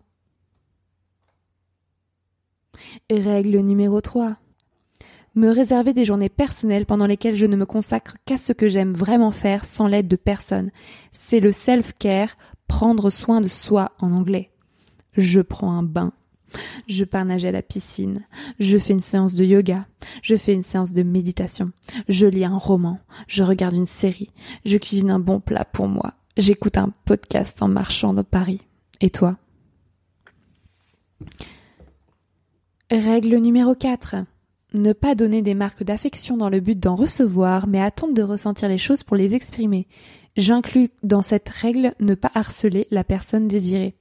Règle 3.10 3.58
numéro 3.58 4.00
3. 4.00 4.36
Me 5.34 5.50
réserver 5.50 5.92
des 5.92 6.06
journées 6.06 6.30
personnelles 6.30 6.86
pendant 6.86 7.06
lesquelles 7.06 7.36
je 7.36 7.44
ne 7.44 7.56
me 7.56 7.66
consacre 7.66 8.16
qu'à 8.24 8.38
ce 8.38 8.52
que 8.52 8.68
j'aime 8.68 8.94
vraiment 8.94 9.32
faire 9.32 9.66
sans 9.66 9.86
l'aide 9.86 10.08
de 10.08 10.16
personne. 10.16 10.70
C'est 11.12 11.40
le 11.40 11.52
self-care, 11.52 12.36
prendre 12.68 13.10
soin 13.10 13.40
de 13.40 13.48
soi 13.48 13.92
en 13.98 14.12
anglais. 14.12 14.50
Je 15.16 15.40
prends 15.40 15.72
un 15.72 15.82
bain. 15.82 16.12
Je 16.86 17.04
pars 17.04 17.24
nager 17.24 17.48
à 17.48 17.52
la 17.52 17.62
piscine. 17.62 18.24
Je 18.58 18.78
fais 18.78 18.94
une 18.94 19.00
séance 19.02 19.34
de 19.34 19.44
yoga. 19.44 19.86
Je 20.22 20.36
fais 20.36 20.54
une 20.54 20.62
séance 20.62 20.94
de 20.94 21.02
méditation. 21.02 21.72
Je 22.08 22.26
lis 22.26 22.44
un 22.44 22.56
roman. 22.56 22.98
Je 23.26 23.42
regarde 23.42 23.74
une 23.74 23.86
série. 23.86 24.30
Je 24.64 24.76
cuisine 24.78 25.10
un 25.10 25.18
bon 25.18 25.40
plat 25.40 25.64
pour 25.64 25.88
moi. 25.88 26.14
J'écoute 26.36 26.76
un 26.76 26.92
podcast 27.06 27.62
en 27.62 27.68
marchant 27.68 28.12
dans 28.12 28.22
Paris. 28.22 28.60
Et 29.00 29.08
toi? 29.08 29.38
Règle 32.90 33.36
numéro 33.36 33.74
4. 33.74 34.16
Ne 34.74 34.92
pas 34.92 35.14
donner 35.14 35.40
des 35.40 35.54
marques 35.54 35.82
d'affection 35.82 36.36
dans 36.36 36.50
le 36.50 36.60
but 36.60 36.78
d'en 36.78 36.94
recevoir, 36.94 37.66
mais 37.66 37.80
attendre 37.80 38.12
de 38.12 38.22
ressentir 38.22 38.68
les 38.68 38.76
choses 38.76 39.02
pour 39.02 39.16
les 39.16 39.34
exprimer. 39.34 39.88
J'inclus 40.36 40.90
dans 41.02 41.22
cette 41.22 41.48
règle 41.48 41.94
ne 42.00 42.14
pas 42.14 42.32
harceler 42.34 42.86
la 42.90 43.02
personne 43.02 43.48
désirée. 43.48 43.94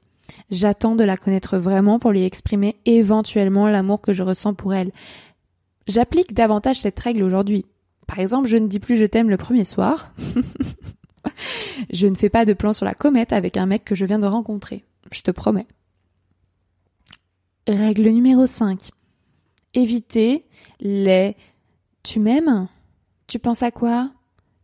J'attends 0.51 0.95
de 0.95 1.05
la 1.05 1.15
connaître 1.15 1.57
vraiment 1.57 1.99
pour 1.99 2.11
lui 2.11 2.25
exprimer 2.25 2.75
éventuellement 2.85 3.69
l'amour 3.69 4.01
que 4.01 4.11
je 4.11 4.23
ressens 4.23 4.55
pour 4.55 4.73
elle. 4.73 4.91
J'applique 5.87 6.33
davantage 6.33 6.81
cette 6.81 6.99
règle 6.99 7.23
aujourd'hui. 7.23 7.65
Par 8.07 8.19
exemple, 8.19 8.49
je 8.49 8.57
ne 8.57 8.67
dis 8.67 8.79
plus 8.79 8.97
je 8.97 9.05
t'aime 9.05 9.29
le 9.29 9.37
premier 9.37 9.63
soir. 9.63 10.11
je 11.91 12.07
ne 12.07 12.15
fais 12.15 12.29
pas 12.29 12.45
de 12.45 12.53
plan 12.53 12.73
sur 12.73 12.85
la 12.85 12.93
comète 12.93 13.33
avec 13.33 13.57
un 13.57 13.65
mec 13.65 13.83
que 13.83 13.95
je 13.95 14.05
viens 14.05 14.19
de 14.19 14.27
rencontrer. 14.27 14.83
Je 15.11 15.21
te 15.21 15.31
promets. 15.31 15.67
Règle 17.67 18.09
numéro 18.09 18.45
5. 18.45 18.89
Éviter 19.73 20.45
les 20.79 21.35
tu 22.03 22.19
m'aimes 22.19 22.67
Tu 23.27 23.39
penses 23.39 23.63
à 23.63 23.71
quoi 23.71 24.11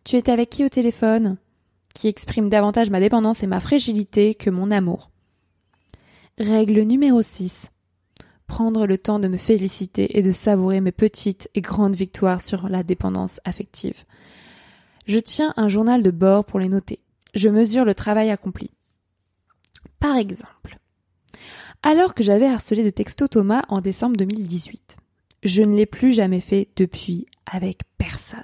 Tu 0.03 0.15
es 0.15 0.29
avec 0.29 0.49
qui 0.49 0.63
au 0.63 0.69
téléphone? 0.69 1.37
qui 1.93 2.07
exprime 2.07 2.49
davantage 2.49 2.89
ma 2.89 2.99
dépendance 2.99 3.43
et 3.43 3.47
ma 3.47 3.59
fragilité 3.59 4.35
que 4.35 4.49
mon 4.49 4.71
amour. 4.71 5.09
Règle 6.37 6.81
numéro 6.81 7.21
6. 7.21 7.69
Prendre 8.47 8.85
le 8.85 8.97
temps 8.97 9.19
de 9.19 9.27
me 9.27 9.37
féliciter 9.37 10.17
et 10.17 10.21
de 10.21 10.31
savourer 10.31 10.81
mes 10.81 10.91
petites 10.91 11.49
et 11.55 11.61
grandes 11.61 11.95
victoires 11.95 12.41
sur 12.41 12.69
la 12.69 12.83
dépendance 12.83 13.39
affective. 13.45 14.03
Je 15.05 15.19
tiens 15.19 15.53
un 15.57 15.67
journal 15.67 16.03
de 16.03 16.11
bord 16.11 16.45
pour 16.45 16.59
les 16.59 16.69
noter. 16.69 16.99
Je 17.33 17.49
mesure 17.49 17.85
le 17.85 17.95
travail 17.95 18.29
accompli. 18.29 18.71
Par 19.99 20.17
exemple, 20.17 20.77
alors 21.83 22.13
que 22.13 22.23
j'avais 22.23 22.47
harcelé 22.47 22.83
de 22.83 22.89
texto 22.89 23.27
Thomas 23.27 23.63
en 23.69 23.81
décembre 23.81 24.15
2018, 24.17 24.97
je 25.43 25.63
ne 25.63 25.75
l'ai 25.75 25.87
plus 25.87 26.11
jamais 26.11 26.39
fait 26.39 26.67
depuis 26.75 27.25
avec 27.45 27.81
personne. 27.97 28.43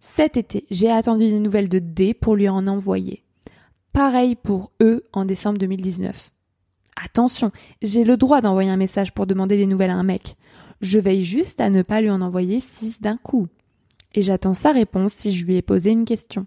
Cet 0.00 0.36
été, 0.36 0.66
j'ai 0.70 0.90
attendu 0.90 1.28
des 1.28 1.38
nouvelles 1.38 1.68
de 1.68 1.78
D 1.78 2.14
pour 2.14 2.36
lui 2.36 2.48
en 2.48 2.66
envoyer. 2.66 3.24
Pareil 3.92 4.36
pour 4.36 4.72
eux 4.82 5.06
en 5.12 5.24
décembre 5.24 5.58
2019. 5.58 6.30
Attention, 7.02 7.52
j'ai 7.82 8.04
le 8.04 8.16
droit 8.16 8.40
d'envoyer 8.40 8.70
un 8.70 8.76
message 8.76 9.12
pour 9.12 9.26
demander 9.26 9.56
des 9.56 9.66
nouvelles 9.66 9.90
à 9.90 9.96
un 9.96 10.02
mec. 10.02 10.36
Je 10.80 10.98
veille 10.98 11.24
juste 11.24 11.60
à 11.60 11.70
ne 11.70 11.82
pas 11.82 12.00
lui 12.00 12.10
en 12.10 12.20
envoyer 12.20 12.60
six 12.60 13.00
d'un 13.00 13.16
coup. 13.16 13.48
Et 14.14 14.22
j'attends 14.22 14.54
sa 14.54 14.72
réponse 14.72 15.12
si 15.12 15.32
je 15.32 15.44
lui 15.44 15.56
ai 15.56 15.62
posé 15.62 15.90
une 15.90 16.04
question. 16.04 16.46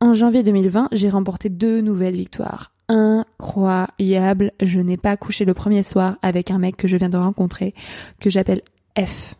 En 0.00 0.14
janvier 0.14 0.42
2020, 0.42 0.88
j'ai 0.92 1.10
remporté 1.10 1.48
deux 1.48 1.80
nouvelles 1.80 2.14
victoires. 2.14 2.72
Incroyable, 2.88 4.52
je 4.62 4.80
n'ai 4.80 4.96
pas 4.96 5.16
couché 5.16 5.44
le 5.44 5.54
premier 5.54 5.82
soir 5.82 6.18
avec 6.22 6.50
un 6.50 6.58
mec 6.58 6.76
que 6.76 6.88
je 6.88 6.96
viens 6.96 7.08
de 7.08 7.16
rencontrer, 7.16 7.74
que 8.20 8.30
j'appelle 8.30 8.62
F 8.98 9.34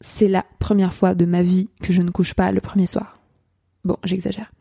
c'est 0.00 0.28
la 0.28 0.44
première 0.58 0.94
fois 0.94 1.14
de 1.14 1.24
ma 1.24 1.42
vie 1.42 1.68
que 1.82 1.92
je 1.92 2.02
ne 2.02 2.10
couche 2.10 2.34
pas 2.34 2.52
le 2.52 2.60
premier 2.60 2.86
soir. 2.86 3.18
Bon, 3.84 3.96
j'exagère. 4.04 4.52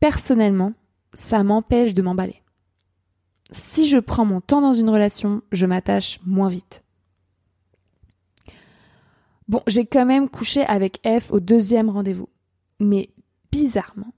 Personnellement, 0.00 0.72
ça 1.14 1.42
m'empêche 1.44 1.94
de 1.94 2.02
m'emballer. 2.02 2.42
Si 3.52 3.88
je 3.88 3.98
prends 3.98 4.24
mon 4.24 4.40
temps 4.40 4.60
dans 4.60 4.72
une 4.72 4.90
relation, 4.90 5.42
je 5.52 5.66
m'attache 5.66 6.20
moins 6.24 6.48
vite. 6.48 6.84
Bon, 9.50 9.62
j'ai 9.66 9.84
quand 9.84 10.06
même 10.06 10.28
couché 10.28 10.62
avec 10.62 11.00
F 11.04 11.32
au 11.32 11.40
deuxième 11.40 11.90
rendez-vous. 11.90 12.28
Mais 12.78 13.10
bizarrement, 13.50 14.14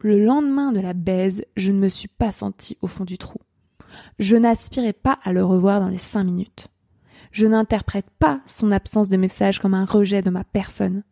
le 0.00 0.24
lendemain 0.24 0.72
de 0.72 0.80
la 0.80 0.92
baise, 0.92 1.44
je 1.56 1.70
ne 1.70 1.78
me 1.78 1.88
suis 1.88 2.08
pas 2.08 2.32
sentie 2.32 2.76
au 2.82 2.88
fond 2.88 3.04
du 3.04 3.16
trou. 3.16 3.38
Je 4.18 4.36
n'aspirais 4.36 4.92
pas 4.92 5.20
à 5.22 5.32
le 5.32 5.44
revoir 5.44 5.78
dans 5.78 5.86
les 5.86 5.98
cinq 5.98 6.24
minutes. 6.24 6.66
Je 7.30 7.46
n'interprète 7.46 8.10
pas 8.18 8.40
son 8.44 8.72
absence 8.72 9.08
de 9.08 9.16
message 9.16 9.60
comme 9.60 9.74
un 9.74 9.84
rejet 9.84 10.20
de 10.20 10.30
ma 10.30 10.42
personne. 10.42 11.04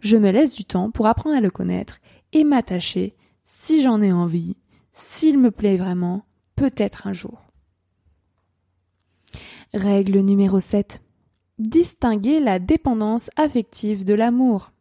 Je 0.00 0.18
me 0.18 0.30
laisse 0.30 0.54
du 0.54 0.66
temps 0.66 0.90
pour 0.90 1.06
apprendre 1.06 1.36
à 1.36 1.40
le 1.40 1.50
connaître 1.50 2.00
et 2.34 2.44
m'attacher, 2.44 3.16
si 3.44 3.80
j'en 3.80 4.02
ai 4.02 4.12
envie, 4.12 4.58
s'il 4.92 5.38
me 5.38 5.50
plaît 5.50 5.78
vraiment, 5.78 6.26
peut-être 6.54 7.06
un 7.06 7.14
jour. 7.14 7.40
Règle 9.72 10.18
numéro 10.18 10.60
7. 10.60 11.00
Distinguer 11.58 12.38
la 12.38 12.58
dépendance 12.58 13.30
affective 13.36 14.04
de 14.04 14.12
l'amour. 14.12 14.72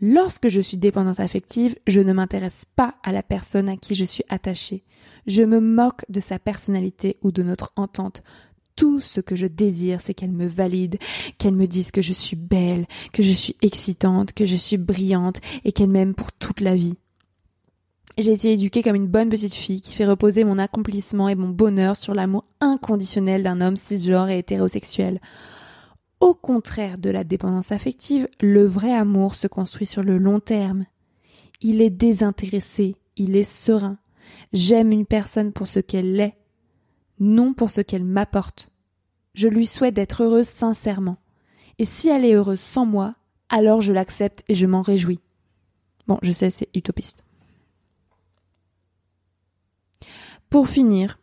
Lorsque 0.00 0.48
je 0.48 0.60
suis 0.60 0.76
dépendante 0.76 1.20
affective, 1.20 1.76
je 1.86 2.00
ne 2.00 2.12
m'intéresse 2.12 2.64
pas 2.76 2.96
à 3.04 3.12
la 3.12 3.22
personne 3.22 3.68
à 3.68 3.76
qui 3.76 3.94
je 3.94 4.04
suis 4.04 4.24
attachée. 4.28 4.84
Je 5.26 5.42
me 5.42 5.60
moque 5.60 6.04
de 6.08 6.18
sa 6.18 6.38
personnalité 6.38 7.18
ou 7.22 7.30
de 7.30 7.42
notre 7.42 7.72
entente 7.76 8.22
tout 8.78 9.00
ce 9.00 9.20
que 9.20 9.34
je 9.34 9.46
désire, 9.46 10.00
c'est 10.00 10.14
qu'elle 10.14 10.30
me 10.30 10.46
valide, 10.46 10.98
qu'elle 11.36 11.56
me 11.56 11.66
dise 11.66 11.90
que 11.90 12.00
je 12.00 12.12
suis 12.12 12.36
belle, 12.36 12.86
que 13.12 13.24
je 13.24 13.32
suis 13.32 13.56
excitante, 13.60 14.32
que 14.32 14.46
je 14.46 14.54
suis 14.54 14.76
brillante 14.76 15.40
et 15.64 15.72
qu'elle 15.72 15.90
m'aime 15.90 16.14
pour 16.14 16.30
toute 16.32 16.60
la 16.60 16.76
vie. 16.76 16.96
J'ai 18.18 18.32
été 18.32 18.52
éduquée 18.52 18.82
comme 18.82 18.96
une 18.96 19.06
bonne 19.06 19.28
petite 19.28 19.54
fille 19.54 19.80
qui 19.80 19.94
fait 19.94 20.04
reposer 20.04 20.42
mon 20.42 20.58
accomplissement 20.58 21.28
et 21.28 21.36
mon 21.36 21.50
bonheur 21.50 21.94
sur 21.94 22.14
l'amour 22.14 22.46
inconditionnel 22.60 23.44
d'un 23.44 23.60
homme 23.60 23.76
cisgenre 23.76 24.28
et 24.28 24.38
hétérosexuel. 24.38 25.20
Au 26.18 26.34
contraire 26.34 26.98
de 26.98 27.10
la 27.10 27.22
dépendance 27.22 27.70
affective, 27.70 28.26
le 28.40 28.66
vrai 28.66 28.92
amour 28.92 29.36
se 29.36 29.46
construit 29.46 29.86
sur 29.86 30.02
le 30.02 30.18
long 30.18 30.40
terme. 30.40 30.84
Il 31.60 31.80
est 31.80 31.90
désintéressé, 31.90 32.96
il 33.16 33.36
est 33.36 33.44
serein. 33.44 33.98
J'aime 34.52 34.90
une 34.90 35.06
personne 35.06 35.52
pour 35.52 35.68
ce 35.68 35.78
qu'elle 35.78 36.18
est, 36.18 36.36
non 37.20 37.54
pour 37.54 37.70
ce 37.70 37.82
qu'elle 37.82 38.04
m'apporte. 38.04 38.68
Je 39.34 39.46
lui 39.46 39.64
souhaite 39.64 39.94
d'être 39.94 40.24
heureuse 40.24 40.48
sincèrement. 40.48 41.18
Et 41.78 41.84
si 41.84 42.08
elle 42.08 42.24
est 42.24 42.34
heureuse 42.34 42.58
sans 42.58 42.84
moi, 42.84 43.14
alors 43.48 43.80
je 43.80 43.92
l'accepte 43.92 44.42
et 44.48 44.56
je 44.56 44.66
m'en 44.66 44.82
réjouis. 44.82 45.20
Bon, 46.08 46.18
je 46.22 46.32
sais, 46.32 46.50
c'est 46.50 46.68
utopiste. 46.74 47.22
Pour 50.50 50.68
finir, 50.68 51.18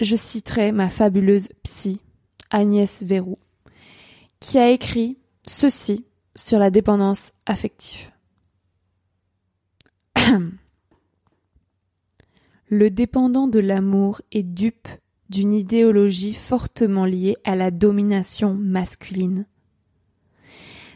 je 0.00 0.16
citerai 0.16 0.72
ma 0.72 0.88
fabuleuse 0.90 1.50
psy, 1.62 2.00
Agnès 2.50 3.04
Verrou, 3.04 3.38
qui 4.40 4.58
a 4.58 4.70
écrit 4.70 5.18
ceci 5.46 6.04
sur 6.34 6.58
la 6.58 6.70
dépendance 6.70 7.32
affective. 7.46 8.10
Le 12.68 12.90
dépendant 12.90 13.46
de 13.46 13.60
l'amour 13.60 14.20
est 14.32 14.42
dupe 14.42 14.88
d'une 15.28 15.52
idéologie 15.52 16.34
fortement 16.34 17.04
liée 17.04 17.36
à 17.44 17.54
la 17.54 17.70
domination 17.70 18.54
masculine. 18.54 19.46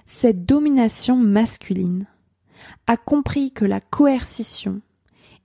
Cette 0.07 0.45
domination 0.45 1.16
masculine 1.16 2.07
a 2.89 2.97
compris 2.97 3.53
que 3.53 3.64
la 3.64 3.81
coercition 3.81 4.83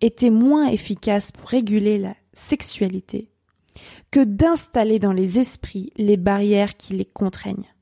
était 0.01 0.29
moins 0.29 0.67
efficace 0.67 1.31
pour 1.31 1.49
réguler 1.49 1.97
la 1.97 2.15
sexualité 2.33 3.29
que 4.11 4.23
d'installer 4.23 4.99
dans 4.99 5.11
les 5.11 5.39
esprits 5.39 5.91
les 5.97 6.17
barrières 6.17 6.77
qui 6.77 6.93
les 6.93 7.05
contraignent. 7.05 7.73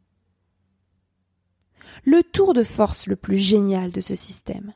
Le 2.05 2.24
tour 2.24 2.53
de 2.53 2.64
force 2.64 3.07
le 3.07 3.16
plus 3.16 3.38
génial 3.38 3.91
de 3.91 4.01
ce 4.01 4.16
système 4.16 4.74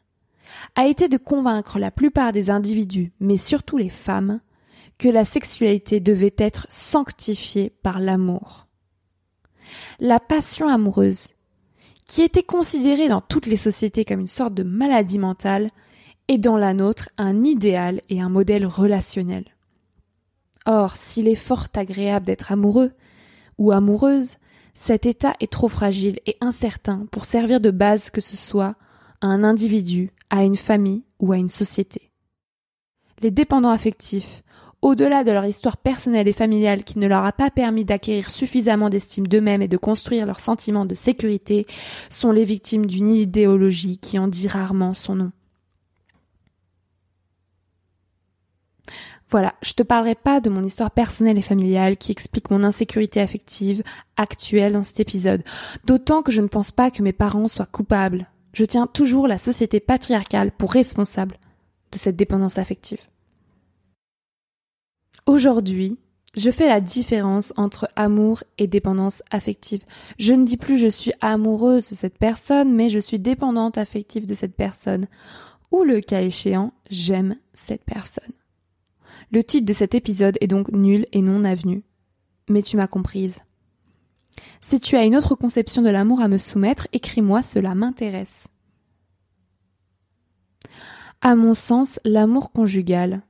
a 0.76 0.88
été 0.88 1.10
de 1.10 1.18
convaincre 1.18 1.80
la 1.80 1.92
plupart 1.92 2.32
des 2.32 2.50
individus, 2.50 3.12
mais 3.20 3.38
surtout 3.38 3.78
les 3.78 3.90
femmes, 3.90 4.40
que 4.98 5.10
la 5.10 5.26
sexualité 5.26 6.00
devait 6.00 6.36
être 6.38 6.66
sanctifiée 6.70 7.70
par 7.84 8.00
l'amour. 8.00 8.68
La 10.00 10.20
passion 10.20 10.68
amoureuse, 10.68 11.30
qui 12.08 12.22
était 12.22 12.44
considérée 12.44 13.10
dans 13.10 13.22
toutes 13.22 13.48
les 13.48 13.58
sociétés 13.58 14.06
comme 14.06 14.22
une 14.22 14.28
sorte 14.28 14.54
de 14.54 14.64
maladie 14.64 15.20
mentale, 15.20 15.72
est 16.28 16.38
dans 16.38 16.58
la 16.58 16.74
nôtre 16.74 17.10
un 17.18 17.44
idéal 17.44 18.02
et 18.10 18.22
un 18.22 18.30
modèle 18.30 18.66
relationnel. 18.66 19.46
Or, 20.66 20.98
s'il 20.98 21.28
est 21.28 21.36
fort 21.36 21.68
agréable 21.76 22.26
d'être 22.26 22.52
amoureux 22.52 22.92
ou 23.58 23.72
amoureuse, 23.72 24.38
cet 24.74 25.06
état 25.06 25.36
est 25.40 25.52
trop 25.52 25.70
fragile 25.70 26.20
et 26.26 26.38
incertain 26.42 27.08
pour 27.12 27.26
servir 27.26 27.60
de 27.60 27.72
base 27.72 28.12
que 28.12 28.22
ce 28.22 28.36
soit 28.36 28.76
à 29.22 29.28
un 29.28 29.44
individu, 29.44 30.12
à 30.30 30.44
une 30.44 30.58
famille 30.58 31.04
ou 31.20 31.32
à 31.32 31.38
une 31.38 31.50
société. 31.50 32.12
Les 33.22 33.32
dépendants 33.32 33.72
affectifs 33.72 34.44
au-delà 34.82 35.24
de 35.24 35.32
leur 35.32 35.46
histoire 35.46 35.78
personnelle 35.78 36.28
et 36.28 36.34
familiale 36.34 36.84
qui 36.84 37.00
ne 37.00 37.08
leur 37.08 37.26
a 37.26 37.32
pas 37.32 37.50
permis 37.50 37.86
d'acquérir 37.86 38.30
suffisamment 38.30 38.90
d'estime 38.90 39.26
d'eux-mêmes 39.26 39.62
et 39.62 39.68
de 39.68 39.78
construire 39.78 40.26
leur 40.26 40.40
sentiment 40.40 40.86
de 40.86 40.96
sécurité, 40.96 41.66
sont 42.10 42.32
les 42.32 42.46
victimes 42.46 42.86
d'une 42.86 43.14
idéologie 43.14 43.98
qui 43.98 44.20
en 44.20 44.28
dit 44.28 44.48
rarement 44.48 44.94
son 44.94 45.16
nom. 45.16 45.32
Voilà, 49.30 49.56
je 49.62 49.74
te 49.74 49.84
parlerai 49.84 50.16
pas 50.16 50.40
de 50.40 50.50
mon 50.50 50.64
histoire 50.64 50.92
personnelle 50.92 51.38
et 51.38 51.42
familiale 51.42 51.98
qui 51.98 52.14
explique 52.14 52.50
mon 52.50 52.64
insécurité 52.64 53.20
affective 53.20 53.84
actuelle 54.16 54.74
dans 54.74 54.84
cet 54.84 55.02
épisode, 55.02 55.44
d'autant 55.86 56.22
que 56.22 56.32
je 56.32 56.42
ne 56.42 56.48
pense 56.48 56.72
pas 56.72 56.92
que 56.92 57.04
mes 57.04 57.12
parents 57.12 57.50
soient 57.50 57.66
coupables. 57.66 58.30
Je 58.54 58.64
tiens 58.64 58.88
toujours 58.88 59.28
la 59.28 59.38
société 59.38 59.82
patriarcale 59.82 60.52
pour 60.52 60.72
responsable 60.72 61.38
de 61.92 61.98
cette 61.98 62.16
dépendance 62.16 62.58
affective. 62.58 63.02
Aujourd'hui, 65.26 66.00
je 66.38 66.50
fais 66.50 66.68
la 66.68 66.80
différence 66.80 67.52
entre 67.58 67.90
amour 67.98 68.44
et 68.58 68.68
dépendance 68.68 69.24
affective. 69.30 69.84
Je 70.20 70.34
ne 70.34 70.46
dis 70.46 70.58
plus 70.58 70.78
je 70.78 70.88
suis 70.88 71.12
amoureuse 71.20 71.90
de 71.90 71.96
cette 71.96 72.18
personne, 72.18 72.74
mais 72.74 72.90
je 72.90 73.00
suis 73.00 73.20
dépendante 73.20 73.78
affective 73.78 74.26
de 74.26 74.36
cette 74.36 74.56
personne. 74.56 75.08
Ou 75.72 75.84
le 75.84 76.00
cas 76.00 76.22
échéant, 76.22 76.72
j'aime 76.90 77.36
cette 77.54 77.84
personne. 77.84 78.32
Le 79.32 79.44
titre 79.44 79.66
de 79.66 79.74
cet 79.74 79.94
épisode 79.94 80.38
est 80.42 80.48
donc 80.48 80.72
nul 80.72 81.06
et 81.12 81.22
non 81.22 81.44
avenu. 81.44 81.84
Mais 82.50 82.62
tu 82.62 82.78
m'as 82.78 82.88
comprise. 82.88 83.42
Si 84.62 84.80
tu 84.80 84.96
as 84.96 85.04
une 85.04 85.16
autre 85.16 85.36
conception 85.36 85.82
de 85.82 85.90
l'amour 85.90 86.22
à 86.22 86.28
me 86.28 86.38
soumettre, 86.38 86.88
écris-moi, 86.94 87.42
cela 87.42 87.76
m'intéresse. 87.76 88.48
À 91.22 91.36
mon 91.36 91.54
sens, 91.54 92.00
l'amour 92.06 92.52
conjugal, 92.52 93.24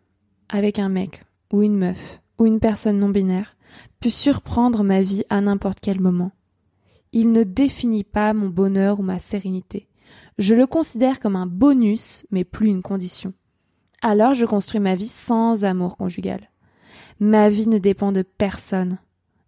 avec 0.50 0.78
un 0.78 0.90
mec, 0.90 1.24
ou 1.52 1.64
une 1.64 1.78
meuf, 1.78 2.22
ou 2.38 2.46
une 2.46 2.60
personne 2.60 3.00
non 3.00 3.10
binaire, 3.10 3.56
peut 4.00 4.10
surprendre 4.10 4.84
ma 4.84 5.02
vie 5.02 5.24
à 5.30 5.42
n'importe 5.42 5.80
quel 5.80 6.00
moment. 6.00 6.32
Il 7.14 7.32
ne 7.32 7.44
définit 7.44 8.04
pas 8.04 8.34
mon 8.34 8.50
bonheur 8.50 9.00
ou 9.00 9.04
ma 9.04 9.20
sérénité. 9.20 9.88
Je 10.38 10.54
le 10.54 10.68
considère 10.68 11.20
comme 11.20 11.36
un 11.36 11.48
bonus, 11.48 12.28
mais 12.30 12.44
plus 12.44 12.68
une 12.68 12.84
condition. 12.84 13.34
Alors 14.02 14.34
je 14.34 14.46
construis 14.46 14.80
ma 14.80 14.96
vie 14.96 15.08
sans 15.08 15.64
amour 15.64 15.98
conjugal. 15.98 16.50
Ma 17.20 17.50
vie 17.50 17.68
ne 17.68 17.80
dépend 17.80 18.12
de 18.12 18.22
personne. 18.22 19.00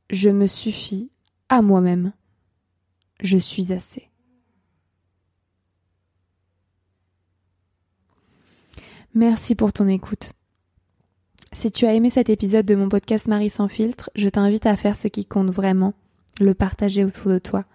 Je 0.10 0.30
me 0.30 0.48
suffis 0.48 1.12
à 1.50 1.62
moi-même. 1.62 2.14
Je 3.22 3.38
suis 3.38 3.74
assez. 3.74 4.10
Merci 9.14 9.56
pour 9.56 9.74
ton 9.74 9.88
écoute. 9.88 10.34
Si 11.52 11.72
tu 11.72 11.86
as 11.86 11.94
aimé 11.94 12.10
cet 12.10 12.30
épisode 12.30 12.66
de 12.66 12.76
mon 12.76 12.90
podcast 12.90 13.28
Marie 13.28 13.50
sans 13.50 13.68
filtre, 13.68 14.10
je 14.16 14.30
t'invite 14.30 14.66
à 14.66 14.76
faire 14.76 14.96
ce 14.96 15.08
qui 15.08 15.26
compte 15.26 15.50
vraiment, 15.50 15.94
le 16.40 16.54
partager 16.54 17.04
autour 17.04 17.32
de 17.32 17.40
toi. 17.40 17.66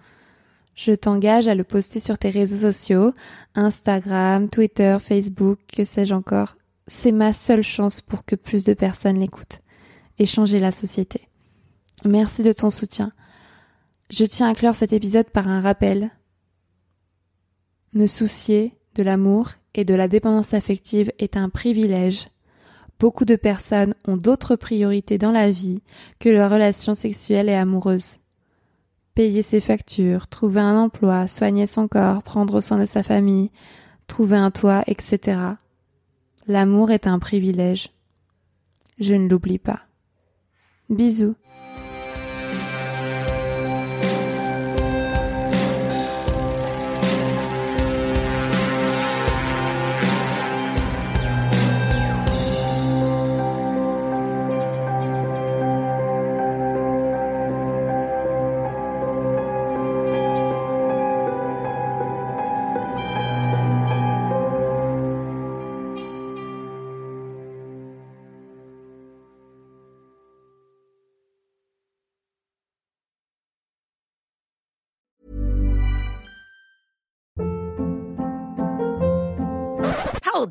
Je 0.76 0.92
t'engage 0.92 1.48
à 1.48 1.54
le 1.54 1.64
poster 1.64 2.00
sur 2.00 2.18
tes 2.18 2.30
réseaux 2.30 2.68
sociaux, 2.70 3.12
Instagram, 3.54 4.48
Twitter, 4.48 4.96
Facebook, 5.00 5.58
que 5.72 5.84
sais-je 5.84 6.14
encore. 6.14 6.56
C'est 6.86 7.12
ma 7.12 7.32
seule 7.32 7.62
chance 7.62 8.00
pour 8.00 8.24
que 8.24 8.36
plus 8.36 8.64
de 8.64 8.74
personnes 8.74 9.18
l'écoutent 9.18 9.60
et 10.18 10.26
changer 10.26 10.60
la 10.60 10.72
société. 10.72 11.28
Merci 12.04 12.42
de 12.42 12.52
ton 12.52 12.70
soutien. 12.70 13.12
Je 14.10 14.24
tiens 14.24 14.50
à 14.50 14.54
clore 14.54 14.74
cet 14.74 14.92
épisode 14.92 15.30
par 15.30 15.48
un 15.48 15.60
rappel. 15.60 16.10
Me 17.94 18.06
soucier 18.06 18.76
de 18.94 19.02
l'amour 19.02 19.50
et 19.74 19.84
de 19.84 19.94
la 19.94 20.08
dépendance 20.08 20.52
affective 20.52 21.10
est 21.18 21.36
un 21.36 21.48
privilège. 21.48 22.28
Beaucoup 23.00 23.24
de 23.24 23.36
personnes 23.36 23.94
ont 24.06 24.16
d'autres 24.16 24.56
priorités 24.56 25.18
dans 25.18 25.32
la 25.32 25.50
vie 25.50 25.82
que 26.20 26.28
leurs 26.28 26.50
relations 26.50 26.94
sexuelles 26.94 27.48
et 27.48 27.54
amoureuses. 27.54 28.18
Payer 29.14 29.42
ses 29.42 29.60
factures, 29.60 30.28
trouver 30.28 30.60
un 30.60 30.76
emploi, 30.76 31.28
soigner 31.28 31.66
son 31.66 31.88
corps, 31.88 32.22
prendre 32.22 32.60
soin 32.60 32.78
de 32.78 32.84
sa 32.84 33.02
famille, 33.02 33.50
trouver 34.06 34.36
un 34.36 34.50
toit, 34.50 34.84
etc. 34.86 35.38
L'amour 36.46 36.90
est 36.90 37.06
un 37.06 37.18
privilège. 37.18 37.90
Je 38.98 39.14
ne 39.14 39.28
l'oublie 39.28 39.58
pas. 39.58 39.80
Bisous. 40.90 41.36